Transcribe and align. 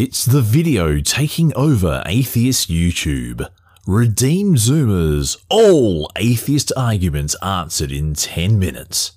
It's 0.00 0.24
the 0.24 0.42
video 0.42 1.00
taking 1.00 1.52
over 1.56 2.04
atheist 2.06 2.70
YouTube. 2.70 3.44
Redeemed 3.84 4.58
Zoomer's, 4.58 5.36
all 5.50 6.08
atheist 6.14 6.70
arguments 6.76 7.34
answered 7.42 7.90
in 7.90 8.14
10 8.14 8.60
minutes. 8.60 9.14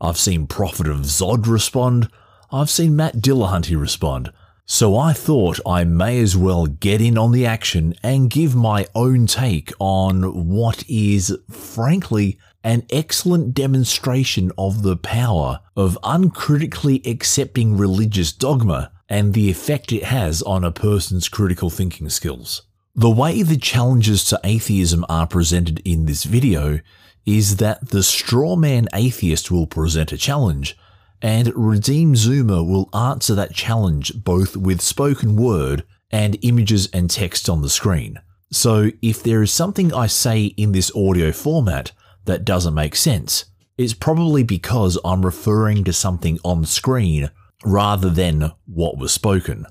I've 0.00 0.16
seen 0.16 0.48
Prophet 0.48 0.88
of 0.88 1.06
God 1.20 1.46
respond, 1.46 2.10
I've 2.50 2.70
seen 2.70 2.96
Matt 2.96 3.18
Dillahunty 3.18 3.80
respond, 3.80 4.32
so 4.66 4.96
I 4.98 5.12
thought 5.12 5.60
I 5.64 5.84
may 5.84 6.18
as 6.18 6.36
well 6.36 6.66
get 6.66 7.00
in 7.00 7.16
on 7.16 7.30
the 7.30 7.46
action 7.46 7.94
and 8.02 8.28
give 8.28 8.56
my 8.56 8.88
own 8.96 9.28
take 9.28 9.70
on 9.78 10.48
what 10.48 10.82
is, 10.88 11.38
frankly, 11.52 12.36
an 12.64 12.84
excellent 12.90 13.54
demonstration 13.54 14.50
of 14.58 14.82
the 14.82 14.96
power 14.96 15.60
of 15.76 15.96
uncritically 16.02 17.00
accepting 17.06 17.76
religious 17.76 18.32
dogma 18.32 18.90
and 19.08 19.34
the 19.34 19.50
effect 19.50 19.92
it 19.92 20.04
has 20.04 20.42
on 20.42 20.64
a 20.64 20.72
person's 20.72 21.28
critical 21.28 21.70
thinking 21.70 22.08
skills. 22.08 22.62
The 22.94 23.10
way 23.10 23.42
the 23.42 23.56
challenges 23.56 24.24
to 24.24 24.40
atheism 24.44 25.04
are 25.08 25.26
presented 25.26 25.80
in 25.84 26.06
this 26.06 26.24
video 26.24 26.80
is 27.24 27.56
that 27.56 27.90
the 27.90 27.98
strawman 27.98 28.88
atheist 28.92 29.50
will 29.50 29.66
present 29.66 30.12
a 30.12 30.18
challenge, 30.18 30.76
and 31.22 31.52
Redeemed 31.54 32.16
Zoomer 32.16 32.66
will 32.66 32.88
answer 32.94 33.34
that 33.34 33.54
challenge 33.54 34.12
both 34.24 34.56
with 34.56 34.80
spoken 34.80 35.36
word 35.36 35.84
and 36.10 36.38
images 36.42 36.88
and 36.92 37.10
text 37.10 37.48
on 37.48 37.62
the 37.62 37.68
screen. 37.68 38.20
So 38.50 38.90
if 39.02 39.22
there 39.22 39.42
is 39.42 39.52
something 39.52 39.92
I 39.92 40.06
say 40.06 40.46
in 40.56 40.72
this 40.72 40.90
audio 40.96 41.32
format 41.32 41.92
that 42.24 42.44
doesn't 42.44 42.74
make 42.74 42.96
sense, 42.96 43.44
it's 43.76 43.94
probably 43.94 44.42
because 44.42 44.98
I'm 45.04 45.24
referring 45.24 45.84
to 45.84 45.92
something 45.92 46.38
on 46.44 46.64
screen 46.64 47.30
rather 47.64 48.10
than 48.10 48.52
what 48.66 48.98
was 48.98 49.12
spoken. 49.12 49.66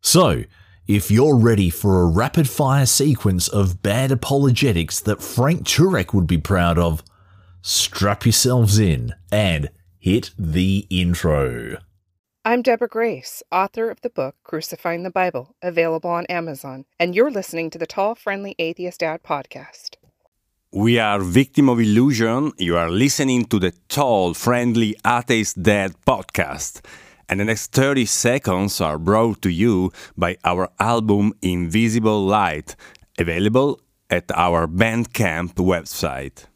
So, 0.00 0.44
if 0.88 1.10
you're 1.10 1.36
ready 1.36 1.70
for 1.70 2.00
a 2.00 2.06
rapid 2.06 2.48
fire 2.48 2.86
sequence 2.86 3.48
of 3.48 3.82
bad 3.82 4.10
apologetics 4.10 4.98
that 5.00 5.22
Frank 5.22 5.62
Turek 5.62 6.12
would 6.12 6.26
be 6.26 6.38
proud 6.38 6.78
of, 6.78 7.02
strap 7.62 8.26
yourselves 8.26 8.78
in 8.78 9.14
and 9.30 9.70
hit 9.98 10.32
the 10.36 10.86
intro. 10.90 11.78
I'm 12.44 12.62
Deborah 12.62 12.88
Grace, 12.88 13.44
author 13.52 13.88
of 13.88 14.00
the 14.00 14.10
book 14.10 14.34
Crucifying 14.42 15.04
the 15.04 15.10
Bible, 15.10 15.54
available 15.62 16.10
on 16.10 16.26
Amazon, 16.26 16.86
and 16.98 17.14
you're 17.14 17.30
listening 17.30 17.70
to 17.70 17.78
the 17.78 17.86
Tall 17.86 18.16
Friendly 18.16 18.56
Atheist 18.58 18.98
Dad 18.98 19.22
podcast. 19.22 20.01
We 20.74 20.98
are 20.98 21.20
Victim 21.20 21.68
of 21.68 21.80
Illusion. 21.80 22.52
You 22.56 22.78
are 22.78 22.88
listening 22.88 23.44
to 23.48 23.58
the 23.58 23.74
Tall 23.88 24.32
Friendly 24.32 24.96
Atheist 25.04 25.62
Dad 25.62 25.92
podcast. 26.06 26.80
And 27.28 27.40
the 27.40 27.44
next 27.44 27.72
30 27.72 28.06
seconds 28.06 28.80
are 28.80 28.98
brought 28.98 29.42
to 29.42 29.50
you 29.50 29.92
by 30.16 30.38
our 30.46 30.70
album 30.80 31.34
Invisible 31.42 32.24
Light, 32.24 32.74
available 33.18 33.82
at 34.08 34.30
our 34.34 34.66
Bandcamp 34.66 35.56
website. 35.56 36.46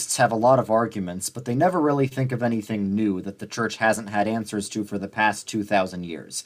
Atheists 0.00 0.16
have 0.16 0.32
a 0.32 0.34
lot 0.34 0.58
of 0.58 0.70
arguments, 0.70 1.28
but 1.28 1.44
they 1.44 1.54
never 1.54 1.78
really 1.78 2.06
think 2.06 2.32
of 2.32 2.42
anything 2.42 2.94
new 2.94 3.20
that 3.20 3.38
the 3.38 3.46
church 3.46 3.76
hasn't 3.76 4.08
had 4.08 4.26
answers 4.26 4.66
to 4.70 4.82
for 4.82 4.96
the 4.96 5.08
past 5.08 5.46
2,000 5.46 6.04
years. 6.04 6.44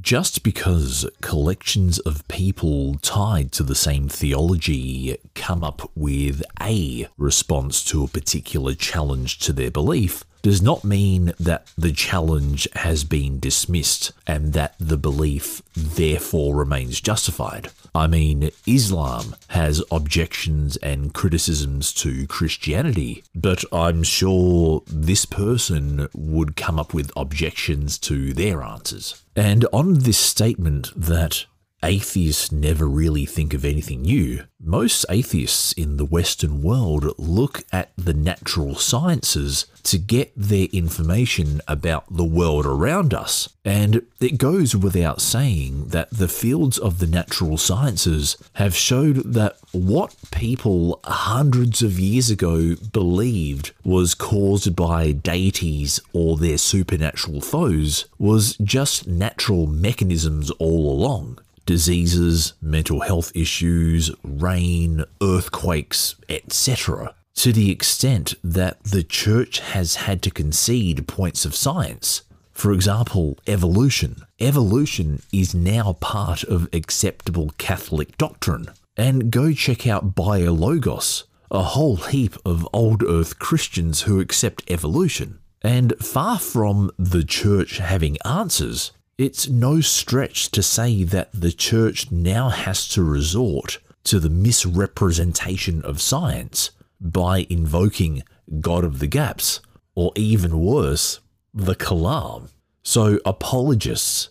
Just 0.00 0.42
because 0.42 1.08
collections 1.20 2.00
of 2.00 2.26
people 2.26 2.96
tied 2.96 3.52
to 3.52 3.62
the 3.62 3.76
same 3.76 4.08
theology 4.08 5.16
come 5.36 5.62
up 5.62 5.88
with 5.94 6.42
a 6.60 7.06
response 7.16 7.84
to 7.84 8.02
a 8.02 8.08
particular 8.08 8.74
challenge 8.74 9.38
to 9.38 9.52
their 9.52 9.70
belief 9.70 10.24
does 10.46 10.62
not 10.62 10.84
mean 10.84 11.32
that 11.40 11.66
the 11.76 11.90
challenge 11.90 12.68
has 12.76 13.02
been 13.02 13.40
dismissed 13.40 14.12
and 14.28 14.52
that 14.52 14.76
the 14.78 14.96
belief 14.96 15.60
therefore 15.74 16.54
remains 16.54 17.00
justified. 17.00 17.68
I 17.92 18.06
mean, 18.06 18.50
Islam 18.64 19.34
has 19.48 19.82
objections 19.90 20.76
and 20.76 21.12
criticisms 21.12 21.92
to 21.94 22.28
Christianity, 22.28 23.24
but 23.34 23.64
I'm 23.72 24.04
sure 24.04 24.84
this 24.86 25.24
person 25.24 26.06
would 26.14 26.54
come 26.54 26.78
up 26.78 26.94
with 26.94 27.10
objections 27.16 27.98
to 28.06 28.32
their 28.32 28.62
answers. 28.62 29.24
And 29.34 29.66
on 29.72 29.94
this 29.94 30.18
statement 30.18 30.92
that 30.94 31.46
atheists 31.82 32.50
never 32.50 32.86
really 32.86 33.26
think 33.26 33.54
of 33.54 33.64
anything 33.64 34.02
new, 34.02 34.44
most 34.58 35.04
atheists 35.08 35.72
in 35.72 35.96
the 35.96 36.04
Western 36.04 36.62
world 36.62 37.12
look 37.18 37.62
at 37.72 37.92
the 37.96 38.14
natural 38.14 38.74
sciences 38.74 39.66
to 39.84 39.98
get 39.98 40.32
their 40.34 40.66
information 40.72 41.60
about 41.68 42.04
the 42.10 42.24
world 42.24 42.66
around 42.66 43.14
us. 43.14 43.48
And 43.64 44.02
it 44.20 44.38
goes 44.38 44.74
without 44.74 45.20
saying 45.20 45.88
that 45.88 46.10
the 46.10 46.28
fields 46.28 46.78
of 46.78 46.98
the 46.98 47.06
natural 47.06 47.56
sciences 47.56 48.36
have 48.54 48.74
showed 48.74 49.34
that 49.34 49.56
what 49.72 50.16
people 50.32 50.98
hundreds 51.04 51.82
of 51.82 52.00
years 52.00 52.30
ago 52.30 52.74
believed 52.92 53.72
was 53.84 54.14
caused 54.14 54.74
by 54.74 55.12
deities 55.12 56.00
or 56.12 56.36
their 56.36 56.58
supernatural 56.58 57.40
foes 57.40 58.06
was 58.18 58.56
just 58.56 59.06
natural 59.06 59.66
mechanisms 59.66 60.50
all 60.52 60.90
along 60.90 61.38
diseases, 61.66 62.54
mental 62.62 63.00
health 63.00 63.32
issues, 63.34 64.10
rain, 64.22 65.04
earthquakes, 65.22 66.14
etc. 66.28 67.14
To 67.36 67.52
the 67.52 67.70
extent 67.70 68.34
that 68.42 68.82
the 68.84 69.02
church 69.02 69.60
has 69.60 69.96
had 69.96 70.22
to 70.22 70.30
concede 70.30 71.06
points 71.06 71.44
of 71.44 71.54
science. 71.54 72.22
For 72.52 72.72
example, 72.72 73.38
evolution. 73.46 74.22
Evolution 74.40 75.20
is 75.30 75.54
now 75.54 75.92
part 76.00 76.42
of 76.44 76.70
acceptable 76.72 77.50
Catholic 77.58 78.16
doctrine. 78.16 78.68
And 78.96 79.30
go 79.30 79.52
check 79.52 79.86
out 79.86 80.14
Biologos, 80.14 81.24
a 81.50 81.62
whole 81.62 81.96
heap 81.96 82.34
of 82.46 82.66
old 82.72 83.02
earth 83.02 83.38
Christians 83.38 84.02
who 84.02 84.20
accept 84.20 84.64
evolution. 84.70 85.38
And 85.60 85.92
far 86.00 86.38
from 86.38 86.90
the 86.98 87.24
church 87.24 87.76
having 87.76 88.16
answers, 88.24 88.92
it's 89.18 89.48
no 89.48 89.80
stretch 89.80 90.50
to 90.50 90.62
say 90.62 91.02
that 91.02 91.30
the 91.32 91.52
church 91.52 92.10
now 92.10 92.50
has 92.50 92.86
to 92.88 93.02
resort 93.02 93.78
to 94.04 94.20
the 94.20 94.30
misrepresentation 94.30 95.82
of 95.82 96.02
science 96.02 96.70
by 97.00 97.46
invoking 97.48 98.22
God 98.60 98.84
of 98.84 98.98
the 98.98 99.06
Gaps, 99.06 99.60
or 99.94 100.12
even 100.14 100.60
worse, 100.60 101.20
the 101.54 101.74
Kalam. 101.74 102.50
So, 102.82 103.18
apologists, 103.24 104.28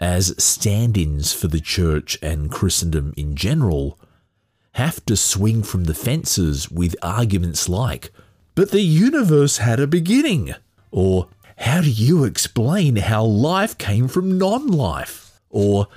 as 0.00 0.34
stand 0.42 0.96
ins 0.96 1.32
for 1.32 1.48
the 1.48 1.60
church 1.60 2.18
and 2.22 2.50
Christendom 2.50 3.12
in 3.16 3.36
general, 3.36 3.98
have 4.72 5.04
to 5.06 5.16
swing 5.16 5.62
from 5.62 5.84
the 5.84 5.94
fences 5.94 6.70
with 6.70 6.96
arguments 7.02 7.68
like, 7.68 8.10
but 8.54 8.70
the 8.70 8.82
universe 8.82 9.58
had 9.58 9.78
a 9.78 9.86
beginning, 9.86 10.54
or 10.90 11.28
how 11.56 11.80
do 11.80 11.90
you 11.90 12.24
explain 12.24 12.96
how 12.96 13.24
life 13.24 13.78
came 13.78 14.08
from 14.08 14.38
non 14.38 14.66
life? 14.68 15.40
Or 15.50 15.88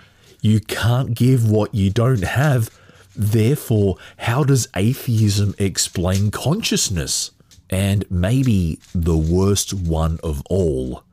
you 0.42 0.60
can't 0.60 1.14
give 1.14 1.50
what 1.50 1.76
you 1.76 1.90
don't 1.90 2.24
have, 2.24 2.70
therefore, 3.16 3.98
how 4.18 4.44
does 4.44 4.70
atheism 4.76 5.54
explain 5.58 6.32
consciousness? 6.32 7.32
And 7.70 8.10
maybe 8.10 8.80
the 8.96 9.18
worst 9.18 9.74
one 9.74 10.20
of 10.24 10.42
all. 10.50 11.04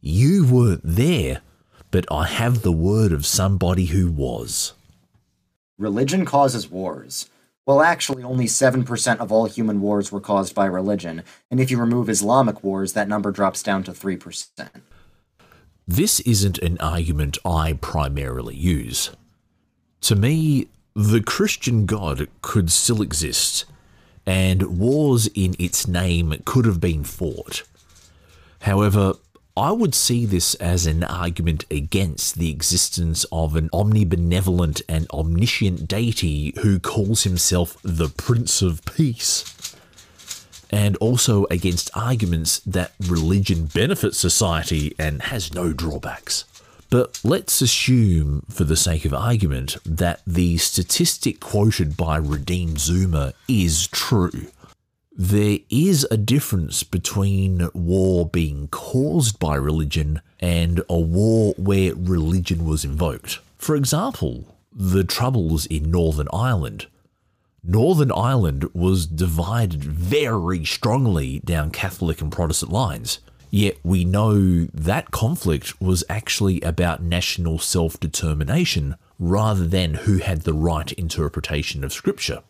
You 0.00 0.46
weren't 0.46 0.80
there, 0.82 1.42
but 1.90 2.06
I 2.10 2.26
have 2.26 2.62
the 2.62 2.72
word 2.72 3.12
of 3.12 3.26
somebody 3.26 3.86
who 3.86 4.10
was. 4.10 4.72
Religion 5.78 6.24
causes 6.24 6.70
wars. 6.70 7.28
Well, 7.66 7.82
actually, 7.82 8.22
only 8.22 8.46
7% 8.46 9.18
of 9.18 9.32
all 9.32 9.46
human 9.46 9.80
wars 9.80 10.12
were 10.12 10.20
caused 10.20 10.54
by 10.54 10.66
religion, 10.66 11.24
and 11.50 11.58
if 11.58 11.68
you 11.68 11.78
remove 11.78 12.08
Islamic 12.08 12.62
wars, 12.62 12.92
that 12.92 13.08
number 13.08 13.32
drops 13.32 13.60
down 13.60 13.82
to 13.84 13.92
3%. 13.92 14.68
This 15.88 16.20
isn't 16.20 16.58
an 16.58 16.78
argument 16.78 17.38
I 17.44 17.72
primarily 17.74 18.54
use. 18.54 19.10
To 20.02 20.14
me, 20.14 20.68
The 20.94 21.20
Christian 21.20 21.84
God 21.84 22.26
could 22.40 22.72
still 22.72 23.02
exist, 23.02 23.66
and 24.24 24.78
wars 24.78 25.26
in 25.34 25.54
its 25.58 25.86
name 25.86 26.40
could 26.46 26.64
have 26.64 26.80
been 26.80 27.04
fought. 27.04 27.64
However, 28.60 29.12
I 29.58 29.72
would 29.72 29.94
see 29.94 30.26
this 30.26 30.54
as 30.56 30.84
an 30.84 31.02
argument 31.02 31.64
against 31.70 32.34
the 32.34 32.50
existence 32.50 33.24
of 33.32 33.56
an 33.56 33.70
omnibenevolent 33.70 34.82
and 34.86 35.10
omniscient 35.10 35.88
deity 35.88 36.52
who 36.60 36.78
calls 36.78 37.22
himself 37.22 37.78
the 37.82 38.10
Prince 38.10 38.60
of 38.60 38.84
Peace. 38.84 39.74
And 40.68 40.98
also 40.98 41.46
against 41.50 41.90
arguments 41.94 42.58
that 42.66 42.92
religion 43.08 43.64
benefits 43.64 44.18
society 44.18 44.94
and 44.98 45.22
has 45.22 45.54
no 45.54 45.72
drawbacks. 45.72 46.44
But 46.90 47.18
let's 47.24 47.62
assume, 47.62 48.44
for 48.50 48.64
the 48.64 48.76
sake 48.76 49.06
of 49.06 49.14
argument, 49.14 49.78
that 49.86 50.20
the 50.26 50.58
statistic 50.58 51.40
quoted 51.40 51.96
by 51.96 52.18
Redeemed 52.18 52.76
Zoomer 52.76 53.32
is 53.48 53.86
true. 53.86 54.48
There 55.18 55.60
is 55.70 56.06
a 56.10 56.18
difference 56.18 56.82
between 56.82 57.70
war 57.72 58.28
being 58.28 58.68
caused 58.68 59.38
by 59.38 59.54
religion 59.54 60.20
and 60.40 60.82
a 60.90 60.98
war 60.98 61.54
where 61.56 61.94
religion 61.94 62.66
was 62.66 62.84
invoked. 62.84 63.38
For 63.56 63.76
example, 63.76 64.54
the 64.70 65.04
Troubles 65.04 65.64
in 65.64 65.90
Northern 65.90 66.28
Ireland. 66.34 66.88
Northern 67.64 68.12
Ireland 68.12 68.68
was 68.74 69.06
divided 69.06 69.82
very 69.82 70.66
strongly 70.66 71.40
down 71.46 71.70
Catholic 71.70 72.20
and 72.20 72.30
Protestant 72.30 72.70
lines. 72.70 73.20
Yet 73.50 73.78
we 73.82 74.04
know 74.04 74.66
that 74.66 75.12
conflict 75.12 75.80
was 75.80 76.04
actually 76.10 76.60
about 76.60 77.02
national 77.02 77.58
self 77.58 77.98
determination 77.98 78.96
rather 79.18 79.66
than 79.66 79.94
who 79.94 80.18
had 80.18 80.42
the 80.42 80.52
right 80.52 80.92
interpretation 80.92 81.84
of 81.84 81.94
Scripture 81.94 82.42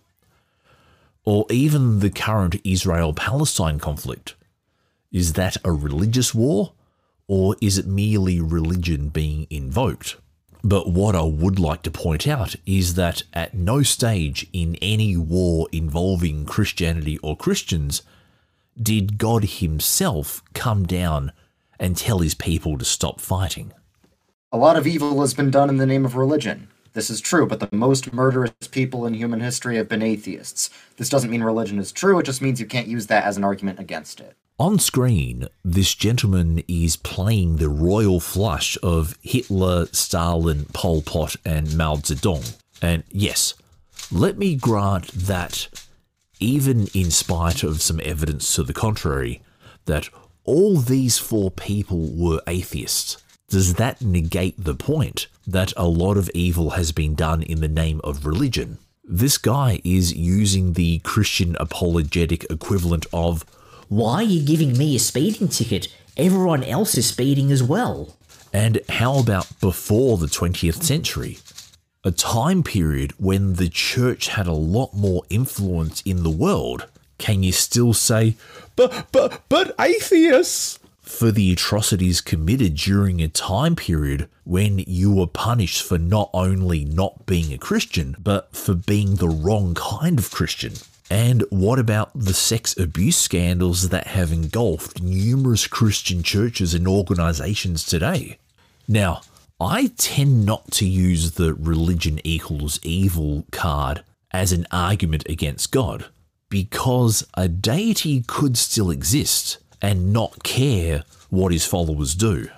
or 1.26 1.44
even 1.50 1.98
the 1.98 2.08
current 2.08 2.56
Israel 2.64 3.12
Palestine 3.12 3.78
conflict. 3.78 4.34
Is 5.12 5.34
that 5.34 5.56
a 5.64 5.72
religious 5.72 6.34
war, 6.34 6.72
or 7.26 7.56
is 7.60 7.76
it 7.76 7.86
merely 7.86 8.40
religion 8.40 9.08
being 9.08 9.46
invoked? 9.50 10.16
But 10.62 10.88
what 10.88 11.14
I 11.14 11.22
would 11.22 11.58
like 11.58 11.82
to 11.82 11.90
point 11.90 12.26
out 12.26 12.56
is 12.64 12.94
that 12.94 13.22
at 13.32 13.54
no 13.54 13.82
stage 13.82 14.48
in 14.52 14.76
any 14.82 15.16
war 15.16 15.68
involving 15.72 16.46
Christianity 16.46 17.18
or 17.18 17.36
Christians 17.36 18.02
did 18.80 19.18
God 19.18 19.44
Himself 19.44 20.42
come 20.54 20.86
down 20.86 21.32
and 21.78 21.96
tell 21.96 22.20
His 22.20 22.34
people 22.34 22.78
to 22.78 22.84
stop 22.84 23.20
fighting. 23.20 23.72
A 24.52 24.58
lot 24.58 24.76
of 24.76 24.86
evil 24.86 25.20
has 25.20 25.34
been 25.34 25.50
done 25.50 25.68
in 25.68 25.76
the 25.76 25.86
name 25.86 26.04
of 26.04 26.16
religion. 26.16 26.68
This 26.96 27.10
is 27.10 27.20
true, 27.20 27.46
but 27.46 27.60
the 27.60 27.68
most 27.72 28.14
murderous 28.14 28.52
people 28.70 29.04
in 29.04 29.12
human 29.12 29.40
history 29.40 29.76
have 29.76 29.86
been 29.86 30.00
atheists. 30.00 30.70
This 30.96 31.10
doesn't 31.10 31.30
mean 31.30 31.42
religion 31.42 31.78
is 31.78 31.92
true, 31.92 32.18
it 32.18 32.22
just 32.22 32.40
means 32.40 32.58
you 32.58 32.64
can't 32.64 32.88
use 32.88 33.08
that 33.08 33.24
as 33.24 33.36
an 33.36 33.44
argument 33.44 33.78
against 33.78 34.18
it. 34.18 34.34
On 34.58 34.78
screen, 34.78 35.46
this 35.62 35.94
gentleman 35.94 36.64
is 36.66 36.96
playing 36.96 37.56
the 37.56 37.68
royal 37.68 38.18
flush 38.18 38.78
of 38.82 39.18
Hitler, 39.20 39.84
Stalin, 39.92 40.64
Pol 40.72 41.02
Pot, 41.02 41.36
and 41.44 41.76
Mao 41.76 41.96
Zedong. 41.96 42.56
And 42.80 43.04
yes, 43.10 43.52
let 44.10 44.38
me 44.38 44.56
grant 44.56 45.08
that, 45.08 45.68
even 46.40 46.86
in 46.94 47.10
spite 47.10 47.62
of 47.62 47.82
some 47.82 48.00
evidence 48.04 48.54
to 48.54 48.62
the 48.62 48.72
contrary, 48.72 49.42
that 49.84 50.08
all 50.44 50.78
these 50.78 51.18
four 51.18 51.50
people 51.50 52.10
were 52.16 52.40
atheists. 52.46 53.18
Does 53.48 53.74
that 53.74 54.02
negate 54.02 54.56
the 54.62 54.74
point 54.74 55.28
that 55.46 55.72
a 55.76 55.86
lot 55.86 56.16
of 56.16 56.30
evil 56.34 56.70
has 56.70 56.90
been 56.92 57.14
done 57.14 57.42
in 57.42 57.60
the 57.60 57.68
name 57.68 58.00
of 58.02 58.26
religion? 58.26 58.78
This 59.04 59.38
guy 59.38 59.80
is 59.84 60.12
using 60.14 60.72
the 60.72 60.98
Christian 61.00 61.56
apologetic 61.60 62.44
equivalent 62.50 63.06
of, 63.12 63.44
Why 63.88 64.14
are 64.16 64.22
you 64.24 64.44
giving 64.44 64.76
me 64.76 64.96
a 64.96 64.98
speeding 64.98 65.46
ticket? 65.48 65.94
Everyone 66.16 66.64
else 66.64 66.96
is 66.98 67.06
speeding 67.06 67.52
as 67.52 67.62
well. 67.62 68.16
and 68.52 68.80
how 68.88 69.18
about 69.18 69.60
before 69.60 70.16
the 70.18 70.26
20th 70.26 70.82
century? 70.82 71.38
A 72.04 72.10
time 72.10 72.62
period 72.62 73.12
when 73.18 73.54
the 73.54 73.68
church 73.68 74.28
had 74.28 74.46
a 74.46 74.52
lot 74.52 74.94
more 74.94 75.22
influence 75.30 76.00
in 76.02 76.22
the 76.22 76.30
world. 76.30 76.86
Can 77.18 77.42
you 77.42 77.52
still 77.52 77.92
say, 77.92 78.36
but, 78.76 79.06
but, 79.12 79.42
but 79.48 79.74
atheists? 79.80 80.78
For 81.06 81.30
the 81.30 81.52
atrocities 81.52 82.20
committed 82.20 82.74
during 82.74 83.22
a 83.22 83.28
time 83.28 83.76
period 83.76 84.28
when 84.44 84.80
you 84.80 85.12
were 85.12 85.28
punished 85.28 85.82
for 85.82 85.98
not 85.98 86.28
only 86.34 86.84
not 86.84 87.24
being 87.26 87.52
a 87.52 87.58
Christian, 87.58 88.16
but 88.18 88.54
for 88.54 88.74
being 88.74 89.14
the 89.14 89.28
wrong 89.28 89.74
kind 89.74 90.18
of 90.18 90.30
Christian. 90.32 90.74
And 91.08 91.44
what 91.50 91.78
about 91.78 92.10
the 92.14 92.34
sex 92.34 92.76
abuse 92.76 93.16
scandals 93.16 93.88
that 93.90 94.08
have 94.08 94.32
engulfed 94.32 95.00
numerous 95.00 95.68
Christian 95.68 96.24
churches 96.24 96.74
and 96.74 96.88
organizations 96.88 97.84
today? 97.84 98.38
Now, 98.88 99.22
I 99.60 99.92
tend 99.96 100.44
not 100.44 100.72
to 100.72 100.86
use 100.86 101.32
the 101.32 101.54
religion 101.54 102.20
equals 102.24 102.80
evil 102.82 103.46
card 103.52 104.02
as 104.32 104.52
an 104.52 104.66
argument 104.72 105.26
against 105.28 105.70
God 105.70 106.06
because 106.48 107.26
a 107.34 107.48
deity 107.48 108.22
could 108.26 108.58
still 108.58 108.90
exist 108.90 109.58
and 109.82 110.12
not 110.12 110.42
care 110.42 111.04
what 111.30 111.52
his 111.52 111.66
followers 111.66 112.14
do. 112.14 112.48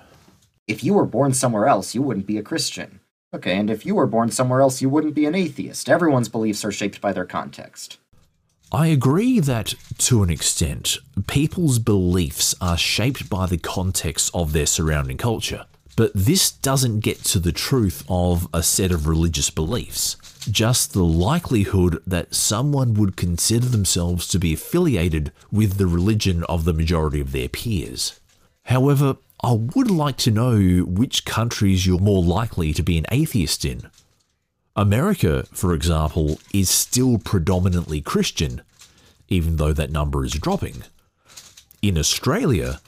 If 0.67 0.83
you 0.83 0.93
were 0.93 1.05
born 1.05 1.33
somewhere 1.33 1.67
else, 1.67 1.95
you 1.95 2.01
wouldn't 2.01 2.27
be 2.27 2.37
a 2.37 2.43
Christian. 2.43 2.99
Okay, 3.33 3.57
and 3.57 3.69
if 3.69 3.85
you 3.85 3.95
were 3.95 4.07
born 4.07 4.31
somewhere 4.31 4.61
else, 4.61 4.81
you 4.81 4.89
wouldn't 4.89 5.13
be 5.13 5.25
an 5.25 5.35
atheist. 5.35 5.89
Everyone's 5.89 6.29
beliefs 6.29 6.65
are 6.65 6.71
shaped 6.71 6.99
by 6.99 7.13
their 7.13 7.25
context. 7.25 7.97
I 8.71 8.87
agree 8.87 9.39
that, 9.39 9.73
to 9.99 10.21
an 10.21 10.29
extent, 10.29 10.97
people's 11.27 11.79
beliefs 11.79 12.53
are 12.61 12.77
shaped 12.77 13.29
by 13.29 13.47
the 13.47 13.57
context 13.57 14.29
of 14.33 14.53
their 14.53 14.67
surrounding 14.67 15.17
culture. 15.17 15.65
But 15.95 16.11
this 16.13 16.51
doesn't 16.51 16.99
get 16.99 17.23
to 17.25 17.39
the 17.39 17.51
truth 17.51 18.03
of 18.07 18.47
a 18.53 18.63
set 18.63 18.91
of 18.91 19.07
religious 19.07 19.49
beliefs, 19.49 20.17
just 20.51 20.93
the 20.93 21.03
likelihood 21.03 22.01
that 22.05 22.35
someone 22.35 22.93
would 22.95 23.15
consider 23.15 23.65
themselves 23.67 24.27
to 24.27 24.39
be 24.39 24.53
affiliated 24.53 25.31
with 25.51 25.77
the 25.77 25.87
religion 25.87 26.43
of 26.45 26.65
the 26.65 26.73
majority 26.73 27.21
of 27.21 27.31
their 27.31 27.49
peers. 27.49 28.19
However, 28.63 29.17
I 29.43 29.53
would 29.53 29.89
like 29.89 30.17
to 30.17 30.31
know 30.31 30.83
which 30.83 31.25
countries 31.25 31.85
you're 31.87 31.99
more 31.99 32.23
likely 32.23 32.73
to 32.73 32.83
be 32.83 32.97
an 32.97 33.05
atheist 33.11 33.63
in. 33.63 33.89
America, 34.75 35.45
for 35.51 35.73
example, 35.73 36.39
is 36.53 36.69
still 36.69 37.17
predominantly 37.17 38.01
Christian, 38.01 38.61
even 39.27 39.55
though 39.55 39.73
that 39.73 39.91
number 39.91 40.25
is 40.25 40.33
dropping. 40.33 40.83
In 41.81 41.97
Australia, 41.97 42.81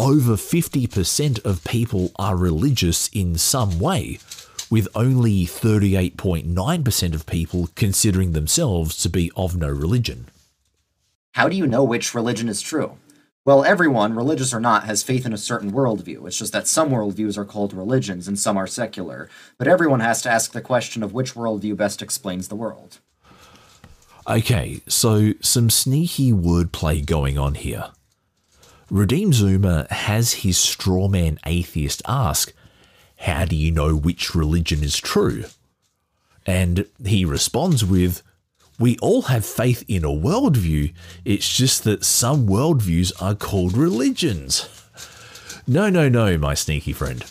over 0.00 0.34
50% 0.34 1.44
of 1.44 1.64
people 1.64 2.10
are 2.16 2.36
religious 2.36 3.08
in 3.08 3.38
some 3.38 3.78
way, 3.78 4.18
with 4.72 4.88
only 4.94 5.44
38.9% 5.44 7.14
of 7.14 7.26
people 7.26 7.68
considering 7.74 8.32
themselves 8.32 8.96
to 8.96 9.10
be 9.10 9.30
of 9.36 9.54
no 9.54 9.68
religion. 9.68 10.30
How 11.32 11.50
do 11.50 11.54
you 11.54 11.66
know 11.66 11.84
which 11.84 12.14
religion 12.14 12.48
is 12.48 12.62
true? 12.62 12.96
Well, 13.44 13.66
everyone, 13.66 14.14
religious 14.14 14.54
or 14.54 14.60
not, 14.60 14.84
has 14.84 15.02
faith 15.02 15.26
in 15.26 15.34
a 15.34 15.36
certain 15.36 15.72
worldview. 15.72 16.26
It's 16.26 16.38
just 16.38 16.54
that 16.54 16.66
some 16.66 16.88
worldviews 16.88 17.36
are 17.36 17.44
called 17.44 17.74
religions 17.74 18.26
and 18.26 18.38
some 18.38 18.56
are 18.56 18.66
secular. 18.66 19.28
But 19.58 19.68
everyone 19.68 20.00
has 20.00 20.22
to 20.22 20.30
ask 20.30 20.52
the 20.52 20.62
question 20.62 21.02
of 21.02 21.12
which 21.12 21.34
worldview 21.34 21.76
best 21.76 22.00
explains 22.00 22.48
the 22.48 22.56
world. 22.56 23.00
Okay, 24.26 24.80
so 24.88 25.34
some 25.42 25.68
sneaky 25.68 26.32
wordplay 26.32 27.04
going 27.04 27.36
on 27.36 27.56
here. 27.56 27.90
Redeemed 28.90 29.34
Zoomer 29.34 29.86
has 29.90 30.32
his 30.32 30.56
strawman 30.56 31.36
atheist 31.44 32.00
ask, 32.08 32.54
How 33.22 33.44
do 33.44 33.54
you 33.54 33.70
know 33.70 33.94
which 33.94 34.34
religion 34.34 34.82
is 34.82 34.96
true? 34.96 35.44
And 36.44 36.86
he 37.04 37.24
responds 37.24 37.84
with, 37.84 38.20
We 38.80 38.98
all 38.98 39.22
have 39.22 39.46
faith 39.46 39.84
in 39.86 40.04
a 40.04 40.08
worldview, 40.08 40.92
it's 41.24 41.56
just 41.56 41.84
that 41.84 42.04
some 42.04 42.48
worldviews 42.48 43.12
are 43.22 43.34
called 43.34 43.76
religions. 43.76 44.68
No, 45.64 45.88
no, 45.88 46.08
no, 46.08 46.36
my 46.38 46.54
sneaky 46.54 46.92
friend. 46.92 47.24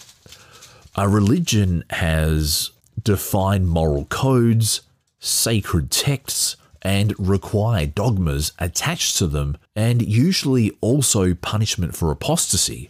A 0.95 1.09
religion 1.09 1.83
has 1.89 2.71
defined 3.03 3.67
moral 3.67 4.05
codes, 4.05 4.79
sacred 5.19 5.91
texts, 5.91 6.55
and 6.81 7.13
required 7.19 7.93
dogmas 7.93 8.53
attached 8.57 9.17
to 9.17 9.27
them, 9.27 9.57
and 9.75 10.01
usually 10.01 10.71
also 10.79 11.33
punishment 11.33 11.93
for 11.93 12.09
apostasy. 12.09 12.89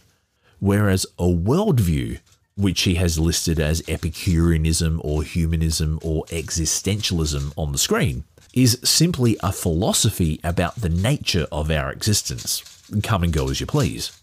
Whereas 0.60 1.06
a 1.18 1.24
worldview, 1.24 2.20
which 2.56 2.82
he 2.82 2.94
has 2.96 3.18
listed 3.18 3.58
as 3.58 3.82
Epicureanism 3.88 5.00
or 5.04 5.22
humanism 5.22 5.98
or 6.02 6.24
existentialism 6.26 7.52
on 7.56 7.72
the 7.72 7.78
screen, 7.78 8.24
is 8.52 8.78
simply 8.84 9.36
a 9.42 9.52
philosophy 9.52 10.38
about 10.44 10.76
the 10.76 10.88
nature 10.88 11.46
of 11.50 11.70
our 11.70 11.90
existence. 11.90 12.62
Come 13.02 13.22
and 13.22 13.32
go 13.32 13.48
as 13.48 13.60
you 13.60 13.66
please. 13.66 14.18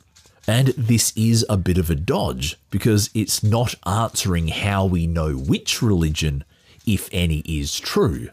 And 0.48 0.68
this 0.70 1.14
is 1.16 1.46
a 1.50 1.58
bit 1.58 1.78
of 1.78 1.90
a 1.90 1.96
dodge 1.96 2.58
because 2.70 3.10
it's 3.14 3.44
not 3.44 3.76
answering 3.86 4.48
how 4.50 4.86
we 4.86 5.08
know 5.08 5.34
which 5.34 5.82
religion 5.82 6.44
if 6.90 7.08
any, 7.12 7.40
is 7.40 7.80
true. 7.80 8.30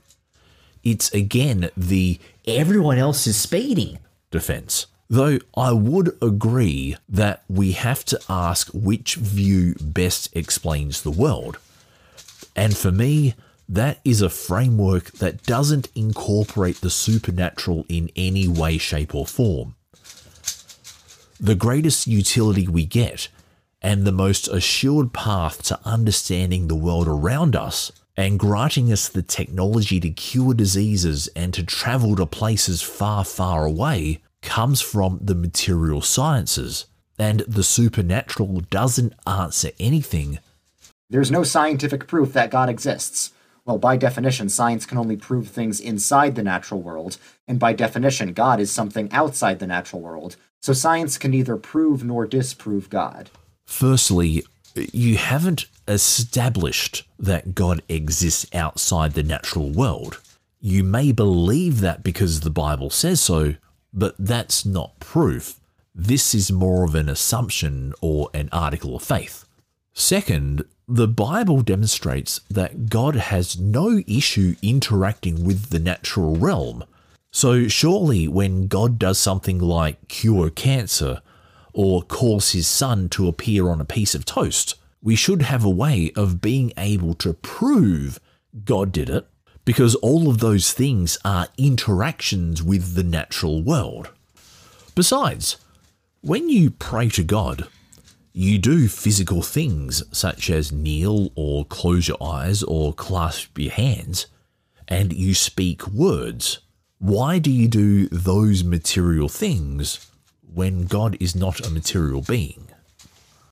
It's 0.83 1.13
again 1.13 1.71
the 1.77 2.19
Everyone 2.47 2.97
else 2.97 3.27
is 3.27 3.37
speeding. 3.37 3.99
defense. 4.31 4.87
Though 5.09 5.39
I 5.57 5.73
would 5.73 6.17
agree 6.21 6.97
that 7.09 7.45
we 7.49 7.73
have 7.73 8.05
to 8.07 8.21
ask 8.29 8.69
which 8.73 9.15
view 9.15 9.77
best 9.81 10.35
explains 10.37 11.03
the 11.03 11.13
world. 11.13 11.59
And 12.57 12.77
for 12.77 12.91
me, 12.91 13.35
that 13.69 14.01
is 14.05 14.21
a 14.21 14.31
framework 14.31 15.13
that 15.13 15.45
doesn't 15.45 15.89
incorporate 15.95 16.81
the 16.81 16.91
supernatural 16.91 17.85
in 17.89 18.11
any 18.17 18.49
way, 18.49 18.79
shape, 18.79 19.15
or 19.15 19.27
form. 19.27 19.77
The 21.39 21.55
greatest 21.55 22.07
utility 22.07 22.67
we 22.67 22.87
get, 22.87 23.29
and 23.83 24.05
the 24.05 24.13
most 24.13 24.49
assured 24.49 25.13
path 25.13 25.63
to 25.65 25.79
understanding 25.85 26.67
the 26.67 26.75
world 26.75 27.07
around 27.07 27.55
us 27.55 27.93
and 28.17 28.39
granting 28.39 28.91
us 28.91 29.09
the 29.09 29.23
technology 29.23 30.01
to 30.01 30.11
cure 30.11 30.55
diseases 30.55 31.29
and 31.37 31.53
to 31.53 31.63
travel 31.63 32.17
to 32.17 32.27
places 32.27 32.81
far, 32.81 33.25
far 33.25 33.67
away 33.67 34.23
comes 34.47 34.81
from 34.81 35.19
the 35.21 35.35
material 35.35 36.01
sciences. 36.01 36.87
And 37.19 37.41
the 37.41 37.65
supernatural 37.65 38.63
doesn't 38.71 39.15
answer 39.27 39.71
anything 39.79 40.39
There's 41.11 41.31
no 41.31 41.45
scientific 41.45 42.09
proof 42.09 42.33
that 42.33 42.51
God 42.51 42.69
exists. 42.69 43.33
Well, 43.65 43.79
by 43.79 43.97
definition, 43.97 44.49
science 44.49 44.87
can 44.87 44.99
only 44.99 45.17
prove 45.17 45.49
things 45.49 45.81
inside 45.81 46.35
the 46.35 46.43
natural 46.43 46.83
world, 46.83 47.19
and 47.49 47.59
by 47.59 47.73
definition, 47.75 48.33
God 48.33 48.61
is 48.61 48.71
something 48.73 49.11
outside 49.13 49.59
the 49.59 49.67
natural 49.67 50.03
world. 50.03 50.37
So 50.63 50.73
science 50.73 51.19
can 51.19 51.33
neither 51.33 51.57
prove 51.57 52.05
nor 52.05 52.27
disprove 52.27 52.91
God. 52.91 53.31
Firstly, 53.67 54.45
you 54.75 55.17
haven't 55.17 55.67
established 55.89 57.05
that 57.19 57.55
God 57.55 57.83
exists 57.89 58.47
outside 58.55 59.15
the 59.15 59.23
natural 59.23 59.71
world. 59.71 60.21
You 60.61 60.85
may 60.85 61.13
believe 61.13 61.81
that 61.81 62.03
because 62.03 62.41
the 62.41 62.51
Bible 62.51 62.91
says 62.91 63.21
so, 63.21 63.55
but 63.97 64.15
that's 64.19 64.67
not 64.67 65.01
proof. 65.01 65.59
This 65.95 66.35
is 66.35 66.53
more 66.53 66.85
of 66.85 66.95
an 66.95 67.09
assumption 67.09 67.95
or 68.03 68.29
an 68.35 68.51
article 68.53 68.95
of 68.95 69.03
faith. 69.03 69.47
Second, 69.95 70.63
the 70.87 71.09
Bible 71.09 71.63
demonstrates 71.63 72.41
that 72.51 72.91
God 72.91 73.17
has 73.17 73.59
no 73.59 74.03
issue 74.07 74.55
interacting 74.63 75.43
with 75.45 75.71
the 75.71 75.79
natural 75.79 76.37
realm. 76.37 76.85
So, 77.33 77.67
surely, 77.67 78.29
when 78.29 78.69
God 78.69 78.99
does 78.99 79.19
something 79.19 79.59
like 79.59 80.09
cure 80.09 80.51
cancer 80.51 81.23
or 81.73 82.03
cause 82.03 82.53
his 82.53 82.69
son 82.69 83.09
to 83.11 83.27
appear 83.27 83.69
on 83.69 83.81
a 83.81 83.87
piece 83.87 84.15
of 84.15 84.27
toast, 84.27 84.77
we 85.03 85.17
should 85.17 85.43
have 85.43 85.65
a 85.65 85.71
way 85.71 86.13
of 86.15 86.41
being 86.41 86.73
able 86.77 87.15
to 87.15 87.33
prove 87.33 88.21
God 88.65 88.93
did 88.93 89.09
it 89.09 89.27
because 89.67 89.97
all 89.97 90.31
of 90.31 90.39
those 90.39 90.73
things 90.73 91.19
are 91.25 91.49
interactions 91.59 92.63
with 92.63 92.95
the 92.95 93.03
natural 93.03 93.63
world. 93.63 94.09
Besides, 94.95 95.59
when 96.23 96.49
you 96.49 96.71
pray 96.71 97.11
to 97.11 97.23
God, 97.23 97.69
you 98.33 98.59
do 98.59 98.87
physical 98.87 99.43
things 99.43 100.03
such 100.17 100.51
as 100.51 100.73
kneel 100.73 101.33
or 101.35 101.65
close 101.65 102.07
your 102.09 102.23
eyes 102.23 102.63
or 102.63 102.95
clasp 102.95 103.59
your 103.59 103.73
hands, 103.73 104.27
and 104.87 105.13
you 105.13 105.35
speak 105.35 105.87
words. 105.89 106.61
Why 106.99 107.39
do 107.39 107.51
you 107.51 107.67
do 107.67 108.09
those 108.09 108.63
material 108.63 109.29
things 109.29 110.11
when 110.55 110.87
God 110.87 111.17
is 111.19 111.35
not 111.35 111.67
a 111.67 111.71
material 111.71 112.23
being? 112.23 112.69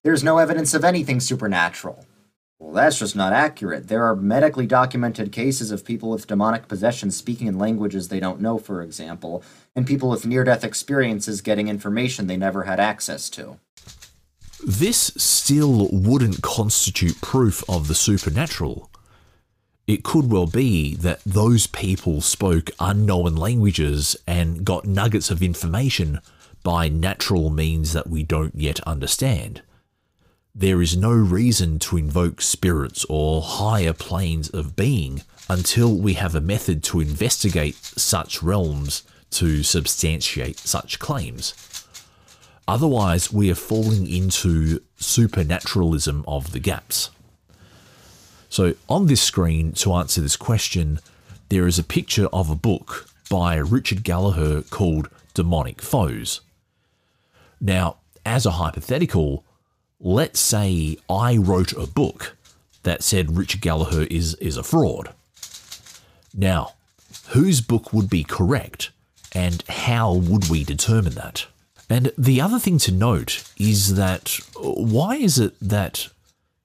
There's 0.05 0.23
no 0.23 0.39
evidence 0.39 0.75
of 0.75 0.85
anything 0.85 1.19
supernatural. 1.19 2.07
Well, 2.65 2.73
that's 2.73 2.99
just 2.99 3.15
not 3.15 3.35
accurate. 3.35 3.89
There 3.89 4.05
are 4.05 4.17
medically 4.17 4.67
documented 4.67 5.33
cases 5.33 5.71
of 5.71 5.85
people 5.85 6.09
with 6.09 6.27
demonic 6.27 6.67
possession 6.67 7.11
speaking 7.11 7.47
in 7.47 7.59
languages 7.59 8.09
they 8.09 8.21
don't 8.21 8.41
know, 8.41 8.57
for 8.57 8.81
example, 8.81 9.45
and 9.77 9.87
people 9.87 10.09
with 10.09 10.25
near 10.25 10.45
death 10.45 10.65
experiences 10.65 11.43
getting 11.43 11.69
information 11.69 12.27
they 12.27 12.39
never 12.39 12.63
had 12.63 12.81
access 12.81 13.29
to. 13.29 13.59
This 14.67 15.13
still 15.19 15.91
wouldn't 15.93 16.41
constitute 16.41 17.21
proof 17.21 17.63
of 17.69 17.87
the 17.87 17.95
supernatural. 17.95 18.91
It 19.87 20.03
could 20.03 20.33
well 20.33 20.47
be 20.47 20.95
that 20.97 21.23
those 21.25 21.67
people 21.67 22.23
spoke 22.23 22.71
unknown 22.81 23.37
languages 23.37 24.17
and 24.27 24.65
got 24.65 24.87
nuggets 24.87 25.31
of 25.31 25.43
information 25.43 26.19
by 26.63 26.89
natural 26.89 27.51
means 27.51 27.93
that 27.93 28.07
we 28.09 28.23
don't 28.23 28.55
yet 28.55 28.81
understand. 28.87 29.61
There 30.57 30.81
is 30.81 30.97
no 30.97 31.11
reason 31.11 31.81
to 31.81 31.97
invoke 31.97 32.41
spirits 32.41 33.05
or 33.09 33.43
higher 33.43 33.93
planes 33.93 34.49
of 34.51 34.77
being 34.77 35.23
until 35.49 35.97
we 35.97 36.15
have 36.15 36.37
a 36.37 36.41
method 36.41 36.85
to 36.85 37.01
investigate 37.01 37.75
such 37.75 38.41
realms 38.41 39.03
to 39.31 39.65
substantiate 39.65 40.61
such 40.61 41.01
claims. 41.01 41.55
Otherwise, 42.69 43.33
we 43.33 43.51
are 43.51 43.57
falling 43.57 44.07
into 44.07 44.81
supernaturalism 44.97 46.25
of 46.29 46.53
the 46.53 46.61
gaps. 46.61 47.11
So, 48.49 48.75
on 48.89 49.09
this 49.09 49.21
screen, 49.21 49.73
to 49.73 49.93
answer 49.95 50.21
this 50.21 50.37
question, 50.37 51.01
there 51.49 51.67
is 51.67 51.81
a 51.81 51.85
picture 51.85 52.29
of 52.33 52.49
a 52.49 52.55
book 52.55 53.09
by 53.29 53.57
Richard 53.57 54.05
Gallagher 54.05 54.63
called 54.63 55.11
Demonic 55.35 55.83
Foes. 55.83 56.43
Now, 57.61 57.97
as 58.25 58.47
a 58.47 58.53
hypothetical, 58.53 59.45
let's 60.05 60.39
say 60.39 60.99
I 61.09 61.39
wrote 61.39 61.73
a 61.73 61.87
book 61.87 62.37
that 62.83 63.03
said 63.03 63.37
Richard 63.39 63.63
Gallagher 63.63 64.03
is, 64.11 64.35
is 64.35 64.59
a 64.59 64.63
fraud. 64.63 65.09
Now, 66.35 66.75
whose 67.29 67.63
book 67.63 67.93
would 67.95 68.11
be 68.11 68.23
correct, 68.23 68.91
and 69.33 69.65
how 69.67 70.13
would 70.13 70.51
we 70.51 70.63
determine 70.63 71.15
that? 71.15 71.47
And 71.89 72.13
the 72.19 72.41
other 72.41 72.59
thing 72.59 72.77
to 72.79 72.93
note 72.93 73.51
is 73.59 73.97
that 73.97 74.39
uh, 74.57 74.73
why 74.73 75.17
is 75.17 75.39
it 75.39 75.55
that 75.61 76.09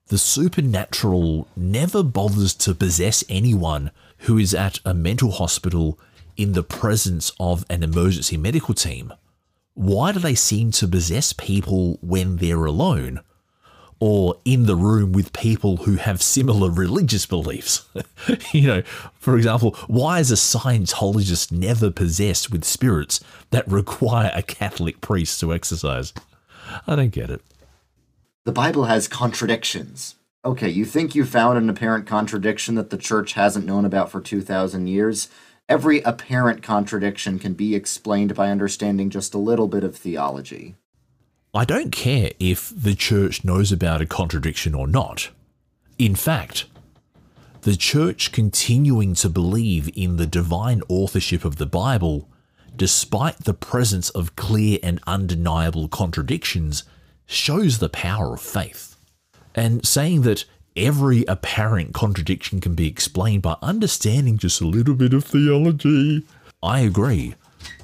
the 0.08 0.18
supernatural 0.18 1.48
never 1.56 2.02
bothers 2.02 2.52
to 2.54 2.74
possess 2.74 3.24
anyone 3.28 3.90
who 4.18 4.36
is 4.36 4.54
at 4.54 4.80
a 4.84 4.92
mental 4.92 5.30
hospital 5.30 5.98
in 6.36 6.52
the 6.52 6.62
presence 6.62 7.32
of 7.40 7.64
an 7.70 7.82
emergency 7.82 8.36
medical 8.36 8.74
team? 8.74 9.14
Why 9.74 10.12
do 10.12 10.18
they 10.18 10.34
seem 10.34 10.72
to 10.72 10.86
possess 10.86 11.32
people 11.32 11.98
when 12.02 12.36
they're 12.36 12.66
alone? 12.66 13.20
Or 14.00 14.36
in 14.46 14.64
the 14.64 14.76
room 14.76 15.12
with 15.12 15.34
people 15.34 15.78
who 15.78 15.96
have 15.96 16.22
similar 16.22 16.70
religious 16.70 17.26
beliefs. 17.26 17.86
you 18.52 18.66
know, 18.66 18.82
for 19.18 19.36
example, 19.36 19.76
why 19.88 20.20
is 20.20 20.30
a 20.30 20.36
Scientologist 20.36 21.52
never 21.52 21.90
possessed 21.90 22.50
with 22.50 22.64
spirits 22.64 23.20
that 23.50 23.68
require 23.70 24.32
a 24.34 24.42
Catholic 24.42 25.02
priest 25.02 25.38
to 25.40 25.52
exorcise? 25.52 26.14
I 26.86 26.96
don't 26.96 27.10
get 27.10 27.30
it. 27.30 27.42
The 28.46 28.52
Bible 28.52 28.84
has 28.84 29.06
contradictions. 29.06 30.16
Okay, 30.42 30.70
you 30.70 30.86
think 30.86 31.14
you 31.14 31.26
found 31.26 31.58
an 31.58 31.68
apparent 31.68 32.06
contradiction 32.06 32.74
that 32.76 32.88
the 32.88 32.96
church 32.96 33.34
hasn't 33.34 33.66
known 33.66 33.84
about 33.84 34.10
for 34.10 34.22
2,000 34.22 34.86
years? 34.86 35.28
Every 35.68 36.00
apparent 36.00 36.62
contradiction 36.62 37.38
can 37.38 37.52
be 37.52 37.74
explained 37.74 38.34
by 38.34 38.50
understanding 38.50 39.10
just 39.10 39.34
a 39.34 39.38
little 39.38 39.68
bit 39.68 39.84
of 39.84 39.94
theology. 39.94 40.76
I 41.52 41.64
don't 41.64 41.90
care 41.90 42.30
if 42.38 42.72
the 42.74 42.94
church 42.94 43.44
knows 43.44 43.72
about 43.72 44.00
a 44.00 44.06
contradiction 44.06 44.72
or 44.72 44.86
not. 44.86 45.30
In 45.98 46.14
fact, 46.14 46.66
the 47.62 47.74
church 47.74 48.30
continuing 48.30 49.14
to 49.14 49.28
believe 49.28 49.90
in 49.96 50.16
the 50.16 50.28
divine 50.28 50.80
authorship 50.88 51.44
of 51.44 51.56
the 51.56 51.66
Bible, 51.66 52.28
despite 52.76 53.38
the 53.38 53.52
presence 53.52 54.10
of 54.10 54.36
clear 54.36 54.78
and 54.80 55.00
undeniable 55.08 55.88
contradictions, 55.88 56.84
shows 57.26 57.78
the 57.78 57.88
power 57.88 58.34
of 58.34 58.40
faith. 58.40 58.96
And 59.52 59.84
saying 59.84 60.22
that 60.22 60.44
every 60.76 61.24
apparent 61.24 61.94
contradiction 61.94 62.60
can 62.60 62.76
be 62.76 62.86
explained 62.86 63.42
by 63.42 63.56
understanding 63.60 64.38
just 64.38 64.60
a 64.60 64.68
little 64.68 64.94
bit 64.94 65.12
of 65.12 65.24
theology, 65.24 66.24
I 66.62 66.80
agree. 66.80 67.34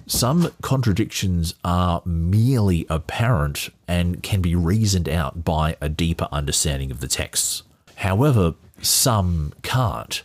Some 0.09 0.53
contradictions 0.63 1.55
are 1.65 2.01
merely 2.05 2.87
apparent 2.89 3.71
and 3.89 4.23
can 4.23 4.41
be 4.41 4.55
reasoned 4.55 5.09
out 5.09 5.45
by 5.45 5.77
a 5.81 5.89
deeper 5.89 6.29
understanding 6.31 6.93
of 6.93 7.01
the 7.01 7.09
texts. 7.09 7.65
However, 7.97 8.55
some 8.81 9.53
can't. 9.63 10.23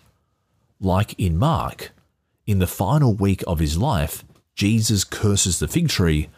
Like 0.79 1.19
in 1.19 1.37
Mark, 1.37 1.91
in 2.45 2.59
the 2.59 2.67
final 2.67 3.13
week 3.15 3.43
of 3.47 3.57
his 3.57 3.75
life, 3.75 4.23
Jesus 4.55 5.03
curses 5.03 5.57
the 5.57 5.67
fig 5.67 5.89
tree. 5.89 6.29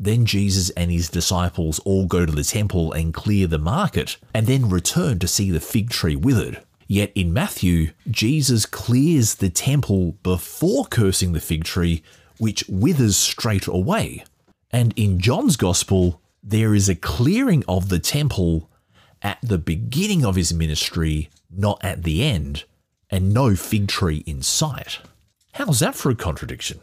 Then 0.00 0.26
Jesus 0.26 0.70
and 0.70 0.90
his 0.90 1.08
disciples 1.08 1.78
all 1.80 2.06
go 2.06 2.26
to 2.26 2.32
the 2.32 2.42
temple 2.42 2.92
and 2.92 3.14
clear 3.14 3.46
the 3.46 3.58
market, 3.58 4.16
and 4.34 4.48
then 4.48 4.68
return 4.68 5.20
to 5.20 5.28
see 5.28 5.52
the 5.52 5.60
fig 5.60 5.90
tree 5.90 6.16
withered. 6.16 6.62
Yet 6.88 7.12
in 7.14 7.32
Matthew, 7.32 7.90
Jesus 8.10 8.66
clears 8.66 9.36
the 9.36 9.50
temple 9.50 10.12
before 10.22 10.86
cursing 10.86 11.32
the 11.32 11.40
fig 11.40 11.64
tree, 11.64 12.02
which 12.38 12.64
withers 12.68 13.16
straight 13.16 13.66
away. 13.66 14.24
And 14.70 14.92
in 14.96 15.18
John's 15.18 15.56
Gospel, 15.56 16.20
there 16.42 16.74
is 16.74 16.88
a 16.88 16.94
clearing 16.94 17.64
of 17.66 17.88
the 17.88 17.98
temple 17.98 18.70
at 19.22 19.38
the 19.42 19.58
beginning 19.58 20.24
of 20.24 20.36
his 20.36 20.54
ministry, 20.54 21.30
not 21.50 21.82
at 21.82 22.04
the 22.04 22.22
end, 22.22 22.64
and 23.10 23.32
no 23.32 23.56
fig 23.56 23.88
tree 23.88 24.22
in 24.26 24.42
sight. 24.42 24.98
How's 25.52 25.80
that 25.80 25.94
for 25.94 26.10
a 26.10 26.14
contradiction? 26.14 26.80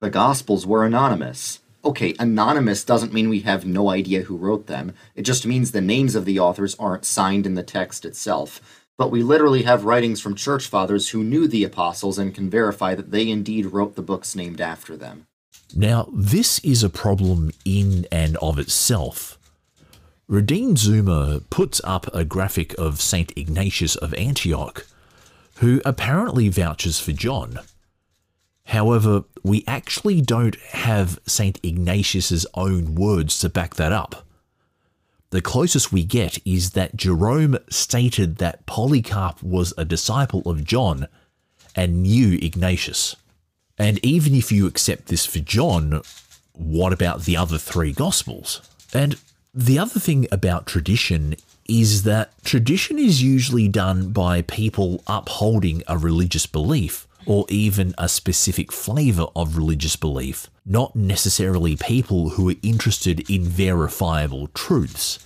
The 0.00 0.10
Gospels 0.10 0.66
were 0.66 0.86
anonymous. 0.86 1.60
Okay, 1.84 2.14
anonymous 2.18 2.84
doesn't 2.84 3.12
mean 3.12 3.28
we 3.28 3.40
have 3.40 3.66
no 3.66 3.88
idea 3.90 4.22
who 4.22 4.36
wrote 4.36 4.66
them. 4.66 4.92
It 5.14 5.22
just 5.22 5.46
means 5.46 5.70
the 5.70 5.80
names 5.80 6.14
of 6.14 6.24
the 6.24 6.38
authors 6.38 6.76
aren't 6.76 7.04
signed 7.04 7.46
in 7.46 7.54
the 7.54 7.62
text 7.62 8.04
itself. 8.04 8.86
But 8.98 9.12
we 9.12 9.22
literally 9.22 9.62
have 9.62 9.84
writings 9.84 10.20
from 10.20 10.34
church 10.34 10.66
fathers 10.66 11.10
who 11.10 11.22
knew 11.22 11.46
the 11.46 11.62
apostles 11.62 12.18
and 12.18 12.34
can 12.34 12.50
verify 12.50 12.96
that 12.96 13.12
they 13.12 13.30
indeed 13.30 13.66
wrote 13.66 13.94
the 13.94 14.02
books 14.02 14.34
named 14.34 14.60
after 14.60 14.96
them. 14.96 15.26
Now, 15.74 16.08
this 16.12 16.58
is 16.60 16.82
a 16.82 16.90
problem 16.90 17.52
in 17.64 18.06
and 18.10 18.36
of 18.38 18.58
itself. 18.58 19.38
Redeemed 20.26 20.78
Zoomer 20.78 21.42
puts 21.48 21.80
up 21.84 22.12
a 22.12 22.24
graphic 22.24 22.74
of 22.76 23.00
St. 23.00 23.32
Ignatius 23.36 23.94
of 23.96 24.12
Antioch, 24.14 24.84
who 25.56 25.80
apparently 25.84 26.48
vouches 26.48 26.98
for 26.98 27.12
John. 27.12 27.60
However, 28.66 29.24
we 29.42 29.64
actually 29.66 30.20
don't 30.20 30.56
have 30.72 31.20
St. 31.24 31.58
Ignatius's 31.62 32.46
own 32.54 32.94
words 32.96 33.38
to 33.38 33.48
back 33.48 33.76
that 33.76 33.92
up. 33.92 34.26
The 35.30 35.42
closest 35.42 35.92
we 35.92 36.04
get 36.04 36.38
is 36.46 36.70
that 36.70 36.96
Jerome 36.96 37.58
stated 37.68 38.36
that 38.36 38.64
Polycarp 38.64 39.42
was 39.42 39.74
a 39.76 39.84
disciple 39.84 40.42
of 40.46 40.64
John 40.64 41.06
and 41.74 42.02
knew 42.02 42.38
Ignatius. 42.40 43.14
And 43.76 44.04
even 44.04 44.34
if 44.34 44.50
you 44.50 44.66
accept 44.66 45.06
this 45.06 45.26
for 45.26 45.40
John, 45.40 46.02
what 46.52 46.92
about 46.92 47.22
the 47.22 47.36
other 47.36 47.58
three 47.58 47.92
Gospels? 47.92 48.62
And 48.94 49.16
the 49.52 49.78
other 49.78 50.00
thing 50.00 50.26
about 50.32 50.66
tradition 50.66 51.36
is 51.68 52.04
that 52.04 52.32
tradition 52.44 52.98
is 52.98 53.22
usually 53.22 53.68
done 53.68 54.10
by 54.12 54.42
people 54.42 55.02
upholding 55.06 55.82
a 55.86 55.98
religious 55.98 56.46
belief 56.46 57.07
or 57.26 57.44
even 57.48 57.94
a 57.98 58.08
specific 58.08 58.72
flavour 58.72 59.26
of 59.34 59.56
religious 59.56 59.96
belief, 59.96 60.48
not 60.64 60.94
necessarily 60.96 61.76
people 61.76 62.30
who 62.30 62.48
are 62.50 62.54
interested 62.62 63.28
in 63.30 63.44
verifiable 63.44 64.48
truths. 64.48 65.18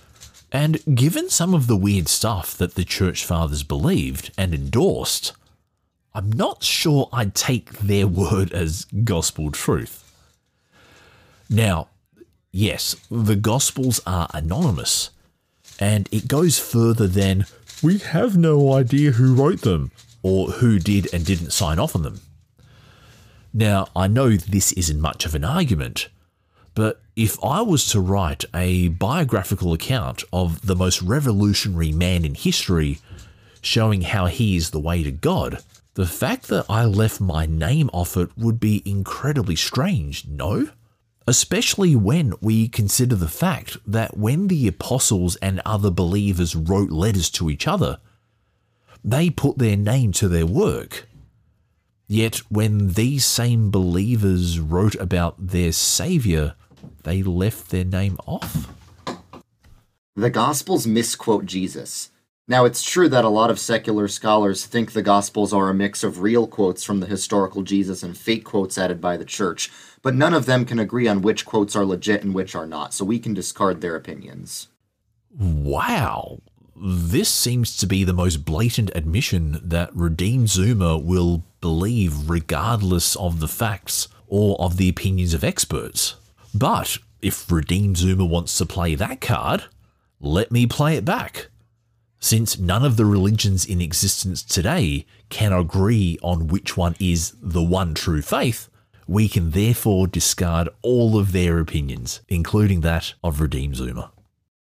And 0.51 0.83
given 0.95 1.29
some 1.29 1.53
of 1.53 1.67
the 1.67 1.75
weird 1.75 2.07
stuff 2.07 2.55
that 2.57 2.75
the 2.75 2.83
Church 2.85 3.25
Fathers 3.25 3.63
believed 3.63 4.31
and 4.37 4.53
endorsed, 4.53 5.33
I'm 6.13 6.31
not 6.31 6.63
sure 6.63 7.09
I'd 7.11 7.33
take 7.35 7.71
their 7.79 8.07
word 8.21 8.51
as 8.53 8.85
gospel 9.03 9.51
truth. 9.51 9.99
Now, 11.49 11.87
yes, 12.51 12.95
the 13.09 13.35
Gospels 13.35 14.01
are 14.05 14.29
anonymous, 14.33 15.09
and 15.79 16.07
it 16.11 16.27
goes 16.27 16.59
further 16.59 17.07
than 17.07 17.45
we 17.81 17.97
have 17.97 18.37
no 18.37 18.73
idea 18.73 19.11
who 19.11 19.33
wrote 19.33 19.61
them 19.61 19.91
or 20.23 20.47
who 20.47 20.79
did 20.79 21.13
and 21.13 21.25
didn't 21.25 21.51
sign 21.51 21.77
off 21.77 21.95
on 21.95 22.01
them. 22.01 22.21
Now, 23.53 23.87
I 23.95 24.07
know 24.07 24.31
this 24.31 24.71
isn't 24.71 24.99
much 24.99 25.25
of 25.25 25.35
an 25.35 25.43
argument, 25.43 26.09
but 26.73 27.01
if 27.15 27.37
I 27.43 27.61
was 27.61 27.85
to 27.89 27.99
write 27.99 28.45
a 28.55 28.87
biographical 28.87 29.73
account 29.73 30.23
of 30.33 30.65
the 30.65 30.75
most 30.75 31.01
revolutionary 31.03 31.91
man 31.91 32.25
in 32.25 32.33
history, 32.33 32.97
showing 33.61 34.01
how 34.01 34.25
he 34.25 34.55
is 34.55 34.71
the 34.71 34.79
way 34.79 35.03
to 35.03 35.11
God, 35.11 35.59
the 35.93 36.07
fact 36.07 36.47
that 36.47 36.65
I 36.67 36.85
left 36.85 37.21
my 37.21 37.45
name 37.45 37.91
off 37.93 38.17
it 38.17 38.35
would 38.35 38.59
be 38.59 38.81
incredibly 38.85 39.55
strange, 39.55 40.25
no? 40.27 40.69
Especially 41.27 41.95
when 41.95 42.33
we 42.41 42.67
consider 42.67 43.15
the 43.15 43.27
fact 43.27 43.77
that 43.85 44.17
when 44.17 44.47
the 44.47 44.67
apostles 44.67 45.35
and 45.37 45.61
other 45.63 45.91
believers 45.91 46.55
wrote 46.55 46.89
letters 46.89 47.29
to 47.31 47.51
each 47.51 47.67
other, 47.67 47.99
they 49.03 49.29
put 49.29 49.57
their 49.57 49.77
name 49.77 50.11
to 50.13 50.27
their 50.27 50.45
work. 50.45 51.07
Yet 52.07 52.37
when 52.49 52.89
these 52.89 53.25
same 53.25 53.71
believers 53.71 54.59
wrote 54.59 54.95
about 54.95 55.47
their 55.47 55.71
Saviour, 55.71 56.55
they 57.03 57.23
left 57.23 57.69
their 57.69 57.85
name 57.85 58.17
off? 58.25 58.69
The 60.15 60.29
Gospels 60.29 60.85
misquote 60.85 61.45
Jesus. 61.45 62.11
Now, 62.47 62.65
it's 62.65 62.83
true 62.83 63.07
that 63.07 63.23
a 63.23 63.29
lot 63.29 63.49
of 63.49 63.57
secular 63.57 64.09
scholars 64.09 64.65
think 64.65 64.91
the 64.91 65.01
Gospels 65.01 65.53
are 65.53 65.69
a 65.69 65.73
mix 65.73 66.03
of 66.03 66.21
real 66.21 66.45
quotes 66.45 66.83
from 66.83 66.99
the 66.99 67.07
historical 67.07 67.63
Jesus 67.63 68.03
and 68.03 68.17
fake 68.17 68.43
quotes 68.43 68.77
added 68.77 68.99
by 68.99 69.15
the 69.15 69.25
church, 69.25 69.71
but 70.01 70.13
none 70.13 70.33
of 70.33 70.45
them 70.45 70.65
can 70.65 70.77
agree 70.77 71.07
on 71.07 71.21
which 71.21 71.45
quotes 71.45 71.73
are 71.75 71.85
legit 71.85 72.21
and 72.21 72.35
which 72.35 72.53
are 72.53 72.67
not, 72.67 72.93
so 72.93 73.05
we 73.05 73.17
can 73.17 73.33
discard 73.33 73.79
their 73.79 73.95
opinions. 73.95 74.67
Wow. 75.31 76.41
This 76.75 77.29
seems 77.29 77.77
to 77.77 77.87
be 77.87 78.03
the 78.03 78.13
most 78.13 78.45
blatant 78.45 78.89
admission 78.95 79.59
that 79.63 79.95
Redeemed 79.95 80.47
Zoomer 80.47 81.03
will 81.03 81.43
believe 81.61 82.29
regardless 82.29 83.15
of 83.15 83.39
the 83.39 83.47
facts 83.47 84.07
or 84.27 84.59
of 84.59 84.77
the 84.77 84.89
opinions 84.89 85.33
of 85.33 85.43
experts. 85.43 86.15
But 86.53 86.97
if 87.21 87.51
Redeemed 87.51 87.97
Zoomer 87.97 88.27
wants 88.27 88.57
to 88.57 88.65
play 88.65 88.95
that 88.95 89.21
card, 89.21 89.65
let 90.19 90.51
me 90.51 90.65
play 90.65 90.95
it 90.97 91.05
back. 91.05 91.49
Since 92.19 92.57
none 92.57 92.83
of 92.83 92.97
the 92.97 93.05
religions 93.05 93.65
in 93.65 93.81
existence 93.81 94.41
today 94.41 95.05
can 95.29 95.53
agree 95.53 96.17
on 96.23 96.47
which 96.47 96.75
one 96.75 96.95
is 96.99 97.35
the 97.41 97.61
one 97.61 97.93
true 97.93 98.21
faith, 98.21 98.69
we 99.07 99.27
can 99.27 99.51
therefore 99.51 100.07
discard 100.07 100.69
all 100.81 101.19
of 101.19 101.33
their 101.33 101.59
opinions, 101.59 102.21
including 102.29 102.81
that 102.81 103.13
of 103.23 103.41
Redeemed 103.41 103.75
Zoomer. 103.75 104.09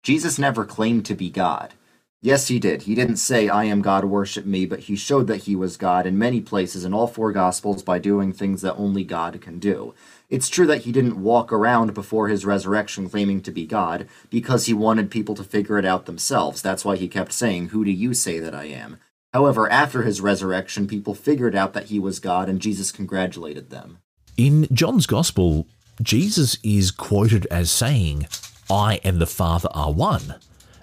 Jesus 0.03 0.38
never 0.38 0.64
claimed 0.64 1.05
to 1.07 1.14
be 1.14 1.29
God. 1.29 1.75
Yes, 2.23 2.49
he 2.49 2.59
did. 2.59 2.83
He 2.83 2.95
didn't 2.95 3.17
say, 3.17 3.49
I 3.49 3.65
am 3.65 3.81
God, 3.81 4.05
worship 4.05 4.45
me, 4.45 4.67
but 4.67 4.81
he 4.81 4.95
showed 4.95 5.27
that 5.29 5.45
he 5.45 5.57
was 5.57 5.79
God 5.79 6.05
in 6.05 6.19
many 6.19 6.43
places 6.43 6.85
in 6.85 6.93
all 6.93 7.07
four 7.07 7.33
Gospels 7.33 7.83
by 7.83 7.99
doing 7.99 8.31
things 8.33 8.61
that 8.61 8.75
only 8.75 9.05
God 9.05 9.41
can 9.41 9.59
do. 9.59 9.95
It's 10.29 10.51
true 10.51 10.67
that 10.67 10.83
he 10.83 10.93
didn't 10.93 11.23
walk 11.23 11.51
around 11.51 11.95
before 11.95 12.29
his 12.29 12.45
resurrection 12.45 13.09
claiming 13.09 13.41
to 13.43 13.51
be 13.51 13.67
God, 13.67 14.07
because 14.29 14.67
he 14.67 14.75
wanted 14.75 15.11
people 15.11 15.35
to 15.35 15.43
figure 15.43 15.79
it 15.79 15.87
out 15.87 16.05
themselves. 16.05 16.61
That's 16.61 16.85
why 16.85 16.97
he 16.97 17.09
kept 17.09 17.33
saying, 17.33 17.71
Who 17.71 17.87
do 17.87 17.91
you 17.91 18.13
say 18.13 18.39
that 18.39 18.55
I 18.55 18.65
am? 18.65 18.99
However, 19.33 19.71
after 19.71 20.03
his 20.03 20.21
resurrection, 20.21 20.87
people 20.87 21.15
figured 21.15 21.55
out 21.55 21.73
that 21.73 21.87
he 21.87 21.99
was 21.99 22.19
God, 22.19 22.51
and 22.51 22.61
Jesus 22.61 22.93
congratulated 22.93 23.71
them. 23.71 23.99
In 24.37 24.69
John's 24.73 25.07
Gospel, 25.07 25.67
Jesus 26.03 26.59
is 26.63 26.91
quoted 26.91 27.47
as 27.51 27.71
saying, 27.71 28.27
I 28.69 29.01
and 29.05 29.19
the 29.19 29.27
Father 29.27 29.69
are 29.73 29.93
one, 29.93 30.35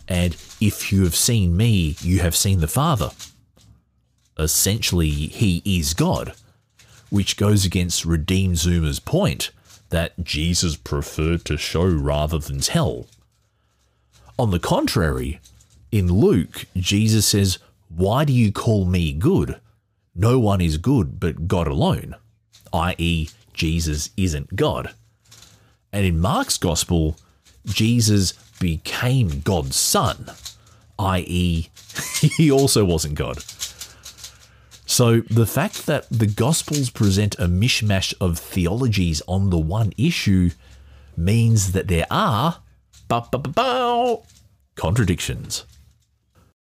and 0.08 0.36
if 0.62 0.92
you 0.92 1.04
have 1.04 1.16
seen 1.16 1.58
me, 1.58 1.96
you 2.02 2.20
have 2.20 2.36
seen 2.36 2.60
the 2.60 2.68
Father. 2.68 3.12
Essentially, 4.40 5.10
he 5.10 5.62
is 5.66 5.94
God, 5.94 6.34
which 7.10 7.38
goes 7.38 7.66
against 7.66 8.06
Redeemed 8.06 8.56
Zoomer's 8.56 9.00
point 9.00 9.52
that 9.90 10.24
Jesus 10.24 10.76
preferred 10.76 11.46
to 11.46 11.58
show 11.58 11.86
rather 11.86 12.38
than 12.38 12.60
tell. 12.60 13.08
On 14.38 14.52
the 14.52 14.60
contrary, 14.60 15.40
in 15.92 16.14
Luke, 16.14 16.66
Jesus 16.76 17.26
says, 17.26 17.58
Why 17.90 18.26
do 18.26 18.34
you 18.34 18.52
call 18.52 18.86
me 18.86 19.14
good? 19.14 19.60
No 20.14 20.40
one 20.40 20.62
is 20.62 20.78
good 20.78 21.20
but 21.20 21.48
God 21.48 21.68
alone, 21.68 22.16
i.e., 22.74 23.30
Jesus 23.54 24.12
isn't 24.18 24.56
God. 24.56 24.94
And 25.92 26.06
in 26.06 26.20
Mark's 26.20 26.58
Gospel, 26.58 27.18
Jesus 27.66 28.34
became 28.60 29.42
God's 29.42 29.76
son, 29.76 30.32
i.e., 31.00 31.70
he 32.22 32.52
also 32.52 32.86
wasn't 32.86 33.16
God. 33.16 33.44
So 34.86 35.20
the 35.22 35.46
fact 35.46 35.86
that 35.86 36.08
the 36.10 36.28
Gospels 36.28 36.90
present 36.90 37.36
a 37.36 37.48
mishmash 37.48 38.14
of 38.22 38.40
theologies 38.40 39.22
on 39.28 39.50
the 39.50 39.60
one 39.60 39.92
issue 39.98 40.52
means 41.18 41.74
that 41.74 41.88
there 41.88 42.08
are 42.10 42.62
contradictions. 44.76 45.66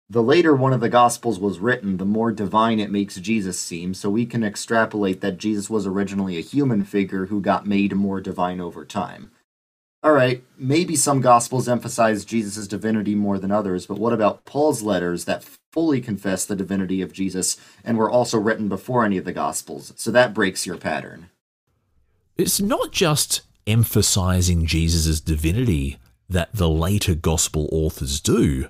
The 0.09 0.23
later 0.23 0.55
one 0.55 0.71
of 0.71 0.79
the 0.79 0.89
Gospels 0.89 1.39
was 1.39 1.59
written, 1.59 1.97
the 1.97 2.05
more 2.05 2.31
divine 2.31 2.79
it 2.79 2.91
makes 2.91 3.15
Jesus 3.15 3.59
seem, 3.59 3.93
so 3.93 4.09
we 4.09 4.25
can 4.25 4.43
extrapolate 4.43 5.21
that 5.21 5.37
Jesus 5.37 5.69
was 5.69 5.85
originally 5.85 6.37
a 6.37 6.41
human 6.41 6.83
figure 6.83 7.25
who 7.25 7.41
got 7.41 7.67
made 7.67 7.93
more 7.93 8.21
divine 8.21 8.61
over 8.61 8.85
time. 8.85 9.31
Alright, 10.05 10.43
maybe 10.57 10.95
some 10.95 11.21
Gospels 11.21 11.67
emphasize 11.67 12.23
Jesus' 12.23 12.67
divinity 12.67 13.15
more 13.15 13.39
than 13.39 13.51
others, 13.51 13.87
but 13.87 13.97
what 13.97 14.13
about 14.13 14.45
Paul's 14.45 14.83
letters 14.83 15.25
that 15.25 15.43
fully 15.71 16.01
confess 16.01 16.45
the 16.45 16.55
divinity 16.55 17.01
of 17.01 17.11
Jesus 17.11 17.57
and 17.83 17.97
were 17.97 18.09
also 18.09 18.37
written 18.37 18.69
before 18.69 19.03
any 19.03 19.17
of 19.17 19.25
the 19.25 19.33
Gospels? 19.33 19.93
So 19.95 20.11
that 20.11 20.33
breaks 20.33 20.65
your 20.65 20.77
pattern. 20.77 21.29
It's 22.37 22.61
not 22.61 22.91
just 22.91 23.41
emphasizing 23.65 24.67
Jesus' 24.67 25.19
divinity 25.19 25.97
that 26.29 26.53
the 26.53 26.69
later 26.69 27.15
gospel 27.15 27.67
authors 27.71 28.19
do, 28.21 28.67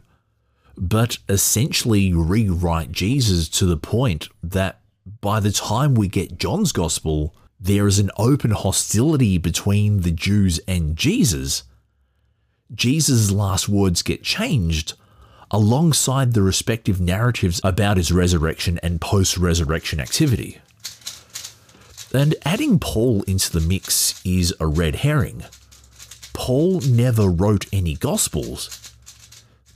but 0.77 1.17
essentially 1.27 2.13
rewrite 2.13 2.91
Jesus 2.91 3.49
to 3.49 3.65
the 3.65 3.77
point 3.77 4.29
that 4.41 4.79
by 5.21 5.39
the 5.39 5.51
time 5.51 5.95
we 5.95 6.07
get 6.07 6.37
John's 6.37 6.71
gospel, 6.71 7.35
there 7.60 7.88
is 7.88 8.00
an 8.00 8.12
open 8.17 8.52
hostility 8.52 9.38
between 9.38 10.02
the 10.02 10.12
Jews 10.12 10.60
and 10.67 10.96
Jesus. 10.96 11.63
Jesus' 12.74 13.32
last 13.32 13.67
words 13.67 14.02
get 14.02 14.24
changed 14.24 14.93
alongside 15.50 16.34
the 16.34 16.41
respective 16.41 17.00
narratives 17.00 17.62
about 17.63 17.98
his 17.98 18.12
resurrection 18.12 18.80
and 18.84 19.02
post 19.02 19.38
resurrection 19.38 20.00
activity. 20.00 20.60
And 22.13 22.36
adding 22.46 22.80
Paul 22.80 23.24
into 23.24 23.52
the 23.52 23.65
mix 23.65 24.22
is 24.26 24.54
a 24.60 24.67
red 24.67 24.98
herring. 24.98 25.43
Paul 26.34 26.82
never 26.82 27.28
wrote 27.28 27.65
any 27.74 27.96
Gospels. 27.96 28.93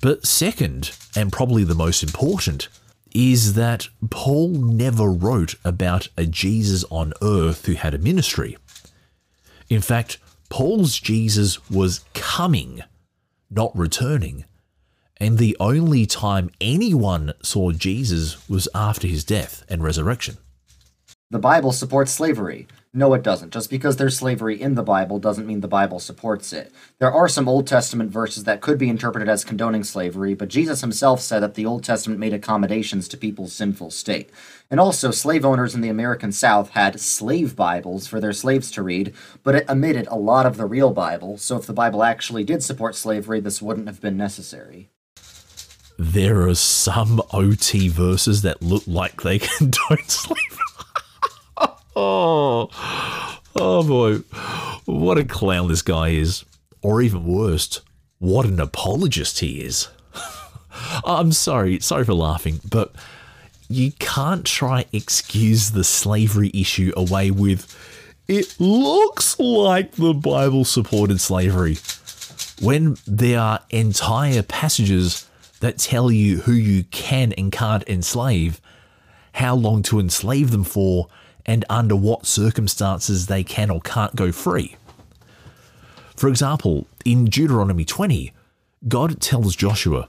But 0.02 0.26
second, 0.26 0.92
and 1.16 1.32
probably 1.32 1.64
the 1.64 1.76
most 1.76 2.04
important, 2.04 2.68
is 3.14 3.54
that 3.54 3.88
Paul 4.10 4.50
never 4.50 5.10
wrote 5.10 5.56
about 5.64 6.08
a 6.18 6.26
Jesus 6.26 6.84
on 6.90 7.14
earth 7.22 7.66
who 7.66 7.74
had 7.74 7.94
a 7.94 8.00
ministry. 8.00 8.58
In 9.70 9.82
fact, 9.82 10.18
Paul's 10.50 11.00
Jesus 11.00 11.70
was 11.70 12.04
coming, 12.14 12.82
not 13.50 13.76
returning. 13.78 14.46
And 15.18 15.38
the 15.38 15.56
only 15.60 16.06
time 16.06 16.50
anyone 16.60 17.34
saw 17.42 17.72
Jesus 17.72 18.50
was 18.50 18.68
after 18.74 19.08
his 19.08 19.24
death 19.24 19.64
and 19.70 19.84
resurrection. 19.84 20.38
The 21.30 21.40
Bible 21.40 21.72
supports 21.72 22.12
slavery. 22.12 22.68
No, 22.94 23.14
it 23.14 23.24
doesn't. 23.24 23.54
Just 23.54 23.70
because 23.70 23.96
there's 23.96 24.18
slavery 24.18 24.62
in 24.62 24.76
the 24.76 24.84
Bible 24.84 25.18
doesn't 25.18 25.48
mean 25.48 25.62
the 25.62 25.68
Bible 25.70 25.98
supports 25.98 26.52
it. 26.52 26.74
There 27.00 27.12
are 27.12 27.30
some 27.30 27.48
Old 27.48 27.66
Testament 27.66 28.12
verses 28.12 28.44
that 28.44 28.60
could 28.60 28.78
be 28.78 28.90
interpreted 28.90 29.30
as 29.30 29.46
condoning 29.46 29.86
slavery, 29.86 30.34
but 30.34 30.50
Jesus 30.50 30.82
himself 30.82 31.22
said 31.22 31.40
that 31.40 31.54
the 31.54 31.66
Old 31.66 31.86
Testament 31.86 32.20
made 32.20 32.34
accommodations 32.34 33.08
to 33.08 33.18
people's 33.18 33.54
sinful 33.54 33.92
state. 33.92 34.30
And 34.70 34.78
also, 34.78 35.10
slave 35.10 35.46
owners 35.46 35.74
in 35.74 35.80
the 35.80 35.88
American 35.88 36.34
South 36.34 36.72
had 36.72 37.00
slave 37.00 37.56
Bibles 37.56 38.08
for 38.08 38.20
their 38.20 38.34
slaves 38.34 38.70
to 38.72 38.84
read, 38.84 39.14
but 39.42 39.56
it 39.56 39.70
omitted 39.70 40.08
a 40.08 40.18
lot 40.18 40.46
of 40.46 40.58
the 40.58 40.66
real 40.66 40.92
Bible, 40.92 41.38
so 41.38 41.56
if 41.56 41.66
the 41.66 41.72
Bible 41.72 42.04
actually 42.04 42.44
did 42.44 42.62
support 42.62 42.96
slavery, 42.96 43.40
this 43.40 43.62
wouldn't 43.62 43.88
have 43.88 44.02
been 44.02 44.18
necessary. 44.18 44.90
There 45.98 46.46
are 46.46 46.56
some 46.56 47.22
OT 47.32 47.88
verses 47.88 48.42
that 48.42 48.62
look 48.62 48.84
like 48.86 49.22
they 49.22 49.40
condone 49.58 50.04
slavery. 50.08 50.61
Oh, 52.02 53.40
oh 53.56 53.84
boy, 53.84 54.18
what 54.86 55.18
a 55.18 55.24
clown 55.26 55.68
this 55.68 55.82
guy 55.82 56.10
is, 56.10 56.44
or 56.82 57.02
even 57.02 57.26
worse, 57.26 57.82
what 58.20 58.46
an 58.46 58.60
apologist 58.60 59.40
he 59.40 59.62
is. 59.62 59.88
I'm 61.06 61.32
sorry, 61.32 61.80
sorry 61.80 62.06
for 62.06 62.14
laughing, 62.14 62.60
but 62.70 62.94
you 63.70 63.92
can't 63.94 64.46
try 64.46 64.86
excuse 64.92 65.72
the 65.72 65.84
slavery 65.84 66.52
issue 66.54 66.92
away 66.98 67.32
with 67.32 67.76
it 68.28 68.56
looks 68.60 69.38
like 69.40 69.94
the 69.94 70.14
Bible 70.14 70.64
supported 70.64 71.20
slavery 71.20 71.78
when 72.62 72.96
there 73.06 73.40
are 73.40 73.60
entire 73.72 74.44
passages 74.44 75.28
that 75.60 75.78
tell 75.78 76.12
you 76.12 76.38
who 76.38 76.54
you 76.54 76.84
can 76.86 77.34
and 77.34 77.52
can't 77.52 77.88
enslave, 77.90 78.62
how 79.34 79.56
long 79.56 79.84
to 79.84 80.00
enslave 80.00 80.52
them 80.52 80.64
for, 80.64 81.08
and 81.46 81.66
under 81.70 81.96
what 81.96 82.26
circumstances 82.26 83.28
they 83.28 83.44
can 83.44 83.70
or 83.70 83.82
can't 83.82 84.16
go 84.16 84.32
free. 84.32 84.76
For 86.16 86.28
example, 86.28 86.88
in 87.04 87.26
Deuteronomy 87.26 87.86
20, 87.86 88.34
God 88.88 89.20
tells 89.20 89.56
Joshua 89.56 90.08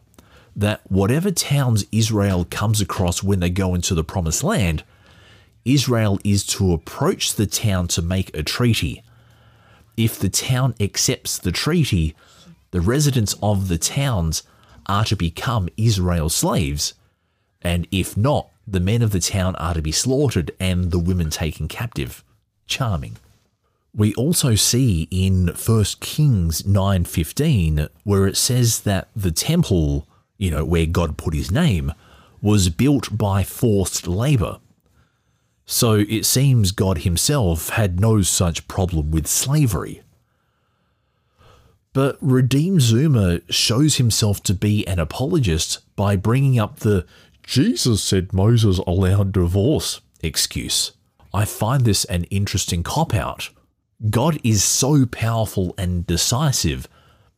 that 0.55 0.83
whatever 0.91 1.31
towns 1.31 1.85
Israel 1.91 2.47
comes 2.51 2.81
across 2.81 3.23
when 3.23 3.41
they 3.41 3.51
go 3.51 3.75
into 3.75 3.95
the 3.95 4.05
promised 4.05 4.45
land, 4.45 4.85
Israel 5.65 6.19
is 6.25 6.45
to 6.45 6.73
approach 6.73 7.35
the 7.35 7.47
town 7.47 7.89
to 7.89 8.03
make 8.03 8.37
a 8.37 8.43
treaty. 8.43 9.03
If 9.97 10.19
the 10.19 10.29
town 10.29 10.75
accepts 10.81 11.39
the 11.39 11.53
treaty, 11.53 12.15
the 12.73 12.81
residents 12.81 13.35
of 13.43 13.69
the 13.69 13.79
towns 13.79 14.43
are 14.87 15.05
to 15.05 15.17
become 15.17 15.69
Israel's 15.77 16.35
slaves, 16.35 16.95
and 17.61 17.87
if 17.91 18.17
not, 18.17 18.49
the 18.67 18.81
men 18.81 19.03
of 19.03 19.11
the 19.11 19.21
town 19.21 19.57
are 19.57 19.75
to 19.75 19.83
be 19.83 19.93
slaughtered 19.93 20.51
and 20.61 20.91
the 20.91 20.99
women 20.99 21.31
taken 21.31 21.69
captive. 21.69 22.25
Charming. 22.67 23.17
We 23.95 24.15
also 24.15 24.55
see 24.55 25.07
in 25.11 25.49
1 25.49 26.01
Kings 26.01 26.63
9:15 26.63 27.89
where 28.05 28.27
it 28.27 28.37
says 28.37 28.81
that 28.81 29.09
the 29.15 29.33
temple, 29.33 30.07
you 30.39 30.51
know, 30.51 30.65
where 30.65 30.87
God 30.87 31.19
put 31.19 31.35
his 31.35 31.51
name, 31.51 31.93
was 32.41 32.71
built 32.71 33.17
by 33.17 33.45
forced 33.45 34.07
labor. 34.07 34.59
So 35.67 36.05
it 36.09 36.25
seems 36.25 36.73
God 36.73 36.99
himself 36.99 37.71
had 37.71 38.01
no 38.01 38.23
such 38.23 38.67
problem 38.67 39.11
with 39.11 39.27
slavery. 39.27 40.03
But 41.93 42.17
Redeemed 42.21 42.81
Zoomer 42.81 43.43
shows 43.51 43.97
himself 43.97 44.43
to 44.45 44.55
be 44.55 44.87
an 44.87 44.99
apologist 44.99 45.81
by 45.95 46.17
bringing 46.17 46.59
up 46.59 46.81
the 46.81 47.05
Jesus 47.53 48.03
said 48.03 48.33
Moses 48.33 48.79
allowed 48.87 49.33
divorce 49.33 50.01
excuse. 50.23 50.93
I 51.35 51.45
find 51.45 51.85
this 51.85 52.07
an 52.07 52.25
interesting 52.31 52.83
cop 52.83 53.13
out. 53.15 53.51
God 54.09 54.39
is 54.43 54.65
so 54.65 55.05
powerful 55.05 55.75
and 55.77 56.07
decisive 56.07 56.89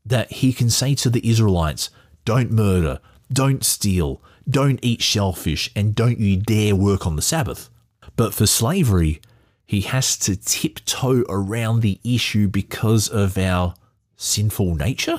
that 0.07 0.31
he 0.31 0.53
can 0.53 0.71
say 0.71 0.95
to 0.95 1.11
the 1.11 1.29
Israelites, 1.29 1.91
Don't 2.25 2.53
murder, 2.53 3.01
don't 3.33 3.65
steal, 3.65 4.23
don't 4.49 4.79
eat 4.83 5.03
shellfish, 5.03 5.73
and 5.75 5.97
don't 5.97 6.21
you 6.21 6.37
dare 6.37 6.77
work 6.77 7.09
on 7.09 7.17
the 7.17 7.21
Sabbath. 7.21 7.69
But 8.15 8.33
for 8.33 8.47
slavery, 8.47 9.21
he 9.67 9.81
has 9.81 10.17
to 10.19 10.37
tiptoe 10.37 11.25
around 11.29 11.81
the 11.81 11.99
issue 12.05 12.47
because 12.47 13.09
of 13.09 13.37
our 13.37 13.75
sinful 14.15 14.77
nature? 14.77 15.19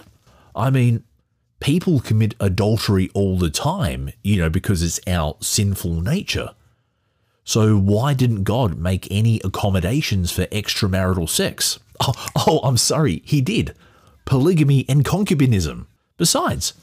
I 0.56 0.70
mean, 0.70 1.04
people 1.60 2.00
commit 2.00 2.36
adultery 2.40 3.10
all 3.14 3.38
the 3.38 3.50
time, 3.50 4.12
you 4.24 4.38
know, 4.38 4.50
because 4.50 4.82
it's 4.84 5.00
our 5.08 5.38
sinful 5.40 6.02
nature. 6.02 6.52
So 7.44 7.78
why 7.78 8.14
didn't 8.14 8.44
God 8.44 8.78
make 8.78 9.08
any 9.12 9.40
accommodations 9.44 10.32
for 10.32 10.46
extramarital 10.48 11.30
sex? 11.30 11.80
Oh, 11.98 12.14
oh, 12.36 12.60
I'm 12.60 12.76
sorry, 12.76 13.22
he 13.24 13.40
did. 13.40 13.74
Polygamy 14.26 14.84
and 14.90 15.06
concubinism. 15.06 15.86
Besides, 16.18 16.74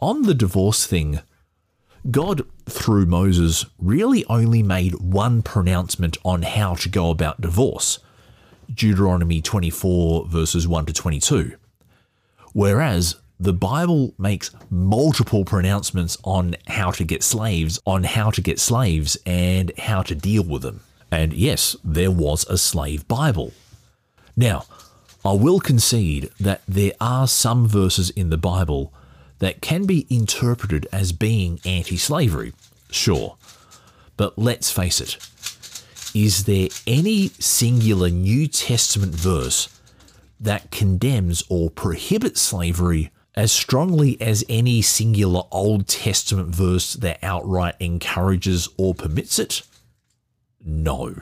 on 0.00 0.22
the 0.22 0.34
divorce 0.34 0.84
thing, 0.84 1.20
God, 2.10 2.42
through 2.66 3.06
Moses, 3.06 3.66
really 3.78 4.24
only 4.24 4.64
made 4.64 4.94
one 4.94 5.42
pronouncement 5.42 6.16
on 6.24 6.42
how 6.42 6.74
to 6.74 6.88
go 6.88 7.10
about 7.10 7.40
divorce 7.40 8.00
Deuteronomy 8.72 9.40
24, 9.40 10.26
verses 10.26 10.66
1 10.66 10.86
to 10.86 10.92
22. 10.92 11.56
Whereas 12.52 13.16
the 13.40 13.52
Bible 13.52 14.14
makes 14.18 14.50
multiple 14.68 15.44
pronouncements 15.44 16.18
on 16.24 16.56
how 16.66 16.90
to 16.90 17.04
get 17.04 17.22
slaves, 17.22 17.78
on 17.86 18.04
how 18.04 18.30
to 18.30 18.40
get 18.40 18.58
slaves, 18.58 19.16
and 19.24 19.70
how 19.78 20.02
to 20.02 20.14
deal 20.14 20.42
with 20.42 20.62
them. 20.62 20.80
And 21.10 21.32
yes, 21.32 21.76
there 21.84 22.10
was 22.10 22.44
a 22.48 22.58
slave 22.58 23.06
Bible. 23.06 23.52
Now, 24.36 24.64
I 25.24 25.32
will 25.32 25.60
concede 25.60 26.30
that 26.40 26.62
there 26.66 26.92
are 27.00 27.28
some 27.28 27.66
verses 27.68 28.10
in 28.10 28.30
the 28.30 28.36
Bible 28.36 28.92
that 29.38 29.60
can 29.60 29.86
be 29.86 30.06
interpreted 30.10 30.86
as 30.92 31.12
being 31.12 31.60
anti 31.64 31.96
slavery, 31.96 32.52
sure. 32.90 33.36
But 34.16 34.36
let's 34.36 34.70
face 34.70 35.00
it, 35.00 35.16
is 36.12 36.44
there 36.44 36.68
any 36.86 37.28
singular 37.38 38.10
New 38.10 38.48
Testament 38.48 39.14
verse 39.14 39.68
that 40.40 40.70
condemns 40.72 41.44
or 41.48 41.70
prohibits 41.70 42.40
slavery 42.40 43.12
as 43.38 43.52
strongly 43.52 44.20
as 44.20 44.44
any 44.48 44.82
singular 44.82 45.44
Old 45.52 45.86
Testament 45.86 46.48
verse 46.48 46.94
that 46.94 47.22
outright 47.22 47.76
encourages 47.78 48.68
or 48.76 48.94
permits 48.94 49.38
it? 49.38 49.62
No. 50.60 51.14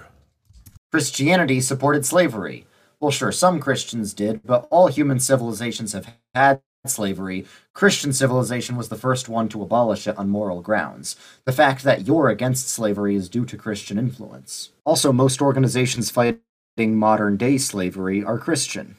Christianity 0.90 1.60
supported 1.60 2.06
slavery. 2.06 2.64
Well, 3.00 3.10
sure, 3.10 3.32
some 3.32 3.60
Christians 3.60 4.14
did, 4.14 4.40
but 4.46 4.66
all 4.70 4.86
human 4.86 5.20
civilizations 5.20 5.92
have 5.92 6.14
had 6.34 6.62
slavery. 6.86 7.44
Christian 7.74 8.14
civilization 8.14 8.76
was 8.76 8.88
the 8.88 8.96
first 8.96 9.28
one 9.28 9.50
to 9.50 9.62
abolish 9.62 10.06
it 10.06 10.16
on 10.16 10.30
moral 10.30 10.62
grounds. 10.62 11.16
The 11.44 11.52
fact 11.52 11.84
that 11.84 12.06
you're 12.06 12.30
against 12.30 12.70
slavery 12.70 13.14
is 13.14 13.28
due 13.28 13.44
to 13.44 13.58
Christian 13.58 13.98
influence. 13.98 14.70
Also, 14.86 15.12
most 15.12 15.42
organizations 15.42 16.08
fighting 16.08 16.40
modern 16.78 17.36
day 17.36 17.58
slavery 17.58 18.24
are 18.24 18.38
Christian. 18.38 18.96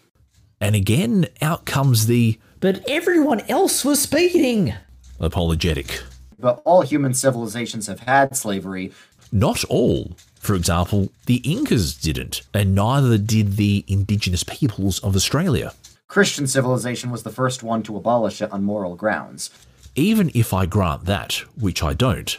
And 0.59 0.75
again, 0.75 1.27
out 1.41 1.65
comes 1.65 2.07
the 2.07 2.39
But 2.59 2.83
everyone 2.89 3.41
else 3.41 3.85
was 3.85 4.01
speeding. 4.01 4.73
apologetic. 5.19 6.01
But 6.39 6.61
all 6.65 6.81
human 6.81 7.13
civilizations 7.13 7.87
have 7.87 8.01
had 8.01 8.35
slavery. 8.35 8.91
Not 9.31 9.63
all. 9.65 10.15
For 10.39 10.55
example, 10.55 11.09
the 11.25 11.37
Incas 11.37 11.95
didn't, 11.95 12.41
and 12.53 12.73
neither 12.73 13.17
did 13.17 13.57
the 13.57 13.83
indigenous 13.87 14.43
peoples 14.43 14.99
of 14.99 15.15
Australia. 15.15 15.73
Christian 16.07 16.47
civilization 16.47 17.11
was 17.11 17.23
the 17.23 17.31
first 17.31 17.63
one 17.63 17.83
to 17.83 17.97
abolish 17.97 18.41
it 18.41 18.51
on 18.51 18.63
moral 18.63 18.95
grounds. 18.95 19.49
Even 19.95 20.31
if 20.33 20.53
I 20.53 20.65
grant 20.65 21.05
that, 21.05 21.33
which 21.59 21.83
I 21.83 21.93
don't, 21.93 22.37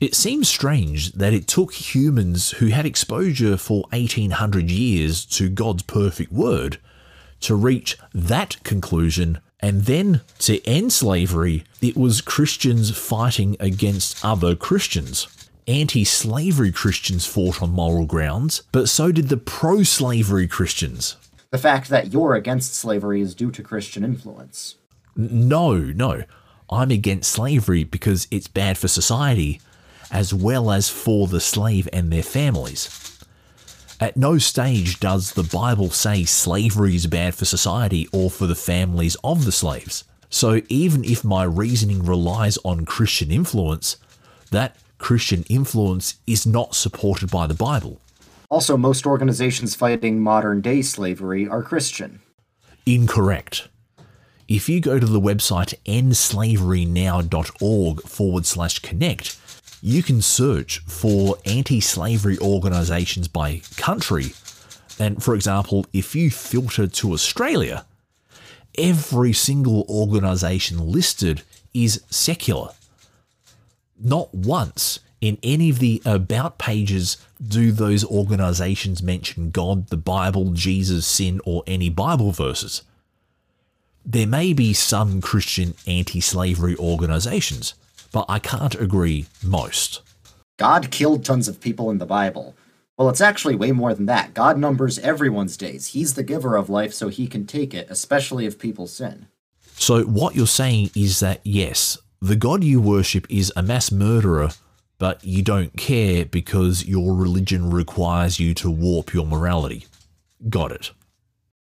it 0.00 0.14
seems 0.14 0.48
strange 0.48 1.12
that 1.12 1.34
it 1.34 1.46
took 1.46 1.74
humans 1.74 2.52
who 2.52 2.68
had 2.68 2.86
exposure 2.86 3.56
for 3.56 3.82
1800 3.92 4.70
years 4.70 5.24
to 5.26 5.48
God's 5.50 5.82
perfect 5.82 6.32
word 6.32 6.78
to 7.40 7.54
reach 7.54 7.96
that 8.14 8.62
conclusion 8.64 9.40
And 9.62 9.82
then 9.82 10.22
to 10.40 10.66
end 10.66 10.92
slavery, 10.92 11.64
it 11.82 11.96
was 11.96 12.20
Christians 12.22 12.96
fighting 12.96 13.56
against 13.60 14.24
other 14.24 14.54
Christians. 14.54 15.28
Anti 15.66 16.04
slavery 16.04 16.72
Christians 16.72 17.26
fought 17.26 17.62
on 17.62 17.70
moral 17.70 18.06
grounds, 18.06 18.62
but 18.72 18.88
so 18.88 19.12
did 19.12 19.28
the 19.28 19.36
pro 19.36 19.82
slavery 19.82 20.48
Christians. 20.48 21.16
The 21.50 21.58
fact 21.58 21.90
that 21.90 22.12
you're 22.12 22.34
against 22.34 22.74
slavery 22.74 23.20
is 23.20 23.34
due 23.34 23.50
to 23.50 23.62
Christian 23.62 24.02
influence. 24.02 24.76
No, 25.14 25.76
no. 25.76 26.24
I'm 26.70 26.90
against 26.90 27.30
slavery 27.30 27.84
because 27.84 28.28
it's 28.30 28.48
bad 28.48 28.78
for 28.78 28.88
society, 28.88 29.60
as 30.10 30.32
well 30.32 30.70
as 30.70 30.88
for 30.88 31.26
the 31.26 31.40
slave 31.40 31.88
and 31.92 32.12
their 32.12 32.22
families. 32.22 32.86
At 34.00 34.16
no 34.16 34.38
stage 34.38 34.98
does 34.98 35.32
the 35.32 35.42
Bible 35.42 35.90
say 35.90 36.24
slavery 36.24 36.96
is 36.96 37.06
bad 37.06 37.34
for 37.34 37.44
society 37.44 38.08
or 38.12 38.30
for 38.30 38.46
the 38.46 38.54
families 38.54 39.14
of 39.22 39.44
the 39.44 39.52
slaves. 39.52 40.04
So 40.30 40.62
even 40.70 41.04
if 41.04 41.22
my 41.22 41.44
reasoning 41.44 42.06
relies 42.06 42.56
on 42.64 42.86
Christian 42.86 43.30
influence, 43.30 43.98
that 44.52 44.78
Christian 44.96 45.44
influence 45.50 46.14
is 46.26 46.46
not 46.46 46.74
supported 46.74 47.30
by 47.30 47.46
the 47.46 47.52
Bible. 47.52 48.00
Also, 48.48 48.78
most 48.78 49.04
organizations 49.04 49.74
fighting 49.74 50.22
modern 50.22 50.62
day 50.62 50.80
slavery 50.80 51.46
are 51.46 51.62
Christian. 51.62 52.22
Incorrect. 52.86 53.68
If 54.48 54.70
you 54.70 54.80
go 54.80 54.98
to 54.98 55.06
the 55.06 55.20
website 55.20 55.74
endslaverynow.org 55.84 58.02
forward 58.02 58.46
slash 58.46 58.78
connect, 58.78 59.36
you 59.82 60.02
can 60.02 60.20
search 60.20 60.80
for 60.80 61.36
anti 61.46 61.80
slavery 61.80 62.38
organizations 62.38 63.28
by 63.28 63.62
country. 63.76 64.32
And 64.98 65.22
for 65.22 65.34
example, 65.34 65.86
if 65.92 66.14
you 66.14 66.30
filter 66.30 66.86
to 66.86 67.12
Australia, 67.12 67.86
every 68.76 69.32
single 69.32 69.86
organization 69.88 70.90
listed 70.90 71.42
is 71.72 72.02
secular. 72.10 72.70
Not 73.98 74.34
once 74.34 75.00
in 75.20 75.38
any 75.42 75.70
of 75.70 75.78
the 75.78 76.00
about 76.04 76.58
pages 76.58 77.18
do 77.46 77.72
those 77.72 78.04
organizations 78.04 79.02
mention 79.02 79.50
God, 79.50 79.88
the 79.88 79.96
Bible, 79.96 80.52
Jesus, 80.52 81.06
sin, 81.06 81.40
or 81.44 81.62
any 81.66 81.90
Bible 81.90 82.32
verses. 82.32 82.82
There 84.04 84.26
may 84.26 84.54
be 84.54 84.72
some 84.72 85.20
Christian 85.20 85.74
anti 85.86 86.20
slavery 86.20 86.76
organizations, 86.76 87.74
but 88.12 88.26
I 88.28 88.38
can't 88.38 88.74
agree 88.74 89.26
most. 89.42 90.02
God 90.58 90.90
killed 90.90 91.24
tons 91.24 91.48
of 91.48 91.60
people 91.60 91.90
in 91.90 91.98
the 91.98 92.06
Bible. 92.06 92.54
Well, 92.98 93.08
it's 93.08 93.22
actually 93.22 93.54
way 93.54 93.72
more 93.72 93.94
than 93.94 94.06
that. 94.06 94.34
God 94.34 94.58
numbers 94.58 94.98
everyone's 94.98 95.56
days. 95.56 95.88
He's 95.88 96.14
the 96.14 96.22
giver 96.22 96.54
of 96.56 96.68
life, 96.68 96.92
so 96.92 97.08
he 97.08 97.26
can 97.26 97.46
take 97.46 97.72
it, 97.72 97.86
especially 97.88 98.44
if 98.44 98.58
people 98.58 98.86
sin. 98.86 99.28
So, 99.76 100.02
what 100.02 100.36
you're 100.36 100.46
saying 100.46 100.90
is 100.94 101.20
that 101.20 101.40
yes, 101.42 101.96
the 102.20 102.36
God 102.36 102.62
you 102.62 102.78
worship 102.78 103.26
is 103.30 103.50
a 103.56 103.62
mass 103.62 103.90
murderer, 103.90 104.50
but 104.98 105.24
you 105.24 105.42
don't 105.42 105.74
care 105.78 106.26
because 106.26 106.84
your 106.84 107.14
religion 107.14 107.70
requires 107.70 108.38
you 108.38 108.52
to 108.56 108.70
warp 108.70 109.14
your 109.14 109.24
morality. 109.24 109.86
Got 110.50 110.72
it. 110.72 110.90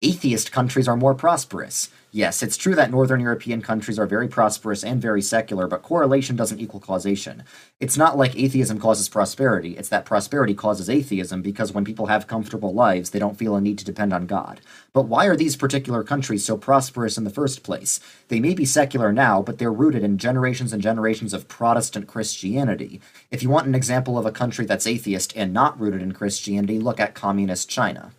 Atheist 0.03 0.51
countries 0.51 0.89
are 0.89 0.97
more 0.97 1.15
prosperous. 1.15 1.91
Yes, 2.13 2.43
it's 2.43 2.57
true 2.57 2.75
that 2.75 2.91
Northern 2.91 3.21
European 3.21 3.63
countries 3.63 3.97
are 3.97 4.07
very 4.07 4.27
prosperous 4.27 4.83
and 4.83 5.01
very 5.01 5.23
secular, 5.23 5.69
but 5.69 5.83
correlation 5.83 6.35
doesn't 6.35 6.59
equal 6.59 6.81
causation. 6.81 7.45
It's 7.79 7.97
not 7.97 8.19
like 8.19 8.35
atheism 8.35 8.81
causes 8.81 9.09
prosperity, 9.09 9.77
it's 9.77 9.91
that 9.91 10.07
prosperity 10.07 10.53
causes 10.53 10.91
atheism 10.91 11.41
because 11.41 11.73
when 11.73 11.85
people 11.85 12.07
have 12.07 12.27
comfortable 12.27 12.75
lives, 12.75 13.11
they 13.11 13.21
don't 13.21 13.39
feel 13.39 13.55
a 13.55 13.61
need 13.61 13.79
to 13.79 13.85
depend 13.85 14.13
on 14.13 14.27
God. 14.27 14.61
But 14.93 15.05
why 15.05 15.27
are 15.27 15.37
these 15.37 15.55
particular 15.55 16.03
countries 16.03 16.45
so 16.45 16.57
prosperous 16.57 17.17
in 17.17 17.23
the 17.23 17.31
first 17.31 17.63
place? 17.63 18.01
They 18.27 18.41
may 18.41 18.55
be 18.55 18.65
secular 18.65 19.13
now, 19.13 19.41
but 19.41 19.59
they're 19.59 19.73
rooted 19.73 20.03
in 20.03 20.19
generations 20.19 20.73
and 20.73 20.83
generations 20.83 21.33
of 21.33 21.47
Protestant 21.47 22.09
Christianity. 22.09 23.01
If 23.31 23.41
you 23.41 23.51
want 23.51 23.69
an 23.69 23.77
example 23.77 24.19
of 24.19 24.27
a 24.27 24.33
country 24.33 24.67
that's 24.67 24.87
atheist 24.89 25.33
and 25.37 25.53
not 25.53 25.79
rooted 25.79 26.03
in 26.03 26.11
Christianity, 26.11 26.81
look 26.81 26.99
at 26.99 27.15
Communist 27.15 27.69
China. 27.69 28.11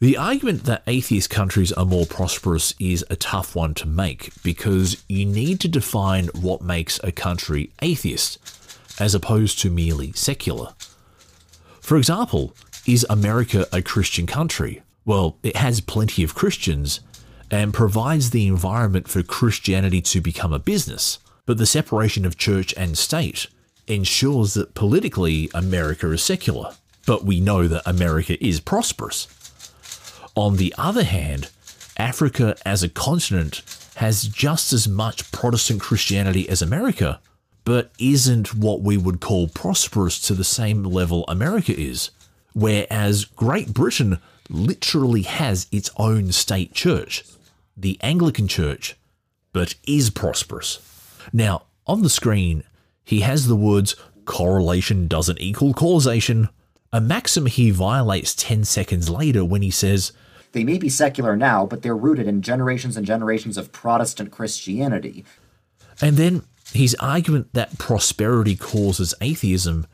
The 0.00 0.16
argument 0.16 0.62
that 0.62 0.84
atheist 0.86 1.28
countries 1.28 1.72
are 1.72 1.84
more 1.84 2.06
prosperous 2.06 2.72
is 2.78 3.04
a 3.10 3.16
tough 3.16 3.56
one 3.56 3.74
to 3.74 3.88
make 3.88 4.30
because 4.44 5.02
you 5.08 5.26
need 5.26 5.58
to 5.60 5.68
define 5.68 6.28
what 6.40 6.62
makes 6.62 7.00
a 7.02 7.10
country 7.10 7.72
atheist, 7.82 8.38
as 9.00 9.12
opposed 9.12 9.58
to 9.58 9.70
merely 9.70 10.12
secular. 10.12 10.72
For 11.80 11.96
example, 11.96 12.54
is 12.86 13.04
America 13.10 13.66
a 13.72 13.82
Christian 13.82 14.28
country? 14.28 14.82
Well, 15.04 15.36
it 15.42 15.56
has 15.56 15.80
plenty 15.80 16.22
of 16.22 16.36
Christians 16.36 17.00
and 17.50 17.74
provides 17.74 18.30
the 18.30 18.46
environment 18.46 19.08
for 19.08 19.24
Christianity 19.24 20.00
to 20.02 20.20
become 20.20 20.52
a 20.52 20.60
business, 20.60 21.18
but 21.44 21.58
the 21.58 21.66
separation 21.66 22.24
of 22.24 22.38
church 22.38 22.72
and 22.76 22.96
state 22.96 23.48
ensures 23.88 24.54
that 24.54 24.74
politically 24.74 25.50
America 25.52 26.08
is 26.12 26.22
secular. 26.22 26.76
But 27.04 27.24
we 27.24 27.40
know 27.40 27.66
that 27.66 27.82
America 27.84 28.36
is 28.44 28.60
prosperous. 28.60 29.26
On 30.38 30.54
the 30.54 30.72
other 30.78 31.02
hand, 31.02 31.50
Africa 31.96 32.56
as 32.64 32.84
a 32.84 32.88
continent 32.88 33.60
has 33.96 34.22
just 34.22 34.72
as 34.72 34.86
much 34.86 35.32
Protestant 35.32 35.80
Christianity 35.80 36.48
as 36.48 36.62
America, 36.62 37.18
but 37.64 37.90
isn't 37.98 38.54
what 38.54 38.80
we 38.80 38.96
would 38.96 39.20
call 39.20 39.48
prosperous 39.48 40.20
to 40.20 40.34
the 40.34 40.44
same 40.44 40.84
level 40.84 41.24
America 41.26 41.76
is. 41.76 42.12
Whereas 42.52 43.24
Great 43.24 43.74
Britain 43.74 44.20
literally 44.48 45.22
has 45.22 45.66
its 45.72 45.90
own 45.96 46.30
state 46.30 46.72
church, 46.72 47.24
the 47.76 47.98
Anglican 48.00 48.46
Church, 48.46 48.94
but 49.52 49.74
is 49.88 50.08
prosperous. 50.08 50.78
Now, 51.32 51.62
on 51.84 52.02
the 52.02 52.08
screen, 52.08 52.62
he 53.04 53.22
has 53.22 53.48
the 53.48 53.56
words 53.56 53.96
correlation 54.24 55.08
doesn't 55.08 55.40
equal 55.40 55.74
causation, 55.74 56.48
a 56.92 57.00
maxim 57.00 57.46
he 57.46 57.72
violates 57.72 58.36
10 58.36 58.62
seconds 58.62 59.10
later 59.10 59.44
when 59.44 59.62
he 59.62 59.72
says, 59.72 60.12
They 60.58 60.64
may 60.64 60.78
be 60.78 60.88
secular 60.88 61.36
now, 61.36 61.66
but 61.66 61.82
they're 61.82 61.96
rooted 61.96 62.26
in 62.26 62.42
generations 62.42 62.96
and 62.96 63.06
generations 63.06 63.56
of 63.56 63.70
Protestant 63.70 64.32
Christianity. 64.32 65.24
And 66.00 66.16
then 66.16 66.42
his 66.74 66.96
argument 66.98 67.52
that 67.52 67.78
prosperity 67.78 68.56
causes 68.56 69.14
atheism 69.20 69.86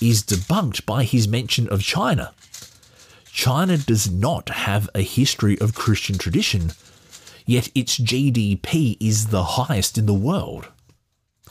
is 0.00 0.22
debunked 0.22 0.86
by 0.86 1.02
his 1.02 1.26
mention 1.26 1.68
of 1.70 1.82
China. 1.82 2.32
China 3.32 3.76
does 3.76 4.12
not 4.12 4.50
have 4.50 4.88
a 4.94 5.00
history 5.00 5.60
of 5.60 5.74
Christian 5.74 6.18
tradition, 6.18 6.70
yet 7.44 7.68
its 7.74 7.98
GDP 7.98 8.96
is 9.00 9.26
the 9.26 9.42
highest 9.42 9.98
in 9.98 10.06
the 10.06 10.14
world. 10.14 10.68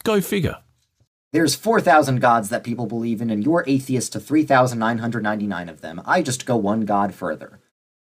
Go 0.05 0.21
figure. 0.21 0.59
There's 1.33 1.55
4,000 1.55 2.21
gods 2.21 2.47
that 2.47 2.63
people 2.63 2.85
believe 2.85 3.21
in, 3.21 3.29
and 3.29 3.43
you're 3.43 3.65
atheist 3.67 4.13
to 4.13 4.21
3,999 4.21 5.67
of 5.67 5.81
them. 5.81 6.01
I 6.05 6.21
just 6.21 6.45
go 6.45 6.55
one 6.55 6.85
god 6.85 7.13
further. 7.13 7.59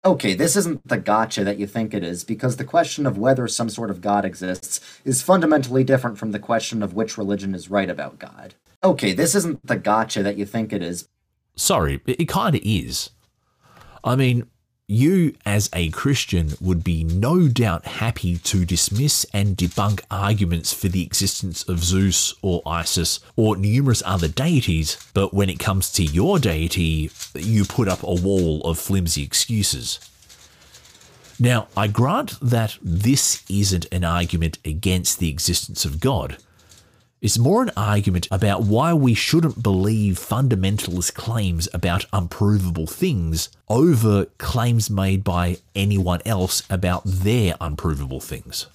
Okay, 0.08 0.34
this 0.34 0.56
isn't 0.56 0.88
the 0.88 0.96
gotcha 0.96 1.44
that 1.44 1.60
you 1.60 1.68
think 1.68 1.94
it 1.94 2.02
is, 2.02 2.24
because 2.24 2.56
the 2.56 2.64
question 2.64 3.06
of 3.06 3.18
whether 3.18 3.46
some 3.46 3.70
sort 3.70 3.90
of 3.90 4.00
god 4.00 4.24
exists 4.24 4.80
is 5.04 5.22
fundamentally 5.22 5.84
different 5.84 6.18
from 6.18 6.32
the 6.32 6.40
question 6.40 6.82
of 6.82 6.94
which 6.94 7.18
religion 7.18 7.54
is 7.54 7.70
right 7.70 7.90
about 7.90 8.18
God. 8.18 8.56
Okay, 8.82 9.12
this 9.12 9.36
isn't 9.36 9.68
the 9.68 9.76
gotcha 9.76 10.24
that 10.24 10.38
you 10.38 10.46
think 10.46 10.72
it 10.72 10.82
is, 10.82 11.10
Sorry, 11.58 12.00
it, 12.06 12.30
kind 12.30 12.56
of 12.56 12.62
is. 12.64 13.10
I 14.02 14.16
mean, 14.16 14.48
you 14.90 15.36
as 15.46 15.70
a 15.74 15.90
Christian 15.90 16.54
would 16.62 16.82
be 16.82 17.04
no 17.04 17.50
doubt 17.50 17.86
happy 17.86 18.38
to 18.38 18.66
dismiss 18.66 19.26
and 19.34 19.58
debunk 19.58 20.02
arguments 20.10 20.72
for 20.72 20.88
the 20.88 21.04
existence 21.04 21.62
of 21.64 21.84
Zeus 21.84 22.34
or 22.42 22.62
Isis 22.66 23.20
or 23.36 23.58
numerous 23.58 24.02
other 24.06 24.30
deities, 24.30 24.98
but 25.14 25.34
when 25.34 25.50
it 25.50 25.60
comes 25.60 25.92
to 25.94 26.04
your 26.06 26.40
deity, 26.40 27.12
you 27.36 27.66
put 27.66 27.90
up 27.90 28.02
a 28.02 28.14
wall 28.14 28.62
of 28.62 28.80
flimsy 28.80 29.24
excuses. 29.24 30.00
Now, 31.38 31.68
I 31.76 31.88
grant 31.88 32.40
that 32.42 32.78
this 32.82 33.44
isn't 33.50 33.88
an 33.92 34.06
argument 34.06 34.58
against 34.64 35.20
the 35.20 35.30
existence 35.30 35.84
of 35.84 36.00
God. 36.00 36.38
It's 37.20 37.40
more 37.40 37.64
an 37.64 37.72
argument 37.76 38.28
about 38.30 38.62
why 38.62 38.94
we 38.94 39.16
shouldn't 39.16 39.64
believe 39.64 40.20
fundamentalist 40.20 41.16
claims 41.16 41.68
about 41.74 42.06
unprovable 42.14 42.86
things 42.86 43.50
over 43.68 44.26
claims 44.38 44.92
made 44.92 45.24
by 45.24 45.58
anyone 45.74 46.22
else 46.28 46.62
about 46.70 47.02
their 47.06 47.56
unprovable 47.60 48.20
things. 48.20 48.68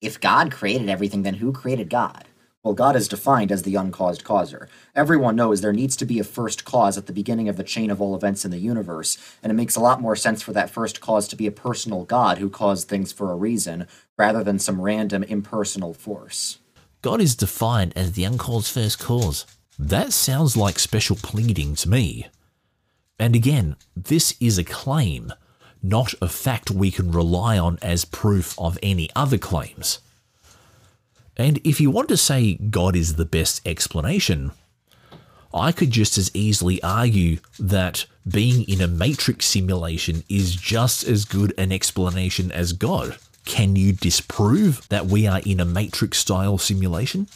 If 0.00 0.20
God 0.20 0.52
created 0.52 0.88
everything, 0.88 1.22
then 1.22 1.34
who 1.34 1.50
created 1.50 1.90
God? 1.90 2.24
Well, 2.62 2.74
God 2.74 2.94
is 2.94 3.08
defined 3.08 3.50
as 3.50 3.64
the 3.64 3.74
uncaused 3.74 4.22
causer. 4.22 4.68
Everyone 4.94 5.34
knows 5.34 5.60
there 5.60 5.72
needs 5.72 5.96
to 5.96 6.04
be 6.04 6.20
a 6.20 6.24
first 6.24 6.64
cause 6.64 6.96
at 6.96 7.06
the 7.06 7.12
beginning 7.12 7.48
of 7.48 7.56
the 7.56 7.64
chain 7.64 7.90
of 7.90 8.00
all 8.00 8.14
events 8.14 8.44
in 8.44 8.52
the 8.52 8.58
universe, 8.58 9.18
and 9.42 9.50
it 9.50 9.56
makes 9.56 9.74
a 9.74 9.80
lot 9.80 10.00
more 10.00 10.14
sense 10.14 10.40
for 10.40 10.52
that 10.52 10.70
first 10.70 11.00
cause 11.00 11.26
to 11.26 11.34
be 11.34 11.48
a 11.48 11.50
personal 11.50 12.04
God 12.04 12.38
who 12.38 12.48
caused 12.48 12.86
things 12.86 13.10
for 13.10 13.32
a 13.32 13.36
reason, 13.36 13.88
rather 14.16 14.44
than 14.44 14.60
some 14.60 14.80
random 14.80 15.24
impersonal 15.24 15.92
force. 15.92 16.58
God 17.02 17.20
is 17.20 17.34
defined 17.34 17.92
as 17.96 18.12
the 18.12 18.24
uncaused 18.24 18.72
first 18.72 19.00
cause. 19.00 19.44
That 19.78 20.12
sounds 20.12 20.56
like 20.56 20.78
special 20.78 21.16
pleading 21.16 21.74
to 21.76 21.88
me. 21.88 22.28
And 23.18 23.34
again, 23.34 23.76
this 23.96 24.36
is 24.40 24.56
a 24.56 24.64
claim, 24.64 25.32
not 25.82 26.14
a 26.22 26.28
fact 26.28 26.70
we 26.70 26.92
can 26.92 27.10
rely 27.10 27.58
on 27.58 27.78
as 27.82 28.04
proof 28.04 28.56
of 28.58 28.78
any 28.82 29.10
other 29.16 29.38
claims. 29.38 29.98
And 31.36 31.60
if 31.64 31.80
you 31.80 31.90
want 31.90 32.08
to 32.10 32.16
say 32.16 32.54
God 32.54 32.94
is 32.94 33.16
the 33.16 33.24
best 33.24 33.66
explanation, 33.66 34.52
I 35.52 35.72
could 35.72 35.90
just 35.90 36.16
as 36.18 36.30
easily 36.34 36.82
argue 36.82 37.38
that 37.58 38.06
being 38.28 38.62
in 38.68 38.80
a 38.80 38.86
matrix 38.86 39.46
simulation 39.46 40.22
is 40.28 40.54
just 40.54 41.04
as 41.04 41.24
good 41.24 41.52
an 41.58 41.72
explanation 41.72 42.52
as 42.52 42.72
God. 42.72 43.16
Can 43.44 43.76
you 43.76 43.92
disprove 43.92 44.88
that 44.88 45.06
we 45.06 45.26
are 45.26 45.40
in 45.44 45.60
a 45.60 45.64
matrix 45.64 46.18
style 46.18 46.58
simulation? 46.58 47.26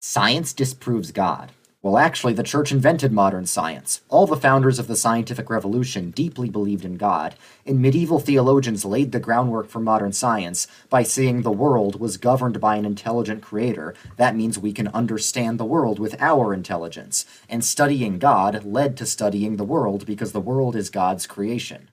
Science 0.00 0.52
disproves 0.52 1.12
God. 1.12 1.52
Well, 1.80 1.96
actually, 1.96 2.32
the 2.32 2.42
church 2.42 2.72
invented 2.72 3.12
modern 3.12 3.46
science. 3.46 4.00
All 4.08 4.26
the 4.26 4.36
founders 4.36 4.80
of 4.80 4.88
the 4.88 4.96
scientific 4.96 5.48
revolution 5.48 6.10
deeply 6.10 6.50
believed 6.50 6.84
in 6.84 6.96
God, 6.96 7.36
and 7.64 7.80
medieval 7.80 8.18
theologians 8.18 8.84
laid 8.84 9.12
the 9.12 9.20
groundwork 9.20 9.68
for 9.68 9.78
modern 9.78 10.12
science 10.12 10.66
by 10.90 11.04
saying 11.04 11.42
the 11.42 11.52
world 11.52 12.00
was 12.00 12.16
governed 12.16 12.60
by 12.60 12.76
an 12.76 12.84
intelligent 12.84 13.42
creator. 13.42 13.94
That 14.16 14.34
means 14.34 14.58
we 14.58 14.72
can 14.72 14.88
understand 14.88 15.58
the 15.58 15.64
world 15.64 16.00
with 16.00 16.20
our 16.20 16.52
intelligence. 16.52 17.24
And 17.48 17.64
studying 17.64 18.18
God 18.18 18.64
led 18.64 18.96
to 18.96 19.06
studying 19.06 19.56
the 19.56 19.64
world 19.64 20.04
because 20.04 20.32
the 20.32 20.40
world 20.40 20.74
is 20.74 20.90
God's 20.90 21.28
creation. 21.28 21.90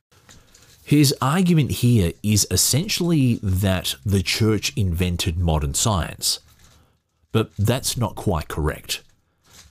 His 0.85 1.15
argument 1.19 1.71
here 1.71 2.13
is 2.21 2.45
essentially 2.51 3.39
that 3.41 3.95
the 4.05 4.21
church 4.21 4.71
invented 4.75 5.35
modern 5.39 5.73
science. 5.73 6.41
But 7.31 7.49
that's 7.57 7.97
not 7.97 8.13
quite 8.13 8.49
correct. 8.49 9.01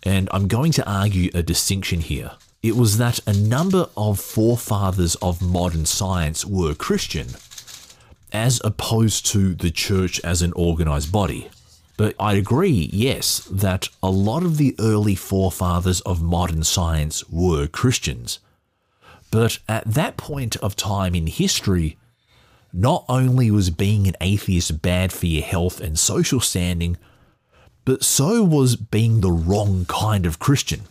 And 0.03 0.29
I'm 0.33 0.49
going 0.49 0.73
to 0.73 0.91
argue 0.91 1.31
a 1.33 1.41
distinction 1.41 2.01
here. 2.01 2.33
It 2.65 2.75
was 2.75 2.99
that 2.99 3.21
a 3.29 3.33
number 3.33 3.89
of 3.97 4.19
forefathers 4.19 5.15
of 5.23 5.41
modern 5.41 5.87
science 5.87 6.45
were 6.45 6.75
Christian, 6.75 7.29
as 8.33 8.61
opposed 8.65 9.25
to 9.27 9.55
the 9.55 9.71
church 9.71 10.21
as 10.25 10.43
an 10.43 10.53
organized 10.55 11.13
body. 11.13 11.49
But 11.97 12.17
I 12.19 12.35
agree, 12.35 12.91
yes, 12.93 13.49
that 13.53 13.89
a 14.03 14.11
lot 14.11 14.43
of 14.43 14.57
the 14.57 14.75
early 14.81 15.15
forefathers 15.15 16.01
of 16.01 16.21
modern 16.21 16.65
science 16.65 17.23
were 17.31 17.69
Christians. 17.69 18.41
But 19.35 19.59
at 19.69 19.85
that 19.95 20.17
point 20.17 20.55
of 20.59 20.77
time 20.77 21.13
in 21.17 21.27
history, 21.27 21.99
not 22.73 23.05
only 23.09 23.51
was 23.51 23.69
being 23.69 24.07
an 24.07 24.15
atheist 24.21 24.81
bad 24.81 25.13
for 25.13 25.27
your 25.27 25.43
health 25.43 25.81
and 25.81 25.99
social 25.99 26.39
standing, 26.39 26.97
but 27.85 28.05
so 28.05 28.45
was 28.45 28.77
being 28.77 29.23
the 29.23 29.33
wrong 29.33 29.87
kind 29.87 30.25
of 30.25 30.39
Christian. 30.39 30.83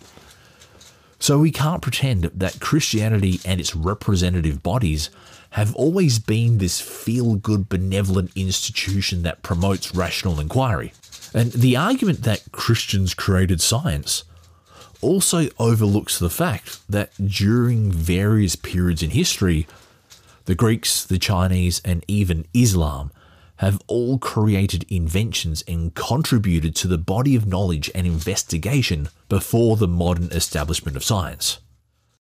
So 1.20 1.40
we 1.40 1.52
can't 1.52 1.82
pretend 1.82 2.26
that 2.36 2.60
Christianity 2.60 3.40
and 3.46 3.62
its 3.62 3.78
representative 3.78 4.62
bodies 4.62 5.10
have 5.52 5.74
always 5.74 6.20
been 6.20 6.58
this 6.58 6.82
feel 6.82 7.36
good, 7.36 7.70
benevolent 7.70 8.34
institution 8.36 9.22
that 9.24 9.42
promotes 9.42 9.96
rational 9.96 10.42
inquiry. 10.42 10.92
And 11.34 11.54
the 11.54 11.78
argument 11.78 12.24
that 12.24 12.44
Christians 12.52 13.14
created 13.14 13.62
science 13.62 14.26
also 15.04 15.50
overlooks 15.60 16.18
the 16.18 16.30
fact 16.30 16.80
that 16.90 17.12
during 17.24 17.92
various 17.92 18.56
periods 18.56 19.04
in 19.04 19.12
history, 19.12 19.68
the 20.46 20.56
Greeks, 20.56 21.06
the 21.06 21.20
Chinese, 21.20 21.82
and 21.86 22.04
even 22.08 22.46
Islam 22.54 23.12
have 23.58 23.82
all 23.88 24.18
created 24.18 24.86
inventions 24.90 25.64
and 25.68 25.94
contributed 25.94 26.76
to 26.76 26.88
the 26.88 26.98
body 26.98 27.36
of 27.36 27.46
knowledge 27.46 27.90
and 27.94 28.08
investigation 28.08 29.10
before 29.30 29.78
the 29.78 29.88
modern 29.88 30.32
establishment 30.32 30.98
of 30.98 31.04
science. 31.04 31.60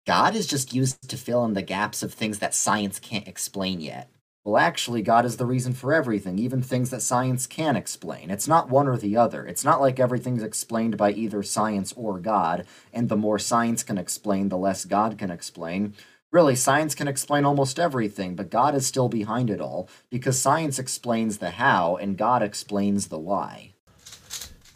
God 0.06 0.36
is 0.36 0.46
just 0.46 0.72
used 0.72 1.08
to 1.08 1.16
fill 1.16 1.44
in 1.44 1.54
the 1.54 1.62
gaps 1.62 2.02
of 2.02 2.14
things 2.14 2.38
that 2.38 2.54
science 2.54 3.00
can't 3.00 3.26
explain 3.26 3.80
yet. 3.80 4.08
Well, 4.46 4.58
actually, 4.58 5.02
God 5.02 5.24
is 5.24 5.38
the 5.38 5.44
reason 5.44 5.72
for 5.72 5.92
everything, 5.92 6.38
even 6.38 6.62
things 6.62 6.90
that 6.90 7.02
science 7.02 7.48
can 7.48 7.74
explain. 7.74 8.30
It's 8.30 8.46
not 8.46 8.70
one 8.70 8.86
or 8.86 8.96
the 8.96 9.16
other. 9.16 9.44
It's 9.44 9.64
not 9.64 9.80
like 9.80 9.98
everything's 9.98 10.44
explained 10.44 10.96
by 10.96 11.10
either 11.10 11.42
science 11.42 11.92
or 11.96 12.20
God, 12.20 12.64
and 12.92 13.08
the 13.08 13.16
more 13.16 13.40
science 13.40 13.82
can 13.82 13.98
explain, 13.98 14.48
the 14.48 14.56
less 14.56 14.84
God 14.84 15.18
can 15.18 15.32
explain. 15.32 15.94
Really, 16.30 16.54
science 16.54 16.94
can 16.94 17.08
explain 17.08 17.44
almost 17.44 17.80
everything, 17.80 18.36
but 18.36 18.48
God 18.48 18.76
is 18.76 18.86
still 18.86 19.08
behind 19.08 19.50
it 19.50 19.60
all, 19.60 19.88
because 20.10 20.40
science 20.40 20.78
explains 20.78 21.38
the 21.38 21.50
how 21.50 21.96
and 21.96 22.16
God 22.16 22.40
explains 22.40 23.08
the 23.08 23.18
why. 23.18 23.72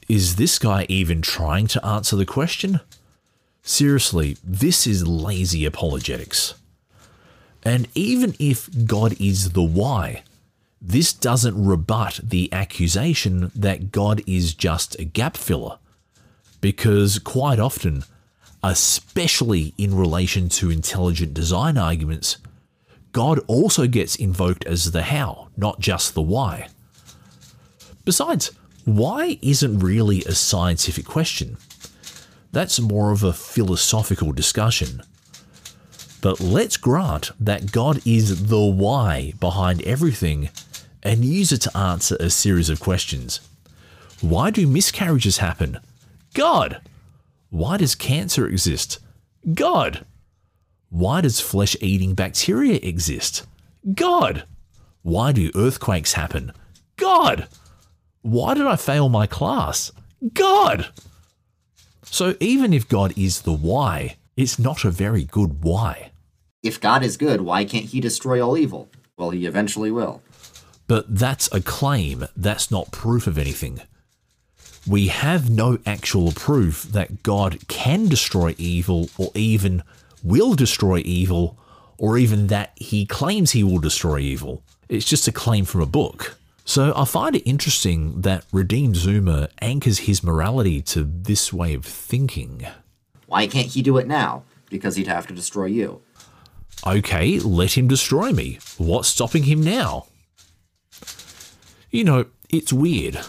Is 0.08 0.34
this 0.34 0.58
guy 0.58 0.84
even 0.88 1.22
trying 1.22 1.68
to 1.68 1.86
answer 1.86 2.16
the 2.16 2.26
question? 2.26 2.80
Seriously, 3.62 4.36
this 4.42 4.84
is 4.88 5.06
lazy 5.06 5.64
apologetics. 5.64 6.54
And 7.62 7.88
even 7.94 8.34
if 8.38 8.68
God 8.86 9.20
is 9.20 9.52
the 9.52 9.62
why, 9.62 10.22
this 10.80 11.12
doesn't 11.12 11.62
rebut 11.62 12.20
the 12.22 12.50
accusation 12.52 13.50
that 13.54 13.92
God 13.92 14.22
is 14.26 14.54
just 14.54 14.98
a 14.98 15.04
gap 15.04 15.36
filler. 15.36 15.78
Because 16.60 17.18
quite 17.18 17.58
often, 17.58 18.04
especially 18.62 19.74
in 19.76 19.94
relation 19.94 20.48
to 20.50 20.70
intelligent 20.70 21.34
design 21.34 21.76
arguments, 21.76 22.38
God 23.12 23.40
also 23.46 23.86
gets 23.86 24.16
invoked 24.16 24.64
as 24.66 24.92
the 24.92 25.02
how, 25.02 25.48
not 25.56 25.80
just 25.80 26.14
the 26.14 26.22
why. 26.22 26.68
Besides, 28.04 28.52
why 28.84 29.38
isn't 29.42 29.80
really 29.80 30.24
a 30.24 30.34
scientific 30.34 31.04
question? 31.04 31.58
That's 32.52 32.80
more 32.80 33.12
of 33.12 33.22
a 33.22 33.32
philosophical 33.32 34.32
discussion. 34.32 35.02
But 36.20 36.40
let's 36.40 36.76
grant 36.76 37.30
that 37.40 37.72
God 37.72 38.06
is 38.06 38.48
the 38.48 38.60
why 38.60 39.32
behind 39.40 39.82
everything 39.82 40.50
and 41.02 41.24
use 41.24 41.50
it 41.52 41.62
to 41.62 41.76
answer 41.76 42.16
a 42.20 42.28
series 42.28 42.68
of 42.68 42.80
questions. 42.80 43.40
Why 44.20 44.50
do 44.50 44.66
miscarriages 44.66 45.38
happen? 45.38 45.78
God. 46.34 46.80
Why 47.48 47.78
does 47.78 47.94
cancer 47.94 48.46
exist? 48.46 48.98
God. 49.54 50.04
Why 50.90 51.22
does 51.22 51.40
flesh 51.40 51.76
eating 51.80 52.14
bacteria 52.14 52.78
exist? 52.82 53.46
God. 53.94 54.44
Why 55.02 55.32
do 55.32 55.50
earthquakes 55.54 56.12
happen? 56.12 56.52
God. 56.96 57.48
Why 58.20 58.52
did 58.52 58.66
I 58.66 58.76
fail 58.76 59.08
my 59.08 59.26
class? 59.26 59.90
God. 60.34 60.90
So 62.04 62.34
even 62.40 62.74
if 62.74 62.88
God 62.88 63.16
is 63.16 63.42
the 63.42 63.52
why, 63.52 64.16
it's 64.36 64.58
not 64.58 64.84
a 64.84 64.90
very 64.90 65.24
good 65.24 65.62
why. 65.64 66.09
If 66.62 66.80
God 66.80 67.02
is 67.02 67.16
good, 67.16 67.40
why 67.40 67.64
can't 67.64 67.86
he 67.86 68.00
destroy 68.00 68.44
all 68.44 68.58
evil? 68.58 68.90
Well, 69.16 69.30
he 69.30 69.46
eventually 69.46 69.90
will. 69.90 70.22
But 70.86 71.14
that's 71.18 71.48
a 71.52 71.60
claim, 71.60 72.26
that's 72.36 72.70
not 72.70 72.92
proof 72.92 73.26
of 73.26 73.38
anything. 73.38 73.80
We 74.86 75.08
have 75.08 75.48
no 75.48 75.78
actual 75.86 76.32
proof 76.32 76.82
that 76.84 77.22
God 77.22 77.66
can 77.68 78.08
destroy 78.08 78.54
evil 78.58 79.08
or 79.16 79.30
even 79.34 79.82
will 80.22 80.54
destroy 80.54 80.98
evil 81.04 81.58
or 81.96 82.18
even 82.18 82.48
that 82.48 82.72
he 82.76 83.06
claims 83.06 83.52
he 83.52 83.62
will 83.64 83.78
destroy 83.78 84.18
evil. 84.18 84.62
It's 84.88 85.06
just 85.06 85.28
a 85.28 85.32
claim 85.32 85.64
from 85.64 85.80
a 85.80 85.86
book. 85.86 86.36
So 86.64 86.92
I 86.96 87.04
find 87.04 87.36
it 87.36 87.48
interesting 87.48 88.22
that 88.22 88.44
Redeemed 88.52 88.96
Zoomer 88.96 89.48
anchors 89.60 90.00
his 90.00 90.22
morality 90.22 90.82
to 90.82 91.04
this 91.04 91.52
way 91.52 91.74
of 91.74 91.84
thinking. 91.84 92.66
Why 93.26 93.46
can't 93.46 93.68
he 93.68 93.82
do 93.82 93.96
it 93.98 94.06
now? 94.06 94.44
Because 94.70 94.96
he'd 94.96 95.06
have 95.06 95.26
to 95.28 95.34
destroy 95.34 95.66
you. 95.66 96.00
Okay, 96.86 97.38
let 97.38 97.76
him 97.76 97.88
destroy 97.88 98.32
me. 98.32 98.58
What's 98.78 99.08
stopping 99.08 99.42
him 99.42 99.62
now? 99.62 100.06
You 101.90 102.04
know, 102.04 102.26
it's 102.48 102.72
weird. 102.72 103.20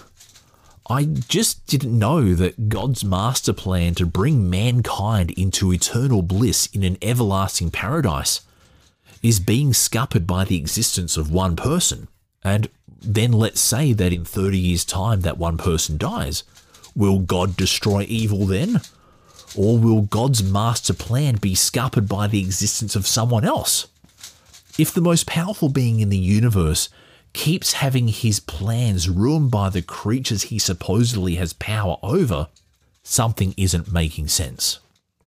I 0.89 1.05
just 1.05 1.67
didn't 1.67 1.97
know 1.97 2.33
that 2.33 2.69
God's 2.69 3.03
master 3.03 3.53
plan 3.53 3.95
to 3.95 4.05
bring 4.05 4.49
mankind 4.49 5.31
into 5.31 5.71
eternal 5.71 6.21
bliss 6.21 6.67
in 6.73 6.83
an 6.83 6.97
everlasting 7.01 7.71
paradise 7.71 8.41
is 9.21 9.39
being 9.39 9.73
scuppered 9.73 10.25
by 10.25 10.45
the 10.45 10.57
existence 10.57 11.17
of 11.17 11.31
one 11.31 11.55
person. 11.55 12.07
And 12.43 12.69
then 13.01 13.31
let's 13.31 13.61
say 13.61 13.93
that 13.93 14.13
in 14.13 14.25
30 14.25 14.57
years' 14.57 14.85
time 14.85 15.21
that 15.21 15.37
one 15.37 15.57
person 15.57 15.97
dies. 15.97 16.43
Will 16.95 17.19
God 17.19 17.55
destroy 17.55 18.05
evil 18.07 18.45
then? 18.45 18.81
Or 19.55 19.77
will 19.77 20.01
God's 20.03 20.43
master 20.43 20.93
plan 20.93 21.35
be 21.35 21.55
scuppered 21.55 22.07
by 22.07 22.27
the 22.27 22.39
existence 22.39 22.95
of 22.95 23.07
someone 23.07 23.43
else? 23.43 23.87
If 24.77 24.93
the 24.93 25.01
most 25.01 25.27
powerful 25.27 25.69
being 25.69 25.99
in 25.99 26.09
the 26.09 26.17
universe 26.17 26.89
keeps 27.33 27.73
having 27.73 28.07
his 28.07 28.39
plans 28.39 29.09
ruined 29.09 29.51
by 29.51 29.69
the 29.69 29.81
creatures 29.81 30.43
he 30.43 30.59
supposedly 30.59 31.35
has 31.35 31.53
power 31.53 31.97
over, 32.01 32.47
something 33.03 33.53
isn't 33.57 33.91
making 33.91 34.27
sense. 34.27 34.79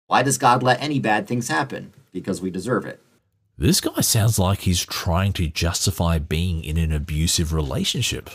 Why 0.07 0.23
does 0.23 0.37
God 0.37 0.63
let 0.63 0.81
any 0.81 0.99
bad 0.99 1.27
things 1.27 1.47
happen? 1.47 1.93
Because 2.11 2.41
we 2.41 2.49
deserve 2.49 2.85
it. 2.85 2.99
This 3.57 3.81
guy 3.81 4.01
sounds 4.01 4.39
like 4.39 4.61
he's 4.61 4.85
trying 4.85 5.33
to 5.33 5.47
justify 5.47 6.17
being 6.17 6.63
in 6.63 6.77
an 6.77 6.91
abusive 6.91 7.53
relationship. 7.53 8.29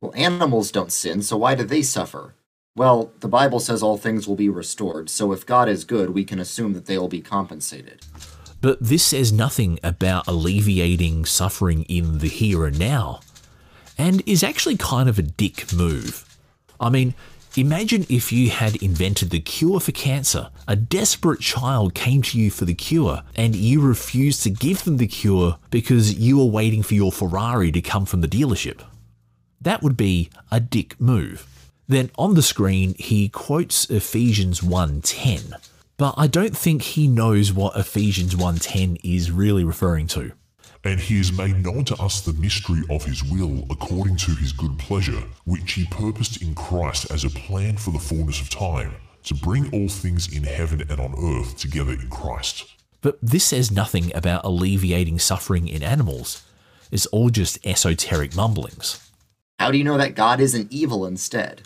Well, 0.00 0.12
animals 0.14 0.70
don't 0.70 0.92
sin, 0.92 1.22
so 1.22 1.36
why 1.36 1.54
do 1.54 1.64
they 1.64 1.82
suffer? 1.82 2.34
Well, 2.76 3.12
the 3.20 3.28
Bible 3.28 3.60
says 3.60 3.84
all 3.84 3.96
things 3.96 4.26
will 4.26 4.34
be 4.34 4.48
restored, 4.48 5.08
so 5.08 5.30
if 5.30 5.46
God 5.46 5.68
is 5.68 5.84
good, 5.84 6.10
we 6.10 6.24
can 6.24 6.40
assume 6.40 6.72
that 6.72 6.86
they 6.86 6.98
will 6.98 7.08
be 7.08 7.20
compensated. 7.20 8.04
But 8.60 8.78
this 8.80 9.04
says 9.04 9.32
nothing 9.32 9.78
about 9.84 10.26
alleviating 10.26 11.24
suffering 11.26 11.84
in 11.84 12.18
the 12.18 12.26
here 12.26 12.66
and 12.66 12.76
now, 12.76 13.20
and 13.96 14.24
is 14.26 14.42
actually 14.42 14.76
kind 14.76 15.08
of 15.08 15.20
a 15.20 15.22
dick 15.22 15.72
move. 15.72 16.24
I 16.80 16.90
mean, 16.90 17.14
imagine 17.56 18.06
if 18.08 18.32
you 18.32 18.50
had 18.50 18.82
invented 18.82 19.30
the 19.30 19.38
cure 19.38 19.78
for 19.78 19.92
cancer, 19.92 20.50
a 20.66 20.74
desperate 20.74 21.38
child 21.38 21.94
came 21.94 22.22
to 22.22 22.38
you 22.40 22.50
for 22.50 22.64
the 22.64 22.74
cure, 22.74 23.22
and 23.36 23.54
you 23.54 23.82
refused 23.82 24.42
to 24.42 24.50
give 24.50 24.82
them 24.82 24.96
the 24.96 25.06
cure 25.06 25.58
because 25.70 26.18
you 26.18 26.38
were 26.38 26.44
waiting 26.44 26.82
for 26.82 26.94
your 26.94 27.12
Ferrari 27.12 27.70
to 27.70 27.80
come 27.80 28.04
from 28.04 28.20
the 28.20 28.26
dealership. 28.26 28.80
That 29.60 29.80
would 29.80 29.96
be 29.96 30.28
a 30.50 30.58
dick 30.58 31.00
move. 31.00 31.46
Then 31.86 32.10
on 32.16 32.34
the 32.34 32.42
screen, 32.42 32.94
he 32.98 33.28
quotes 33.28 33.90
Ephesians 33.90 34.62
1:10, 34.62 35.54
but 35.98 36.14
I 36.16 36.26
don't 36.26 36.56
think 36.56 36.82
he 36.82 37.06
knows 37.06 37.52
what 37.52 37.76
Ephesians 37.76 38.34
1:10 38.34 38.96
is 39.04 39.30
really 39.30 39.64
referring 39.64 40.06
to. 40.08 40.32
And 40.82 41.00
he 41.00 41.18
has 41.18 41.32
made 41.32 41.62
known 41.62 41.84
to 41.86 41.96
us 41.96 42.20
the 42.20 42.32
mystery 42.34 42.82
of 42.90 43.04
his 43.04 43.22
will 43.24 43.66
according 43.70 44.16
to 44.18 44.32
his 44.32 44.52
good 44.52 44.78
pleasure, 44.78 45.24
which 45.44 45.72
he 45.72 45.86
purposed 45.86 46.42
in 46.42 46.54
Christ 46.54 47.10
as 47.10 47.24
a 47.24 47.30
plan 47.30 47.76
for 47.76 47.90
the 47.90 47.98
fullness 47.98 48.40
of 48.40 48.50
time, 48.50 48.94
to 49.24 49.34
bring 49.34 49.70
all 49.70 49.88
things 49.88 50.34
in 50.34 50.44
heaven 50.44 50.82
and 50.88 51.00
on 51.00 51.14
earth 51.18 51.56
together 51.56 51.92
in 51.92 52.08
Christ. 52.08 52.64
But 53.00 53.18
this 53.22 53.44
says 53.44 53.70
nothing 53.70 54.10
about 54.14 54.44
alleviating 54.44 55.18
suffering 55.18 55.68
in 55.68 55.82
animals. 55.82 56.42
It's 56.90 57.06
all 57.06 57.30
just 57.30 57.58
esoteric 57.66 58.34
mumblings. 58.34 59.00
How 59.58 59.70
do 59.70 59.78
you 59.78 59.84
know 59.84 59.98
that 59.98 60.14
God 60.14 60.40
isn't 60.40 60.72
evil 60.72 61.06
instead? 61.06 61.62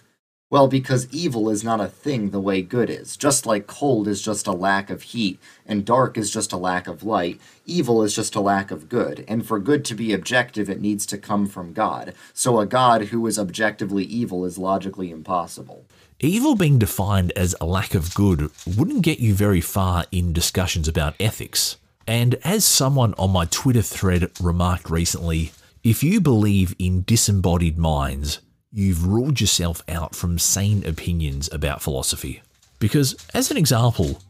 Well, 0.50 0.66
because 0.66 1.12
evil 1.12 1.50
is 1.50 1.62
not 1.62 1.78
a 1.78 1.88
thing 1.88 2.30
the 2.30 2.40
way 2.40 2.62
good 2.62 2.88
is. 2.88 3.18
Just 3.18 3.44
like 3.44 3.66
cold 3.66 4.08
is 4.08 4.22
just 4.22 4.46
a 4.46 4.52
lack 4.52 4.88
of 4.88 5.02
heat, 5.02 5.38
and 5.66 5.84
dark 5.84 6.16
is 6.16 6.30
just 6.30 6.54
a 6.54 6.56
lack 6.56 6.86
of 6.86 7.02
light, 7.02 7.38
evil 7.66 8.02
is 8.02 8.14
just 8.14 8.34
a 8.34 8.40
lack 8.40 8.70
of 8.70 8.88
good. 8.88 9.26
And 9.28 9.46
for 9.46 9.58
good 9.58 9.84
to 9.84 9.94
be 9.94 10.14
objective, 10.14 10.70
it 10.70 10.80
needs 10.80 11.04
to 11.06 11.18
come 11.18 11.46
from 11.46 11.74
God. 11.74 12.14
So 12.32 12.60
a 12.60 12.64
God 12.64 13.06
who 13.06 13.26
is 13.26 13.38
objectively 13.38 14.04
evil 14.04 14.46
is 14.46 14.56
logically 14.56 15.10
impossible. 15.10 15.84
Evil 16.18 16.54
being 16.54 16.78
defined 16.78 17.30
as 17.36 17.54
a 17.60 17.66
lack 17.66 17.94
of 17.94 18.14
good 18.14 18.50
wouldn't 18.66 19.02
get 19.02 19.20
you 19.20 19.34
very 19.34 19.60
far 19.60 20.06
in 20.10 20.32
discussions 20.32 20.88
about 20.88 21.14
ethics. 21.20 21.76
And 22.06 22.36
as 22.42 22.64
someone 22.64 23.12
on 23.18 23.32
my 23.32 23.44
Twitter 23.44 23.82
thread 23.82 24.30
remarked 24.40 24.88
recently, 24.88 25.52
if 25.84 26.02
you 26.02 26.22
believe 26.22 26.74
in 26.78 27.04
disembodied 27.06 27.76
minds, 27.76 28.40
you've 28.72 29.06
ruled 29.06 29.40
yourself 29.40 29.82
out 29.88 30.14
from 30.14 30.38
sane 30.38 30.84
opinions 30.86 31.48
about 31.52 31.82
philosophy. 31.82 32.42
Because, 32.78 33.16
as 33.34 33.50
an 33.50 33.56
example, 33.56 34.20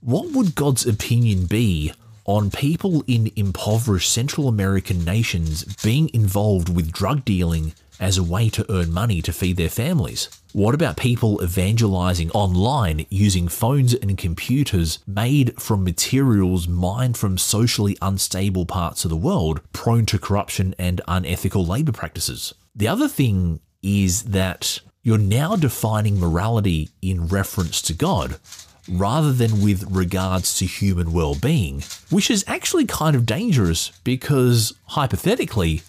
what 0.00 0.32
would 0.32 0.54
God's 0.54 0.86
opinion 0.86 1.46
be 1.46 1.92
on 2.24 2.50
people 2.50 3.04
in 3.06 3.30
impoverished 3.36 4.10
Central 4.10 4.48
American 4.48 5.04
nations 5.04 5.64
being 5.82 6.10
involved 6.12 6.68
with 6.68 6.92
drug 6.92 7.24
dealing 7.24 7.74
as 8.00 8.18
a 8.18 8.22
way 8.22 8.48
to 8.48 8.66
earn 8.70 8.92
money 8.92 9.22
to 9.22 9.32
feed 9.32 9.56
their 9.56 9.68
families? 9.68 10.28
What 10.52 10.74
about 10.74 10.96
people 10.96 11.42
evangelizing 11.42 12.30
online 12.32 13.06
using 13.10 13.48
phones 13.48 13.94
and 13.94 14.18
computers 14.18 14.98
made 15.06 15.60
from 15.60 15.84
materials 15.84 16.66
mined 16.66 17.16
from 17.16 17.38
socially 17.38 17.96
unstable 18.02 18.66
parts 18.66 19.04
of 19.04 19.10
the 19.10 19.16
world 19.16 19.60
prone 19.72 20.06
to 20.06 20.18
corruption 20.18 20.74
and 20.78 21.00
unethical 21.06 21.64
labor 21.64 21.92
practices? 21.92 22.54
The 22.74 22.88
other 22.88 23.08
thing 23.08 23.60
is 23.82 24.24
that 24.24 24.80
you're 25.02 25.18
now 25.18 25.56
defining 25.56 26.18
morality 26.18 26.90
in 27.00 27.26
reference 27.26 27.82
to 27.82 27.92
God 27.92 28.38
rather 28.88 29.32
than 29.32 29.62
with 29.62 29.84
regards 29.90 30.58
to 30.58 30.66
human 30.66 31.12
well 31.12 31.34
being, 31.34 31.82
which 32.10 32.30
is 32.30 32.44
actually 32.46 32.84
kind 32.84 33.16
of 33.16 33.26
dangerous 33.26 33.90
because, 34.04 34.74
hypothetically, 34.86 35.82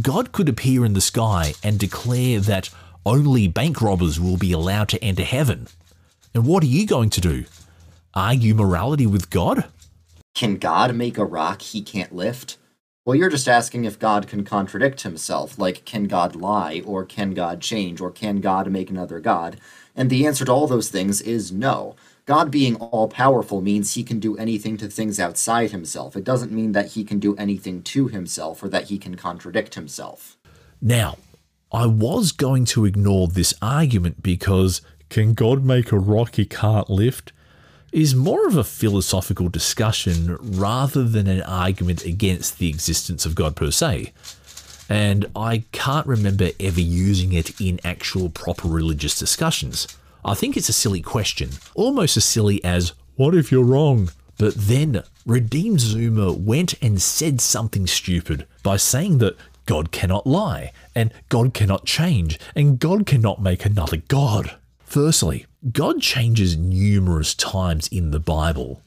God 0.00 0.32
could 0.32 0.48
appear 0.48 0.84
in 0.84 0.94
the 0.94 1.00
sky 1.00 1.54
and 1.62 1.78
declare 1.78 2.40
that 2.40 2.70
only 3.04 3.48
bank 3.48 3.80
robbers 3.80 4.18
will 4.18 4.36
be 4.36 4.52
allowed 4.52 4.88
to 4.90 5.02
enter 5.02 5.22
heaven. 5.22 5.68
And 6.34 6.46
what 6.46 6.62
are 6.62 6.66
you 6.66 6.86
going 6.86 7.10
to 7.10 7.20
do? 7.20 7.44
Argue 8.14 8.54
morality 8.54 9.06
with 9.06 9.30
God? 9.30 9.66
Can 10.34 10.56
God 10.56 10.94
make 10.94 11.16
a 11.16 11.24
rock 11.24 11.62
he 11.62 11.82
can't 11.82 12.14
lift? 12.14 12.58
Well, 13.06 13.14
you're 13.14 13.30
just 13.30 13.46
asking 13.46 13.84
if 13.84 14.00
God 14.00 14.26
can 14.26 14.42
contradict 14.42 15.02
himself, 15.02 15.60
like 15.60 15.84
can 15.84 16.06
God 16.06 16.34
lie, 16.34 16.82
or 16.84 17.04
can 17.04 17.34
God 17.34 17.60
change, 17.60 18.00
or 18.00 18.10
can 18.10 18.40
God 18.40 18.68
make 18.68 18.90
another 18.90 19.20
God? 19.20 19.60
And 19.94 20.10
the 20.10 20.26
answer 20.26 20.44
to 20.44 20.50
all 20.50 20.66
those 20.66 20.88
things 20.88 21.20
is 21.20 21.52
no. 21.52 21.94
God 22.24 22.50
being 22.50 22.74
all 22.74 23.06
powerful 23.06 23.60
means 23.60 23.94
he 23.94 24.02
can 24.02 24.18
do 24.18 24.36
anything 24.36 24.76
to 24.78 24.88
things 24.88 25.20
outside 25.20 25.70
himself. 25.70 26.16
It 26.16 26.24
doesn't 26.24 26.50
mean 26.50 26.72
that 26.72 26.94
he 26.94 27.04
can 27.04 27.20
do 27.20 27.36
anything 27.36 27.80
to 27.84 28.08
himself 28.08 28.60
or 28.60 28.68
that 28.70 28.86
he 28.86 28.98
can 28.98 29.14
contradict 29.14 29.76
himself. 29.76 30.36
Now, 30.82 31.16
I 31.70 31.86
was 31.86 32.32
going 32.32 32.64
to 32.64 32.86
ignore 32.86 33.28
this 33.28 33.54
argument 33.62 34.20
because 34.20 34.82
can 35.10 35.34
God 35.34 35.62
make 35.62 35.92
a 35.92 35.98
rock 36.00 36.34
he 36.34 36.44
can't 36.44 36.90
lift? 36.90 37.32
Is 37.92 38.14
more 38.14 38.46
of 38.46 38.56
a 38.56 38.64
philosophical 38.64 39.48
discussion 39.48 40.36
rather 40.40 41.04
than 41.04 41.26
an 41.26 41.42
argument 41.42 42.04
against 42.04 42.58
the 42.58 42.68
existence 42.68 43.24
of 43.24 43.34
God 43.34 43.56
per 43.56 43.70
se. 43.70 44.12
And 44.88 45.26
I 45.34 45.64
can't 45.72 46.06
remember 46.06 46.50
ever 46.60 46.80
using 46.80 47.32
it 47.32 47.60
in 47.60 47.80
actual 47.84 48.28
proper 48.28 48.68
religious 48.68 49.18
discussions. 49.18 49.88
I 50.24 50.34
think 50.34 50.56
it's 50.56 50.68
a 50.68 50.72
silly 50.72 51.02
question, 51.02 51.50
almost 51.74 52.16
as 52.16 52.24
silly 52.24 52.62
as, 52.64 52.92
What 53.16 53.34
if 53.34 53.50
you're 53.50 53.64
wrong? 53.64 54.10
But 54.38 54.54
then 54.54 55.02
Redeemed 55.24 55.78
Zoomer 55.78 56.36
went 56.38 56.74
and 56.82 57.00
said 57.00 57.40
something 57.40 57.86
stupid 57.86 58.46
by 58.62 58.76
saying 58.76 59.18
that 59.18 59.36
God 59.64 59.90
cannot 59.90 60.26
lie, 60.26 60.72
and 60.94 61.12
God 61.28 61.52
cannot 61.54 61.86
change, 61.86 62.38
and 62.54 62.78
God 62.78 63.06
cannot 63.06 63.42
make 63.42 63.64
another 63.64 63.96
God. 63.96 64.56
Firstly, 64.96 65.44
God 65.72 66.00
changes 66.00 66.56
numerous 66.56 67.34
times 67.34 67.86
in 67.88 68.12
the 68.12 68.18
Bible. 68.18 68.80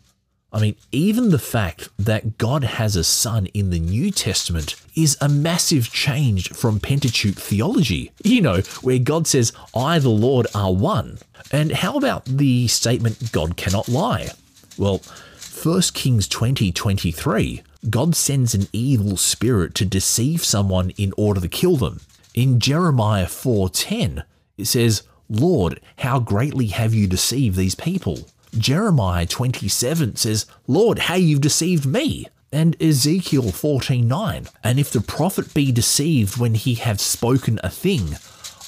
I 0.52 0.60
mean, 0.60 0.76
even 0.92 1.30
the 1.30 1.38
fact 1.38 1.90
that 2.00 2.40
God 2.40 2.64
has 2.64 2.96
a 2.96 3.04
son 3.04 3.46
in 3.54 3.70
the 3.70 3.80
New 3.80 4.10
Testament 4.10 4.76
is 4.96 5.20
a 5.22 5.30
massive 5.30 5.92
change 5.92 6.50
from 6.50 6.80
Pentateuch 6.80 7.36
theology. 7.36 8.12
You 8.24 8.42
know, 8.42 8.62
where 8.82 8.98
God 8.98 9.28
says, 9.28 9.54
I, 9.76 10.00
the 10.00 10.10
Lord, 10.10 10.48
are 10.56 10.74
one. 10.74 11.20
And 11.52 11.74
how 11.74 11.96
about 11.96 12.26
the 12.26 12.68
statement, 12.68 13.32
God 13.32 13.56
cannot 13.56 13.88
lie? 13.88 14.30
Well, 14.80 15.04
1 15.62 15.82
Kings 15.94 16.28
20 16.28 16.72
23, 16.72 17.62
God 17.88 18.16
sends 18.16 18.56
an 18.56 18.66
evil 18.74 19.16
spirit 19.16 19.76
to 19.76 19.86
deceive 19.86 20.44
someone 20.44 20.90
in 20.98 21.14
order 21.18 21.40
to 21.40 21.48
kill 21.48 21.78
them. 21.78 22.00
In 22.34 22.60
Jeremiah 22.60 23.28
4:10, 23.28 24.24
it 24.58 24.66
says, 24.66 25.04
Lord, 25.30 25.80
how 26.00 26.20
greatly 26.20 26.68
have 26.68 26.94
you 26.94 27.06
deceived 27.06 27.56
these 27.56 27.76
people? 27.76 28.28
Jeremiah 28.58 29.28
27 29.28 30.16
says, 30.16 30.48
Lord, 30.68 31.00
how 31.00 31.16
you've 31.16 31.42
deceived 31.42 31.86
me. 31.86 32.28
And 32.52 32.76
Ezekiel 32.82 33.44
14:9, 33.44 34.50
and 34.64 34.80
if 34.80 34.90
the 34.92 35.02
prophet 35.02 35.54
be 35.54 35.72
deceived 35.72 36.38
when 36.38 36.56
he 36.56 36.74
have 36.76 37.00
spoken 37.00 37.60
a 37.64 37.70
thing, 37.70 38.18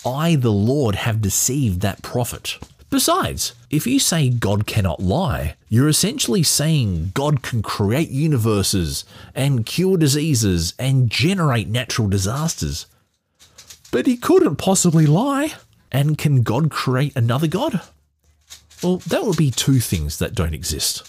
I 0.05 0.35
the 0.35 0.51
Lord 0.51 0.95
have 0.95 1.19
deceived 1.19 1.81
that 1.81 2.03
prophet. 2.03 2.59
Besides, 2.91 3.53
if 3.71 3.87
you 3.87 3.99
say 3.99 4.29
God 4.29 4.67
cannot 4.67 4.99
lie, 4.99 5.55
you're 5.67 5.87
essentially 5.87 6.43
saying 6.43 7.11
God 7.15 7.41
can 7.41 7.63
create 7.63 8.09
universes 8.09 9.03
and 9.33 9.65
cure 9.65 9.97
diseases 9.97 10.75
and 10.77 11.09
generate 11.09 11.67
natural 11.67 12.07
disasters. 12.07 12.85
But 13.91 14.05
he 14.05 14.15
couldn't 14.15 14.57
possibly 14.57 15.07
lie. 15.07 15.53
And 15.91 16.17
can 16.17 16.41
God 16.41 16.71
create 16.71 17.15
another 17.15 17.47
God? 17.47 17.81
Well, 18.81 18.97
that 18.97 19.25
would 19.25 19.37
be 19.37 19.51
two 19.51 19.79
things 19.79 20.17
that 20.19 20.33
don't 20.33 20.53
exist. 20.53 21.07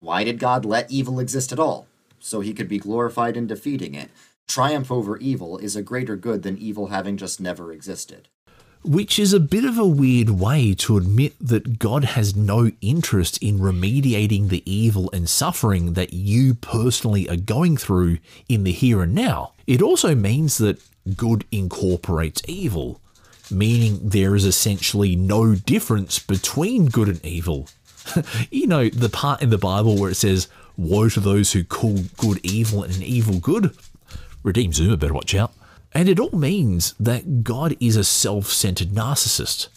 Why 0.00 0.24
did 0.24 0.38
God 0.38 0.64
let 0.64 0.90
evil 0.90 1.18
exist 1.18 1.52
at 1.52 1.58
all? 1.58 1.86
So 2.20 2.40
he 2.40 2.54
could 2.54 2.68
be 2.68 2.78
glorified 2.78 3.36
in 3.36 3.46
defeating 3.46 3.94
it. 3.94 4.10
Triumph 4.46 4.92
over 4.92 5.16
evil 5.18 5.58
is 5.58 5.74
a 5.74 5.82
greater 5.82 6.16
good 6.16 6.42
than 6.42 6.56
evil 6.58 6.88
having 6.88 7.16
just 7.16 7.40
never 7.40 7.72
existed. 7.72 8.28
Which 8.84 9.18
is 9.18 9.32
a 9.32 9.40
bit 9.40 9.64
of 9.64 9.78
a 9.78 9.86
weird 9.86 10.30
way 10.30 10.72
to 10.74 10.96
admit 10.96 11.34
that 11.40 11.80
God 11.80 12.04
has 12.04 12.36
no 12.36 12.70
interest 12.80 13.42
in 13.42 13.58
remediating 13.58 14.48
the 14.48 14.62
evil 14.64 15.10
and 15.12 15.28
suffering 15.28 15.94
that 15.94 16.12
you 16.12 16.54
personally 16.54 17.28
are 17.28 17.36
going 17.36 17.76
through 17.76 18.18
in 18.48 18.62
the 18.62 18.70
here 18.72 19.02
and 19.02 19.14
now. 19.14 19.54
It 19.66 19.82
also 19.82 20.14
means 20.14 20.58
that 20.58 20.80
good 21.16 21.44
incorporates 21.50 22.42
evil, 22.46 23.00
meaning 23.50 23.98
there 24.02 24.34
is 24.34 24.44
essentially 24.44 25.16
no 25.16 25.54
difference 25.54 26.18
between 26.18 26.86
good 26.86 27.08
and 27.08 27.24
evil. 27.24 27.68
you 28.50 28.66
know, 28.66 28.88
the 28.88 29.08
part 29.08 29.42
in 29.42 29.50
the 29.50 29.58
Bible 29.58 29.96
where 29.96 30.10
it 30.10 30.16
says, 30.16 30.48
Woe 30.76 31.08
to 31.08 31.20
those 31.20 31.52
who 31.52 31.64
call 31.64 32.00
good 32.18 32.38
evil 32.42 32.82
and 32.82 33.02
evil 33.02 33.38
good. 33.38 33.74
Redeem 34.42 34.72
Zoomer 34.72 34.98
better 34.98 35.14
watch 35.14 35.34
out. 35.34 35.52
And 35.92 36.08
it 36.08 36.20
all 36.20 36.38
means 36.38 36.94
that 37.00 37.42
God 37.42 37.76
is 37.80 37.96
a 37.96 38.04
self 38.04 38.48
centered 38.48 38.88
narcissist. 38.88 39.68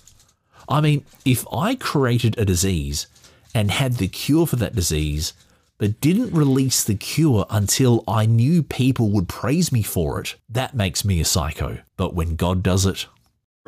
I 0.67 0.81
mean, 0.81 1.05
if 1.23 1.45
I 1.51 1.75
created 1.75 2.37
a 2.37 2.45
disease 2.45 3.07
and 3.55 3.71
had 3.71 3.93
the 3.93 4.07
cure 4.07 4.45
for 4.45 4.57
that 4.57 4.75
disease, 4.75 5.33
but 5.79 6.01
didn't 6.01 6.33
release 6.33 6.83
the 6.83 6.95
cure 6.95 7.45
until 7.49 8.03
I 8.07 8.25
knew 8.25 8.61
people 8.61 9.09
would 9.11 9.29
praise 9.29 9.71
me 9.71 9.81
for 9.81 10.19
it. 10.19 10.35
That 10.49 10.75
makes 10.75 11.05
me 11.05 11.21
a 11.21 11.25
psycho. 11.25 11.79
But 11.95 12.13
when 12.13 12.35
God 12.35 12.61
does 12.61 12.85
it, 12.85 13.07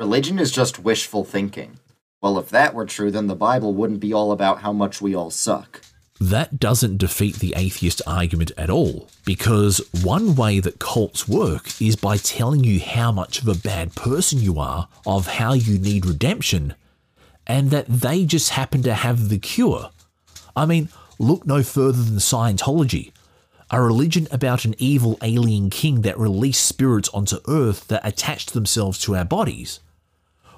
Religion 0.02 0.40
is 0.40 0.50
just 0.50 0.80
wishful 0.80 1.22
thinking. 1.22 1.78
Well, 2.20 2.36
if 2.36 2.48
that 2.50 2.74
were 2.74 2.86
true, 2.86 3.12
then 3.12 3.28
the 3.28 3.36
Bible 3.36 3.72
wouldn't 3.72 4.00
be 4.00 4.12
all 4.12 4.32
about 4.32 4.62
how 4.62 4.72
much 4.72 5.00
we 5.00 5.14
all 5.14 5.30
suck. 5.30 5.80
that 6.30 6.60
doesn't 6.60 6.98
defeat 6.98 7.36
the 7.36 7.54
atheist 7.56 8.00
argument 8.06 8.52
at 8.56 8.70
all, 8.70 9.08
because 9.24 9.80
one 10.02 10.36
way 10.36 10.60
that 10.60 10.78
cults 10.78 11.26
work 11.26 11.80
is 11.80 11.96
by 11.96 12.16
telling 12.16 12.62
you 12.62 12.78
how 12.80 13.10
much 13.10 13.42
of 13.42 13.48
a 13.48 13.54
bad 13.56 13.94
person 13.96 14.40
you 14.40 14.58
are, 14.60 14.88
of 15.04 15.26
how 15.26 15.52
you 15.52 15.78
need 15.78 16.06
redemption, 16.06 16.74
and 17.46 17.70
that 17.70 17.86
they 17.88 18.24
just 18.24 18.50
happen 18.50 18.82
to 18.84 18.94
have 18.94 19.28
the 19.28 19.38
cure. 19.38 19.90
I 20.54 20.64
mean, 20.64 20.90
look 21.18 21.44
no 21.44 21.64
further 21.64 22.02
than 22.02 22.18
Scientology, 22.18 23.10
a 23.70 23.82
religion 23.82 24.28
about 24.30 24.64
an 24.64 24.76
evil 24.78 25.18
alien 25.22 25.70
king 25.70 26.02
that 26.02 26.18
released 26.18 26.64
spirits 26.64 27.08
onto 27.08 27.38
Earth 27.48 27.88
that 27.88 28.06
attached 28.06 28.52
themselves 28.52 28.98
to 29.00 29.16
our 29.16 29.24
bodies. 29.24 29.80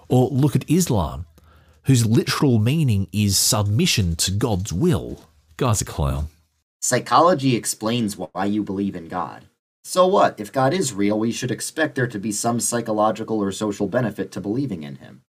Or 0.08 0.28
look 0.28 0.54
at 0.54 0.68
Islam, 0.68 1.26
whose 1.84 2.06
literal 2.06 2.58
meaning 2.58 3.08
is 3.12 3.38
submission 3.38 4.16
to 4.16 4.30
God's 4.30 4.72
will. 4.72 5.20
Guy's 5.56 5.80
a 5.80 5.84
clown. 5.84 6.28
Psychology 6.80 7.56
explains 7.56 8.16
why 8.16 8.44
you 8.44 8.62
believe 8.62 8.94
in 8.94 9.08
God. 9.08 9.46
So 9.84 10.06
what? 10.06 10.40
If 10.40 10.52
God 10.52 10.72
is 10.72 10.94
real, 10.94 11.18
we 11.18 11.30
should 11.30 11.50
expect 11.50 11.94
there 11.94 12.06
to 12.06 12.18
be 12.18 12.32
some 12.32 12.58
psychological 12.58 13.42
or 13.42 13.52
social 13.52 13.86
benefit 13.86 14.32
to 14.32 14.40
believing 14.40 14.82
in 14.82 14.96
him. 14.96 15.22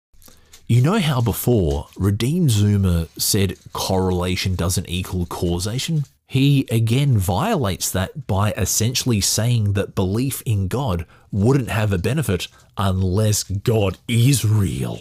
You 0.66 0.80
know 0.80 0.98
how 0.98 1.20
before 1.20 1.88
Redeem 1.96 2.48
Zoomer 2.48 3.08
said 3.20 3.58
correlation 3.72 4.54
doesn't 4.54 4.88
equal 4.88 5.26
causation? 5.26 6.04
He 6.26 6.66
again 6.70 7.18
violates 7.18 7.90
that 7.90 8.26
by 8.26 8.52
essentially 8.52 9.20
saying 9.20 9.74
that 9.74 9.94
belief 9.94 10.42
in 10.46 10.68
God 10.68 11.04
wouldn't 11.30 11.68
have 11.68 11.92
a 11.92 11.98
benefit 11.98 12.48
unless 12.76 13.42
God 13.44 13.98
is 14.08 14.44
real. 14.44 15.00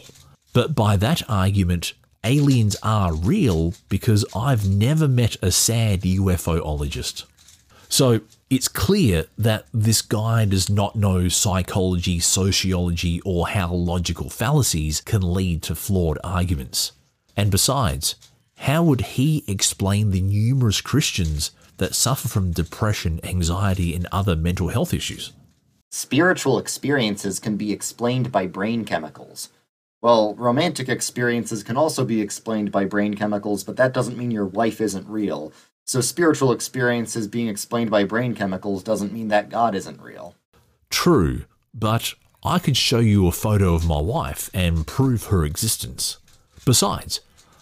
But 0.53 0.75
by 0.75 0.97
that 0.97 1.21
argument, 1.29 1.93
aliens 2.23 2.75
are 2.83 3.13
real 3.13 3.73
because 3.89 4.25
I've 4.35 4.67
never 4.67 5.07
met 5.07 5.37
a 5.41 5.51
sad 5.51 6.01
UFOologist. 6.01 7.25
So 7.89 8.21
it's 8.49 8.67
clear 8.67 9.25
that 9.37 9.65
this 9.73 10.01
guy 10.01 10.45
does 10.45 10.69
not 10.69 10.95
know 10.95 11.27
psychology, 11.27 12.19
sociology, 12.19 13.21
or 13.25 13.49
how 13.49 13.73
logical 13.73 14.29
fallacies 14.29 15.01
can 15.01 15.33
lead 15.33 15.61
to 15.63 15.75
flawed 15.75 16.17
arguments. 16.23 16.93
And 17.35 17.51
besides, 17.51 18.15
how 18.59 18.83
would 18.83 19.01
he 19.01 19.43
explain 19.47 20.11
the 20.11 20.21
numerous 20.21 20.81
Christians 20.81 21.51
that 21.77 21.95
suffer 21.95 22.27
from 22.27 22.51
depression, 22.51 23.19
anxiety, 23.23 23.95
and 23.95 24.07
other 24.11 24.35
mental 24.35 24.69
health 24.69 24.93
issues? 24.93 25.33
Spiritual 25.93 26.57
experiences 26.57 27.37
can 27.37 27.57
be 27.57 27.73
explained 27.73 28.31
by 28.31 28.47
brain 28.47 28.85
chemicals. 28.85 29.49
Well, 30.01 30.33
romantic 30.35 30.87
experiences 30.87 31.63
can 31.63 31.75
also 31.75 32.05
be 32.05 32.21
explained 32.21 32.71
by 32.71 32.85
brain 32.85 33.13
chemicals, 33.15 33.65
but 33.65 33.75
that 33.75 33.93
doesn't 33.93 34.17
mean 34.17 34.31
your 34.31 34.45
wife 34.45 34.79
isn't 34.79 35.05
real. 35.09 35.51
So, 35.85 35.99
spiritual 35.99 36.53
experiences 36.53 37.27
being 37.27 37.49
explained 37.49 37.91
by 37.91 38.05
brain 38.05 38.35
chemicals 38.35 38.83
doesn't 38.83 39.11
mean 39.11 39.27
that 39.27 39.49
God 39.49 39.75
isn't 39.75 40.01
real. 40.01 40.33
True, 40.89 41.43
but 41.73 42.13
I 42.41 42.59
could 42.59 42.77
show 42.77 42.99
you 42.99 43.27
a 43.27 43.33
photo 43.33 43.73
of 43.73 43.85
my 43.85 43.99
wife 43.99 44.49
and 44.53 44.87
prove 44.87 45.25
her 45.25 45.43
existence. 45.43 46.19
Besides, 46.63 47.19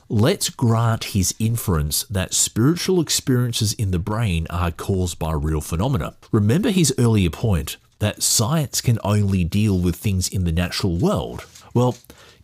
let's 0.07 0.51
grant 0.51 1.15
his 1.15 1.33
inference 1.39 2.03
that 2.03 2.35
spiritual 2.35 3.01
experiences 3.01 3.73
in 3.73 3.89
the 3.89 3.97
brain 3.97 4.45
are 4.51 4.69
caused 4.69 5.17
by 5.17 5.31
real 5.31 5.61
phenomena. 5.61 6.15
Remember 6.31 6.69
his 6.69 6.93
earlier 6.99 7.31
point 7.31 7.77
that 7.99 8.23
science 8.23 8.81
can 8.81 8.97
only 9.03 9.43
deal 9.43 9.77
with 9.77 9.95
things 9.95 10.27
in 10.27 10.45
the 10.45 10.51
natural 10.51 10.97
world. 10.97 11.45
Well, 11.73 11.97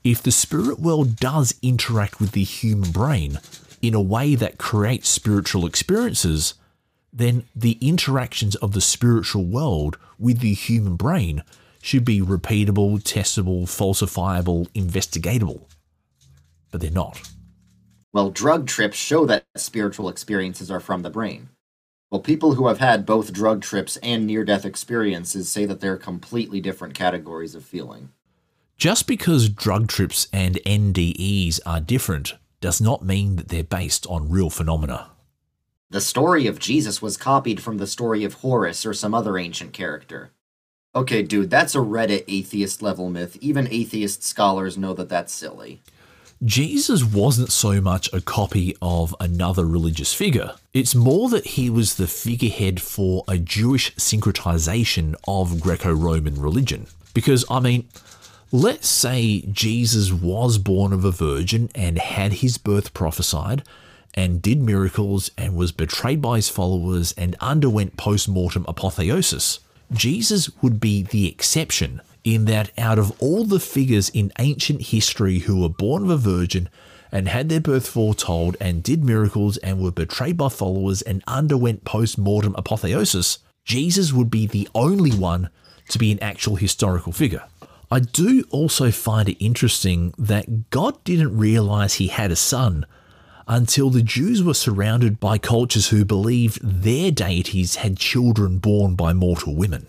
if 0.04 0.22
the 0.22 0.32
spirit 0.32 0.80
world 0.80 1.16
does 1.16 1.56
interact 1.62 2.20
with 2.20 2.34
the 2.34 2.44
human 2.44 2.92
brain 2.92 3.40
in 3.82 3.94
a 3.94 4.02
way 4.02 4.36
that 4.36 4.58
creates 4.58 5.10
spiritual 5.10 5.66
experiences, 5.66 6.54
then 7.12 7.46
the 7.56 7.78
interactions 7.82 8.56
of 8.56 8.74
the 8.74 8.82
spiritual 8.82 9.46
world 9.46 9.98
with 10.20 10.40
the 10.40 10.54
human 10.54 10.96
brain 10.96 11.44
should 11.82 12.04
be 12.04 12.20
repeatable, 12.20 13.02
testable, 13.02 13.64
falsifiable, 13.64 14.68
investigatable. 14.72 15.66
But 16.72 16.82
they're 16.82 16.92
not. 16.92 17.22
Well, 18.12 18.32
drug 18.32 18.68
trips 18.68 18.98
show 18.98 19.26
that 19.26 19.46
spiritual 19.56 20.10
experiences 20.10 20.72
are 20.72 20.80
from 20.80 21.04
the 21.04 21.10
brain. 21.10 21.50
Well, 22.12 22.22
people 22.22 22.54
who 22.54 22.68
have 22.68 22.80
had 22.80 23.06
both 23.06 23.34
drug 23.34 23.62
trips 23.62 23.98
and 23.98 24.26
near 24.26 24.44
death 24.46 24.66
experiences 24.66 25.50
say 25.50 25.66
that 25.66 25.80
they're 25.82 25.98
completely 25.98 26.62
different 26.62 26.94
categories 26.94 27.56
of 27.56 27.66
feeling. 27.66 28.10
Just 28.78 29.08
because 29.08 29.50
drug 29.50 29.88
trips 29.88 30.28
and 30.32 30.56
NDEs 30.66 31.60
are 31.66 31.80
different 31.80 32.36
does 32.62 32.80
not 32.80 33.04
mean 33.04 33.38
that 33.38 33.50
they're 33.50 33.64
based 33.64 34.06
on 34.08 34.30
real 34.30 34.50
phenomena. 34.50 35.12
The 35.90 36.02
story 36.02 36.48
of 36.48 36.60
Jesus 36.60 37.02
was 37.02 37.16
copied 37.16 37.62
from 37.62 37.78
the 37.78 37.88
story 37.88 38.24
of 38.24 38.36
Horus 38.36 38.86
or 38.86 38.94
some 38.94 39.14
other 39.14 39.38
ancient 39.38 39.72
character. 39.72 40.32
Okay, 40.96 41.24
dude, 41.24 41.50
that's 41.50 41.76
a 41.76 41.80
Reddit 41.80 42.24
atheist 42.28 42.82
level 42.82 43.10
myth. 43.10 43.38
Even 43.42 43.68
atheist 43.70 44.24
scholars 44.24 44.78
know 44.78 44.94
that 44.94 45.10
that's 45.10 45.34
silly. 45.34 45.82
Jesus 46.44 47.04
wasn't 47.04 47.52
so 47.52 47.80
much 47.80 48.12
a 48.12 48.20
copy 48.20 48.76
of 48.82 49.16
another 49.22 49.66
religious 49.66 50.14
figure. 50.14 50.56
It's 50.74 50.94
more 50.94 51.30
that 51.30 51.46
he 51.48 51.70
was 51.70 51.96
the 51.96 52.08
figurehead 52.08 52.82
for 52.82 53.24
a 53.28 53.38
Jewish 53.38 53.96
syncretization 53.96 55.16
of 55.28 55.62
Greco 55.62 55.94
Roman 55.94 56.40
religion. 56.40 56.88
Because, 57.14 57.46
I 57.50 57.62
mean, 57.62 57.88
let's 58.52 58.90
say 58.90 59.42
Jesus 59.52 60.12
was 60.12 60.58
born 60.58 60.92
of 60.92 61.06
a 61.06 61.12
virgin 61.12 61.70
and 61.74 61.98
had 61.98 62.34
his 62.34 62.58
birth 62.58 62.94
prophesied 62.94 63.64
and 64.14 64.42
did 64.42 64.62
miracles 64.62 65.32
and 65.38 65.56
was 65.56 65.72
betrayed 65.72 66.22
by 66.22 66.38
his 66.38 66.50
followers 66.50 67.14
and 67.18 67.38
underwent 67.40 67.96
post 67.96 68.28
mortem 68.28 68.66
apotheosis. 68.68 69.60
Jesus 69.94 70.50
would 70.62 70.82
be 70.82 71.04
the 71.04 71.28
exception 71.28 72.02
in 72.26 72.46
that 72.46 72.72
out 72.78 73.00
of 73.00 73.14
all 73.22 73.46
the 73.46 73.60
figures 73.60 74.10
in 74.10 74.34
ancient 74.40 74.82
history 74.82 75.40
who 75.40 75.62
were 75.62 75.70
born 75.70 76.04
of 76.04 76.10
a 76.10 76.18
virgin 76.18 76.68
and 77.12 77.30
had 77.30 77.48
their 77.48 77.62
birth 77.62 77.88
foretold 77.88 78.58
and 78.60 78.84
did 78.84 79.06
miracles 79.06 79.58
and 79.58 79.80
were 79.80 79.92
betrayed 79.92 80.36
by 80.36 80.50
followers 80.50 81.02
and 81.04 81.24
underwent 81.28 81.86
post 81.86 82.18
mortem 82.18 82.56
apotheosis, 82.58 83.38
Jesus 83.64 84.12
would 84.12 84.30
be 84.30 84.48
the 84.48 84.68
only 84.76 85.12
one 85.12 85.50
to 85.90 86.00
be 86.00 86.12
an 86.12 86.22
actual 86.22 86.56
historical 86.56 87.14
figure. 87.14 87.44
I 87.92 88.00
do 88.00 88.44
also 88.50 88.90
find 88.90 89.30
it 89.30 89.44
interesting 89.44 90.14
that 90.18 90.72
God 90.72 91.02
didn't 91.04 91.38
realize 91.38 91.94
he 91.94 92.08
had 92.08 92.32
a 92.32 92.36
son 92.36 92.88
until 93.48 93.92
the 93.92 94.02
Jews 94.02 94.42
were 94.42 94.56
surrounded 94.56 95.20
by 95.20 95.38
cultures 95.38 95.90
who 95.90 96.04
believed 96.04 96.60
their 96.64 97.12
deities 97.12 97.76
had 97.76 97.98
children 97.98 98.58
born 98.58 98.96
by 98.96 99.14
mortal 99.14 99.56
women. 99.56 99.86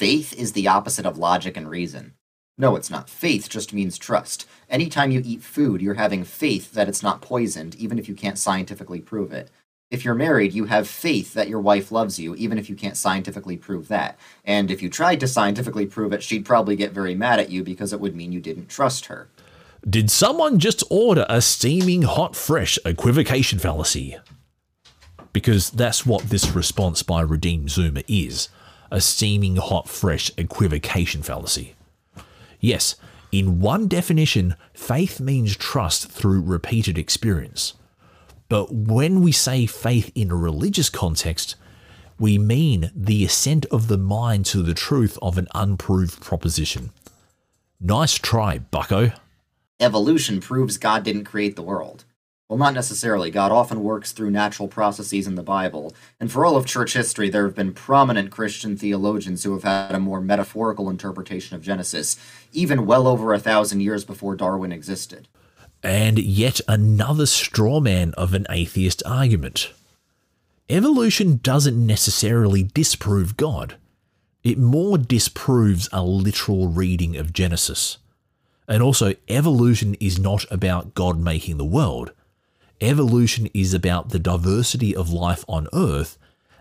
Faith 0.00 0.32
is 0.32 0.52
the 0.52 0.66
opposite 0.66 1.04
of 1.04 1.18
logic 1.18 1.58
and 1.58 1.68
reason. 1.68 2.14
No, 2.56 2.74
it's 2.74 2.88
not. 2.88 3.10
Faith 3.10 3.50
just 3.50 3.74
means 3.74 3.98
trust. 3.98 4.48
Anytime 4.70 5.10
you 5.10 5.20
eat 5.22 5.42
food, 5.42 5.82
you're 5.82 5.92
having 5.92 6.24
faith 6.24 6.72
that 6.72 6.88
it's 6.88 7.02
not 7.02 7.20
poisoned, 7.20 7.74
even 7.74 7.98
if 7.98 8.08
you 8.08 8.14
can't 8.14 8.38
scientifically 8.38 9.02
prove 9.02 9.30
it. 9.30 9.50
If 9.90 10.02
you're 10.02 10.14
married, 10.14 10.54
you 10.54 10.64
have 10.64 10.88
faith 10.88 11.34
that 11.34 11.50
your 11.50 11.60
wife 11.60 11.92
loves 11.92 12.18
you, 12.18 12.34
even 12.36 12.56
if 12.56 12.70
you 12.70 12.76
can't 12.76 12.96
scientifically 12.96 13.58
prove 13.58 13.88
that. 13.88 14.18
And 14.42 14.70
if 14.70 14.80
you 14.80 14.88
tried 14.88 15.20
to 15.20 15.28
scientifically 15.28 15.84
prove 15.84 16.14
it, 16.14 16.22
she'd 16.22 16.46
probably 16.46 16.76
get 16.76 16.92
very 16.92 17.14
mad 17.14 17.38
at 17.38 17.50
you 17.50 17.62
because 17.62 17.92
it 17.92 18.00
would 18.00 18.16
mean 18.16 18.32
you 18.32 18.40
didn't 18.40 18.70
trust 18.70 19.04
her. 19.04 19.28
Did 19.86 20.10
someone 20.10 20.58
just 20.58 20.82
order 20.88 21.26
a 21.28 21.42
steaming 21.42 22.04
hot 22.04 22.34
fresh 22.34 22.78
equivocation 22.86 23.58
fallacy? 23.58 24.16
Because 25.34 25.68
that's 25.68 26.06
what 26.06 26.30
this 26.30 26.52
response 26.52 27.02
by 27.02 27.20
Redeem 27.20 27.66
Zoomer 27.66 28.02
is 28.08 28.48
a 28.90 29.00
steaming 29.00 29.56
hot 29.56 29.88
fresh 29.88 30.30
equivocation 30.36 31.22
fallacy. 31.22 31.74
Yes, 32.60 32.96
in 33.32 33.60
one 33.60 33.86
definition, 33.86 34.56
faith 34.74 35.20
means 35.20 35.56
trust 35.56 36.10
through 36.10 36.42
repeated 36.42 36.98
experience. 36.98 37.74
But 38.48 38.72
when 38.74 39.20
we 39.20 39.30
say 39.32 39.66
faith 39.66 40.10
in 40.14 40.30
a 40.30 40.36
religious 40.36 40.90
context, 40.90 41.54
we 42.18 42.36
mean 42.36 42.90
the 42.94 43.24
assent 43.24 43.64
of 43.66 43.88
the 43.88 43.96
mind 43.96 44.44
to 44.46 44.62
the 44.62 44.74
truth 44.74 45.16
of 45.22 45.38
an 45.38 45.46
unproved 45.54 46.20
proposition. 46.20 46.90
Nice 47.80 48.14
try, 48.14 48.58
bucko. 48.58 49.12
Evolution 49.78 50.40
proves 50.40 50.76
God 50.76 51.04
didn't 51.04 51.24
create 51.24 51.56
the 51.56 51.62
world. 51.62 52.04
Well, 52.50 52.58
not 52.58 52.74
necessarily. 52.74 53.30
God 53.30 53.52
often 53.52 53.80
works 53.80 54.10
through 54.10 54.32
natural 54.32 54.66
processes 54.66 55.28
in 55.28 55.36
the 55.36 55.42
Bible, 55.42 55.94
and 56.18 56.32
for 56.32 56.44
all 56.44 56.56
of 56.56 56.66
church 56.66 56.94
history, 56.94 57.30
there 57.30 57.44
have 57.44 57.54
been 57.54 57.72
prominent 57.72 58.32
Christian 58.32 58.76
theologians 58.76 59.44
who 59.44 59.52
have 59.52 59.62
had 59.62 59.94
a 59.94 60.00
more 60.00 60.20
metaphorical 60.20 60.90
interpretation 60.90 61.54
of 61.54 61.62
Genesis, 61.62 62.16
even 62.50 62.86
well 62.86 63.06
over 63.06 63.32
a 63.32 63.38
thousand 63.38 63.82
years 63.82 64.04
before 64.04 64.34
Darwin 64.34 64.72
existed. 64.72 65.28
And 65.84 66.18
yet 66.18 66.60
another 66.66 67.24
straw 67.26 67.78
man 67.78 68.14
of 68.14 68.34
an 68.34 68.48
atheist 68.50 69.00
argument. 69.06 69.72
evolution 70.68 71.38
doesn't 71.44 71.86
necessarily 71.86 72.64
disprove 72.64 73.36
God. 73.36 73.76
It 74.42 74.58
more 74.58 74.98
disproves 74.98 75.88
a 75.92 76.02
literal 76.02 76.66
reading 76.66 77.16
of 77.16 77.32
Genesis. 77.32 77.98
And 78.66 78.82
also, 78.82 79.14
evolution 79.28 79.94
is 80.00 80.18
not 80.18 80.44
about 80.50 80.94
God 80.94 81.20
making 81.20 81.56
the 81.56 81.64
world. 81.64 82.10
Evolution 82.80 83.48
is 83.52 83.74
about 83.74 84.08
the 84.08 84.18
diversity 84.18 84.96
of 84.96 85.12
life 85.12 85.44
on 85.46 85.68
Earth 85.72 86.16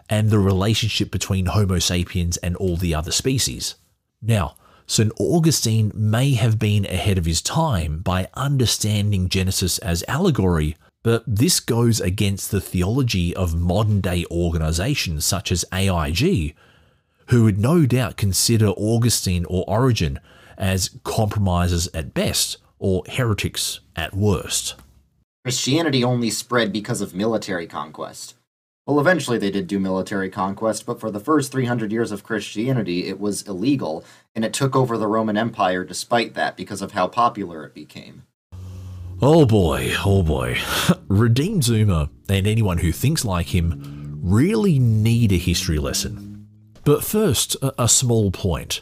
and 0.10 0.30
the 0.30 0.40
relationship 0.40 1.12
between 1.12 1.46
Homo 1.46 1.80
sapiens 1.80 2.36
and 2.38 2.56
all 2.58 2.76
the 2.76 2.94
other 2.94 3.12
species. 3.12 3.76
Now, 4.22 4.56
St. 4.86 5.14
Augustine 5.20 5.92
may 5.94 6.34
have 6.34 6.60
been 6.60 6.86
ahead 6.86 7.18
of 7.18 7.26
his 7.26 7.42
time 7.42 8.00
by 8.00 8.28
understanding 8.34 9.30
Genesis 9.30 9.78
as 9.78 10.04
allegory, 10.08 10.76
but 11.04 11.24
this 11.26 11.60
goes 11.60 12.02
against 12.02 12.52
the 12.52 12.60
theology 12.60 13.34
of 13.36 13.56
modern 13.56 14.02
day 14.02 14.26
organizations 14.30 15.24
such 15.24 15.52
as 15.52 15.64
AIG, 15.72 16.56
who 17.28 17.44
would 17.44 17.60
no 17.60 17.86
doubt 17.86 18.18
consider 18.18 18.70
Augustine 18.70 19.46
or 19.46 19.64
Origen 19.68 20.20
as 20.58 20.90
compromisers 21.04 21.88
at 21.94 22.14
best 22.14 22.58
or 22.80 23.04
heretics 23.08 23.80
at 23.96 24.14
worst. 24.16 24.76
Christianity 25.46 26.04
only 26.04 26.30
spread 26.30 26.74
because 26.74 27.00
of 27.00 27.16
military 27.16 27.66
conquest. 27.66 28.36
Well, 28.86 29.00
eventually 29.00 29.38
they 29.38 29.52
did 29.52 29.68
do 29.68 29.80
military 29.80 30.30
conquest, 30.30 30.86
but 30.86 31.00
for 31.00 31.10
the 31.10 31.20
first 31.20 31.52
300 31.52 31.92
years 31.94 32.12
of 32.12 32.24
Christianity, 32.24 33.08
it 33.08 33.20
was 33.22 33.44
illegal, 33.44 34.04
and 34.36 34.44
it 34.44 34.52
took 34.52 34.76
over 34.76 34.98
the 34.98 35.08
Roman 35.08 35.38
Empire 35.38 35.86
despite 35.86 36.34
that 36.34 36.58
because 36.58 36.82
of 36.82 36.92
how 36.92 37.08
popular 37.08 37.64
it 37.64 37.74
became. 37.74 38.24
Oh 39.22 39.46
boy, 39.46 39.94
oh 40.06 40.24
boy. 40.24 40.58
Redeemed 41.08 41.62
Zoomer 41.64 42.10
and 42.28 42.46
anyone 42.46 42.80
who 42.80 42.92
thinks 42.92 43.24
like 43.24 43.56
him 43.56 44.20
really 44.22 44.78
need 44.78 45.32
a 45.32 45.38
history 45.38 45.80
lesson. 45.80 46.48
But 46.84 47.04
first, 47.04 47.56
a, 47.62 47.88
small 47.88 48.32
point. 48.32 48.82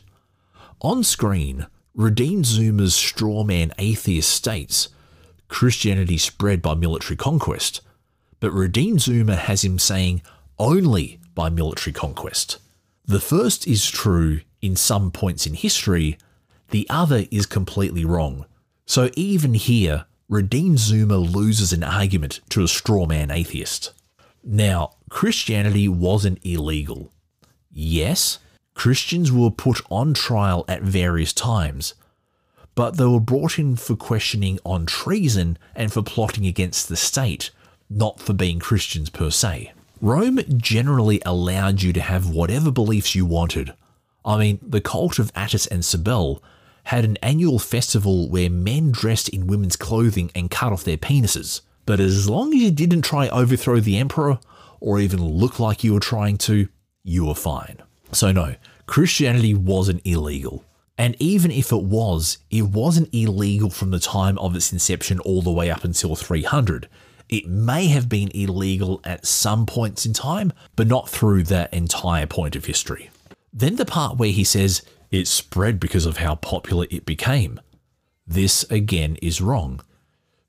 On 0.82 1.03
screen, 1.03 1.68
Redeemed 1.93 2.45
Zoomer's 2.45 2.95
strawman 2.95 3.72
atheist 3.78 4.32
states 4.32 4.89
Christianity 5.48 6.18
spread 6.18 6.62
by 6.62 6.74
military 6.74 7.16
conquest, 7.16 7.82
but 8.39 8.52
Redeemed 8.52 9.00
Zoomer 9.00 9.38
has 9.38 9.64
him 9.64 9.80
saying 9.80 10.22
only 10.60 11.20
by 11.34 11.50
military 11.50 11.93
conquest. 11.93 12.58
The 13.06 13.20
first 13.20 13.68
is 13.68 13.89
true 13.89 14.41
in 14.62 14.76
some 14.76 15.12
points 15.12 15.45
in 15.48 15.54
history, 15.54 16.18
the 16.70 16.86
other 16.89 17.26
is 17.32 17.45
completely 17.45 18.04
wrong. 18.04 18.45
So 18.86 19.10
even 19.16 19.54
here, 19.54 20.06
Redeemed 20.30 20.78
Zoomer 20.78 21.34
loses 21.34 21.72
an 21.72 21.84
argument 21.84 22.41
to 22.50 22.62
a 22.62 22.66
strawman 22.66 23.34
atheist. 23.34 23.93
Now, 24.43 24.91
Christianity 25.10 25.88
wasn't 25.88 26.45
illegal. 26.45 27.12
Yes, 27.72 28.39
Christians 28.74 29.32
were 29.32 29.52
put 29.52 29.82
on 29.89 30.14
trial 30.14 30.66
at 30.68 30.82
various 30.82 31.32
times, 31.34 31.93
but 32.78 32.97
they 32.97 33.05
were 33.05 33.19
brought 33.19 33.57
in 33.57 33.75
for 33.75 33.95
questioning 33.95 34.59
on 34.63 34.86
treason 34.86 35.57
and 35.75 35.91
for 35.91 36.03
plotting 36.03 36.45
against 36.45 36.88
the 36.88 36.95
state, 36.95 37.49
not 37.89 38.19
for 38.19 38.34
being 38.34 38.59
Christians 38.59 39.09
per 39.09 39.32
se. 39.32 39.71
Rome 39.99 40.39
generally 40.57 41.19
allowed 41.25 41.82
you 41.82 41.91
to 41.93 42.01
have 42.01 42.30
whatever 42.30 42.69
beliefs 42.69 43.15
you 43.15 43.25
wanted. 43.25 43.73
I 44.23 44.38
mean, 44.38 44.59
the 44.61 44.80
cult 44.80 45.17
of 45.17 45.32
Attis 45.34 45.65
and 45.65 45.84
Cybele 45.84 46.39
had 46.84 47.03
an 47.03 47.17
annual 47.23 47.57
festival 47.57 48.30
where 48.30 48.47
men 48.47 48.91
dressed 48.91 49.30
in 49.30 49.47
women's 49.47 49.75
clothing 49.75 50.30
and 50.36 50.51
cut 50.51 50.71
off 50.71 50.84
their 50.84 50.97
penises. 50.97 51.61
But 51.88 51.99
as 51.99 52.30
long 52.30 52.53
as 52.53 52.61
you 52.61 52.69
didn't 52.69 53.01
try 53.01 53.28
overthrow 53.30 53.80
the 53.80 53.97
emperor 53.97 54.38
or 54.80 54.99
even 54.99 55.25
look 55.25 55.59
like 55.59 55.84
you 55.84 55.95
were 55.95 55.99
trying 55.99 56.38
to, 56.39 56.67
you 57.03 57.25
were 57.25 57.34
fine. 57.34 57.82
So 58.11 58.32
no, 58.32 58.53
Christianity 58.86 59.55
wasn't 59.55 60.05
illegal. 60.05 60.63
And 60.98 61.16
even 61.20 61.52
if 61.52 61.72
it 61.72 61.84
was, 61.84 62.39
it 62.50 62.64
wasn't 62.64 63.14
illegal 63.14 63.70
from 63.70 63.91
the 63.91 64.00
time 64.00 64.38
of 64.39 64.56
its 64.56 64.74
inception 64.74 65.20
all 65.20 65.41
the 65.41 65.52
way 65.52 65.70
up 65.70 65.84
until 65.84 66.16
300. 66.16 66.89
It 67.30 67.48
may 67.48 67.88
have 67.88 68.10
been 68.10 68.32
illegal 68.34 69.02
at 69.04 69.26
some 69.26 69.66
points 69.66 70.06
in 70.06 70.14
time, 70.14 70.54
but 70.76 70.88
not 70.88 71.10
through 71.10 71.43
that 71.43 71.74
entire 71.74 72.26
point 72.26 72.56
of 72.56 72.66
history. 72.66 73.10
Then 73.54 73.76
the 73.76 73.86
part 73.86 74.18
where 74.18 74.32
he 74.32 74.43
says 74.43 74.82
it 75.12 75.28
spread 75.28 75.80
because 75.80 76.06
of 76.06 76.18
how 76.18 76.36
popular 76.36 76.88
it 76.89 77.06
became. 77.06 77.60
This 78.26 78.64
again 78.70 79.18
is 79.22 79.41
wrong. 79.41 79.82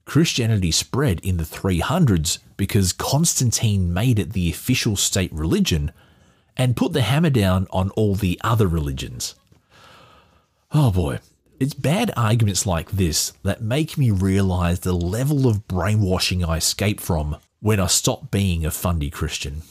Christianity 0.05 0.71
spread 0.71 1.21
in 1.21 1.37
the 1.37 1.45
300s 1.45 2.39
because 2.57 2.93
Constantine 2.93 3.93
made 3.93 4.19
it 4.19 4.33
the 4.33 4.51
official 4.51 4.97
state 4.97 5.33
religion 5.33 5.93
and 6.57 6.77
put 6.77 6.93
the 6.93 7.03
hammer 7.03 7.31
down 7.31 7.67
on 7.71 7.91
all 7.91 8.15
the 8.15 8.41
other 8.43 8.67
religions. 8.67 9.35
Oh 10.71 10.91
boy, 10.91 11.21
it's 11.59 11.73
bad 11.73 12.11
arguments 12.15 12.67
like 12.67 12.91
this 12.91 13.33
that 13.43 13.63
make 13.63 13.97
me 13.97 14.11
realize 14.11 14.81
the 14.81 14.93
level 14.93 15.49
of 15.49 15.67
brainwashing 15.67 16.45
I 16.45 16.59
escape 16.59 17.01
from 17.01 17.37
when 17.61 17.81
I 17.81 17.87
stop 17.87 18.31
being 18.31 18.67
a 18.67 18.71
fundy 18.71 19.09
Christian. 19.09 19.63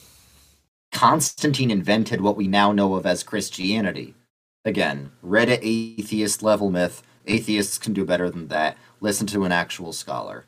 Constantine 0.91 1.69
invented 1.69 2.21
what 2.21 2.35
we 2.35 2.47
now 2.47 2.71
know 2.71 2.95
of 2.95 3.05
as 3.05 3.21
Christianity. 3.21 4.15
Again, 4.65 5.11
Reddit 5.23 5.59
atheist 5.61 6.41
level 6.41 6.71
myth. 6.71 7.03
Atheists 7.27 7.77
can 7.77 7.93
do 7.93 8.03
better 8.03 8.31
than 8.31 8.47
that. 8.47 8.75
Listen 8.99 9.27
to 9.27 9.43
an 9.43 9.51
actual 9.51 9.93
scholar. 9.93 10.45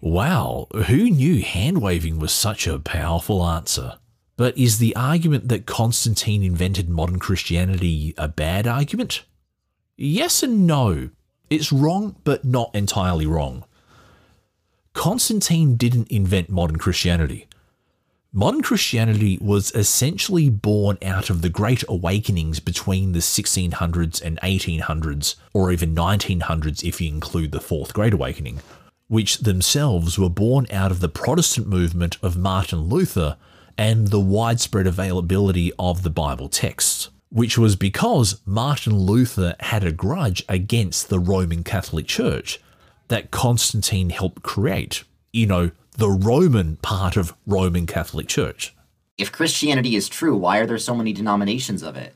Wow, 0.00 0.66
who 0.86 1.10
knew 1.10 1.42
hand 1.42 1.82
waving 1.82 2.18
was 2.18 2.32
such 2.32 2.66
a 2.66 2.78
powerful 2.78 3.44
answer? 3.46 3.98
But 4.36 4.56
is 4.56 4.78
the 4.78 4.96
argument 4.96 5.48
that 5.48 5.66
Constantine 5.66 6.42
invented 6.42 6.88
modern 6.88 7.18
Christianity 7.18 8.14
a 8.16 8.28
bad 8.28 8.66
argument? 8.66 9.24
Yes 9.96 10.42
and 10.42 10.66
no. 10.66 11.10
It's 11.50 11.72
wrong, 11.72 12.16
but 12.24 12.44
not 12.44 12.74
entirely 12.74 13.26
wrong. 13.26 13.64
Constantine 14.94 15.76
didn't 15.76 16.08
invent 16.08 16.48
modern 16.48 16.76
Christianity. 16.76 17.46
Modern 18.32 18.62
Christianity 18.62 19.36
was 19.42 19.70
essentially 19.74 20.48
born 20.48 20.96
out 21.02 21.28
of 21.28 21.42
the 21.42 21.50
Great 21.50 21.84
Awakenings 21.86 22.60
between 22.60 23.12
the 23.12 23.18
1600s 23.18 24.22
and 24.22 24.40
1800s, 24.40 25.34
or 25.52 25.70
even 25.70 25.94
1900s 25.94 26.82
if 26.82 26.98
you 26.98 27.08
include 27.08 27.52
the 27.52 27.60
Fourth 27.60 27.92
Great 27.92 28.14
Awakening, 28.14 28.60
which 29.08 29.38
themselves 29.38 30.18
were 30.18 30.30
born 30.30 30.66
out 30.72 30.90
of 30.90 31.00
the 31.00 31.10
Protestant 31.10 31.66
movement 31.66 32.16
of 32.22 32.38
Martin 32.38 32.88
Luther 32.88 33.36
and 33.76 34.08
the 34.08 34.20
widespread 34.20 34.86
availability 34.86 35.70
of 35.78 36.02
the 36.02 36.10
Bible 36.10 36.48
texts, 36.48 37.10
which 37.32 37.56
was 37.56 37.76
because 37.76 38.40
Martin 38.44 38.98
Luther 38.98 39.56
had 39.60 39.84
a 39.84 39.90
grudge 39.90 40.44
against 40.50 41.08
the 41.08 41.18
Roman 41.18 41.64
Catholic 41.64 42.06
Church 42.06 42.60
that 43.08 43.30
Constantine 43.30 44.10
helped 44.10 44.42
create. 44.42 45.04
You 45.32 45.46
know, 45.46 45.70
the 45.96 46.10
Roman 46.10 46.76
part 46.76 47.16
of 47.16 47.34
Roman 47.46 47.86
Catholic 47.86 48.28
Church. 48.28 48.74
If 49.16 49.32
Christianity 49.32 49.96
is 49.96 50.10
true, 50.10 50.36
why 50.36 50.58
are 50.58 50.66
there 50.66 50.78
so 50.78 50.94
many 50.94 51.14
denominations 51.14 51.82
of 51.82 51.96
it? 51.96 52.14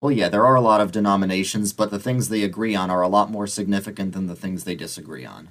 Well, 0.00 0.12
yeah, 0.12 0.28
there 0.28 0.46
are 0.46 0.56
a 0.56 0.60
lot 0.60 0.80
of 0.80 0.92
denominations, 0.92 1.72
but 1.72 1.90
the 1.90 1.98
things 1.98 2.28
they 2.28 2.42
agree 2.42 2.74
on 2.74 2.90
are 2.90 3.02
a 3.02 3.08
lot 3.08 3.30
more 3.30 3.46
significant 3.46 4.14
than 4.14 4.26
the 4.26 4.36
things 4.36 4.64
they 4.64 4.74
disagree 4.74 5.24
on. 5.24 5.50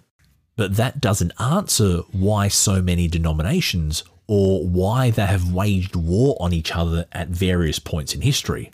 But 0.58 0.76
that 0.76 1.00
doesn't 1.00 1.34
answer 1.40 2.00
why 2.12 2.50
so 2.50 2.82
many 2.82 3.08
denominations 3.08 4.04
or 4.28 4.66
why 4.66 5.10
they 5.10 5.26
have 5.26 5.54
waged 5.54 5.96
war 5.96 6.36
on 6.40 6.54
each 6.54 6.76
other 6.76 7.06
at 7.12 7.30
various 7.30 7.80
points 7.80 8.14
in 8.14 8.22
history. 8.22 8.72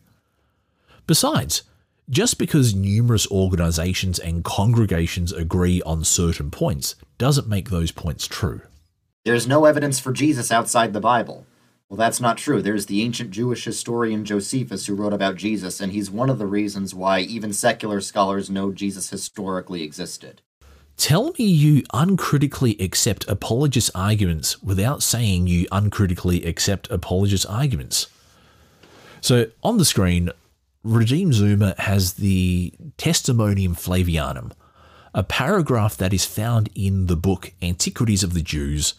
Besides, 1.12 1.64
just 2.09 2.38
because 2.38 2.74
numerous 2.74 3.30
organizations 3.30 4.18
and 4.18 4.45
congregations 4.45 5.34
agree 5.34 5.82
on 5.82 6.05
certain 6.05 6.49
points 6.49 6.95
doesn't 7.18 7.49
make 7.49 7.70
those 7.70 7.91
points 7.91 8.28
true. 8.28 8.62
There's 9.26 9.45
no 9.45 9.66
evidence 9.66 9.99
for 9.99 10.14
Jesus 10.14 10.53
outside 10.53 10.93
the 10.93 11.01
Bible. 11.01 11.45
Well, 11.89 11.97
that's 11.97 12.22
not 12.22 12.38
true. 12.38 12.62
There's 12.62 12.86
the 12.86 13.01
ancient 13.01 13.32
Jewish 13.32 13.66
historian 13.66 14.24
Josephus 14.24 14.86
who 14.86 14.95
wrote 14.95 15.12
about 15.12 15.36
Jesus, 15.36 15.82
and 15.82 15.91
he's 15.91 16.09
one 16.09 16.30
of 16.30 16.39
the 16.39 16.45
reasons 16.45 16.95
why 16.95 17.20
even 17.20 17.51
secular 17.51 17.99
scholars 17.99 18.49
know 18.49 18.72
Jesus 18.72 19.09
historically 19.09 19.84
existed. 19.84 20.39
Tell 20.95 21.34
me 21.38 21.43
you 21.43 21.84
uncritically 21.91 22.78
accept 22.80 23.28
apologist 23.28 23.91
arguments 23.93 24.64
without 24.64 25.03
saying 25.03 25.47
you 25.47 25.68
uncritically 25.74 26.45
accept 26.45 26.89
apologist 26.89 27.45
arguments. 27.49 28.07
So 29.22 29.47
on 29.62 29.78
the 29.78 29.86
screen, 29.86 30.32
Redeemed 30.84 31.34
Zoomer 31.34 31.78
has 31.78 32.14
the 32.14 32.74
Testimonium 32.98 33.76
Flavianum, 33.76 34.52
a 35.14 35.22
paragraph 35.22 35.96
that 35.98 36.12
is 36.12 36.26
found 36.26 36.70
in 36.74 37.06
the 37.06 37.16
book 37.16 37.54
Antiquities 37.62 38.24
of 38.24 38.34
the 38.34 38.42
Jews, 38.42 38.96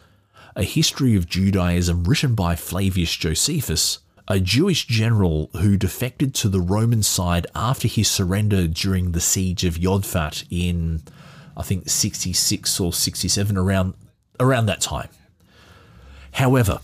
a 0.55 0.63
history 0.63 1.17
of 1.17 1.29
Judaism 1.29 2.05
written 2.05 2.37
by 2.37 2.55
Flavius 2.55 3.17
Josephus, 3.17 3.99
a 4.29 4.39
Jewish 4.39 4.87
general 4.87 5.51
who 5.55 5.77
defected 5.77 6.35
to 6.37 6.49
the 6.49 6.61
Roman 6.61 7.03
side 7.03 7.49
after 7.53 7.89
his 7.89 8.09
surrender 8.09 8.69
during 8.69 9.11
the 9.11 9.21
siege 9.21 9.65
of 9.65 9.75
Yodfat 9.75 10.45
in 10.51 11.03
I 11.57 11.63
think 11.63 11.89
66 11.91 12.79
or 12.79 12.93
67 12.93 13.57
around 13.57 13.95
around 14.39 14.67
that 14.67 14.81
time. 14.81 15.09
However, 16.33 16.79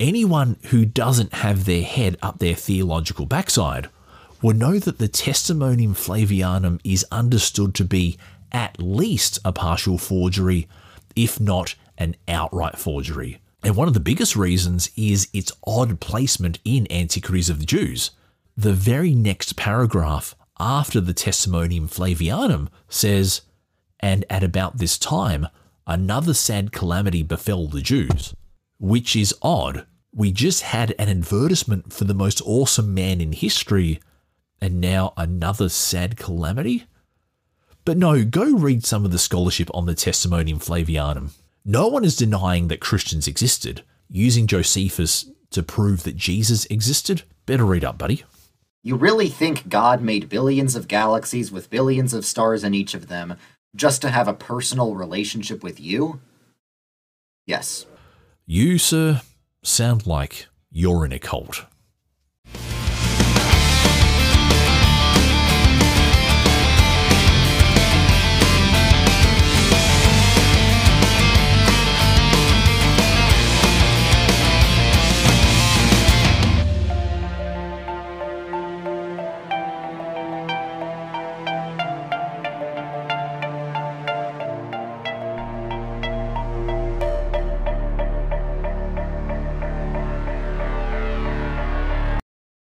Anyone 0.00 0.58
who 0.66 0.84
doesn't 0.84 1.34
have 1.34 1.64
their 1.64 1.82
head 1.82 2.16
up 2.22 2.38
their 2.38 2.54
theological 2.54 3.26
backside 3.26 3.88
will 4.40 4.54
know 4.54 4.78
that 4.78 4.98
the 4.98 5.08
Testimonium 5.08 5.94
Flavianum 5.94 6.80
is 6.84 7.04
understood 7.10 7.74
to 7.74 7.84
be 7.84 8.16
at 8.52 8.80
least 8.80 9.40
a 9.44 9.52
partial 9.52 9.98
forgery, 9.98 10.68
if 11.16 11.40
not 11.40 11.74
an 11.98 12.14
outright 12.28 12.78
forgery. 12.78 13.40
And 13.64 13.74
one 13.74 13.88
of 13.88 13.94
the 13.94 14.00
biggest 14.00 14.36
reasons 14.36 14.88
is 14.96 15.28
its 15.32 15.50
odd 15.66 15.98
placement 15.98 16.60
in 16.64 16.90
Antiquities 16.92 17.50
of 17.50 17.58
the 17.58 17.66
Jews. 17.66 18.12
The 18.56 18.72
very 18.72 19.16
next 19.16 19.56
paragraph 19.56 20.36
after 20.60 21.00
the 21.00 21.14
Testimonium 21.14 21.88
Flavianum 21.88 22.68
says, 22.88 23.40
And 23.98 24.24
at 24.30 24.44
about 24.44 24.78
this 24.78 24.96
time, 24.96 25.48
another 25.88 26.34
sad 26.34 26.70
calamity 26.70 27.24
befell 27.24 27.66
the 27.66 27.82
Jews, 27.82 28.32
which 28.78 29.14
is 29.14 29.34
odd. 29.42 29.86
We 30.14 30.32
just 30.32 30.62
had 30.62 30.94
an 30.98 31.08
advertisement 31.08 31.92
for 31.92 32.04
the 32.04 32.14
most 32.14 32.40
awesome 32.44 32.94
man 32.94 33.20
in 33.20 33.32
history, 33.32 34.00
and 34.60 34.80
now 34.80 35.12
another 35.16 35.68
sad 35.68 36.16
calamity? 36.16 36.86
But 37.84 37.96
no, 37.96 38.24
go 38.24 38.54
read 38.56 38.84
some 38.84 39.04
of 39.04 39.12
the 39.12 39.18
scholarship 39.18 39.70
on 39.72 39.86
the 39.86 39.94
Testimonium 39.94 40.58
Flavianum. 40.58 41.30
No 41.64 41.88
one 41.88 42.04
is 42.04 42.16
denying 42.16 42.68
that 42.68 42.80
Christians 42.80 43.26
existed. 43.26 43.82
Using 44.08 44.46
Josephus 44.46 45.30
to 45.50 45.62
prove 45.62 46.02
that 46.04 46.16
Jesus 46.16 46.66
existed? 46.66 47.22
Better 47.46 47.64
read 47.64 47.84
up, 47.84 47.98
buddy. 47.98 48.24
You 48.82 48.96
really 48.96 49.28
think 49.28 49.68
God 49.68 50.00
made 50.00 50.28
billions 50.28 50.76
of 50.76 50.88
galaxies 50.88 51.50
with 51.50 51.70
billions 51.70 52.14
of 52.14 52.24
stars 52.24 52.64
in 52.64 52.74
each 52.74 52.94
of 52.94 53.08
them 53.08 53.36
just 53.74 54.02
to 54.02 54.10
have 54.10 54.28
a 54.28 54.34
personal 54.34 54.94
relationship 54.94 55.62
with 55.62 55.80
you? 55.80 56.20
Yes. 57.46 57.86
You, 58.50 58.78
sir, 58.78 59.20
sound 59.62 60.06
like 60.06 60.46
you're 60.70 61.04
in 61.04 61.12
a 61.12 61.18
cult. 61.18 61.66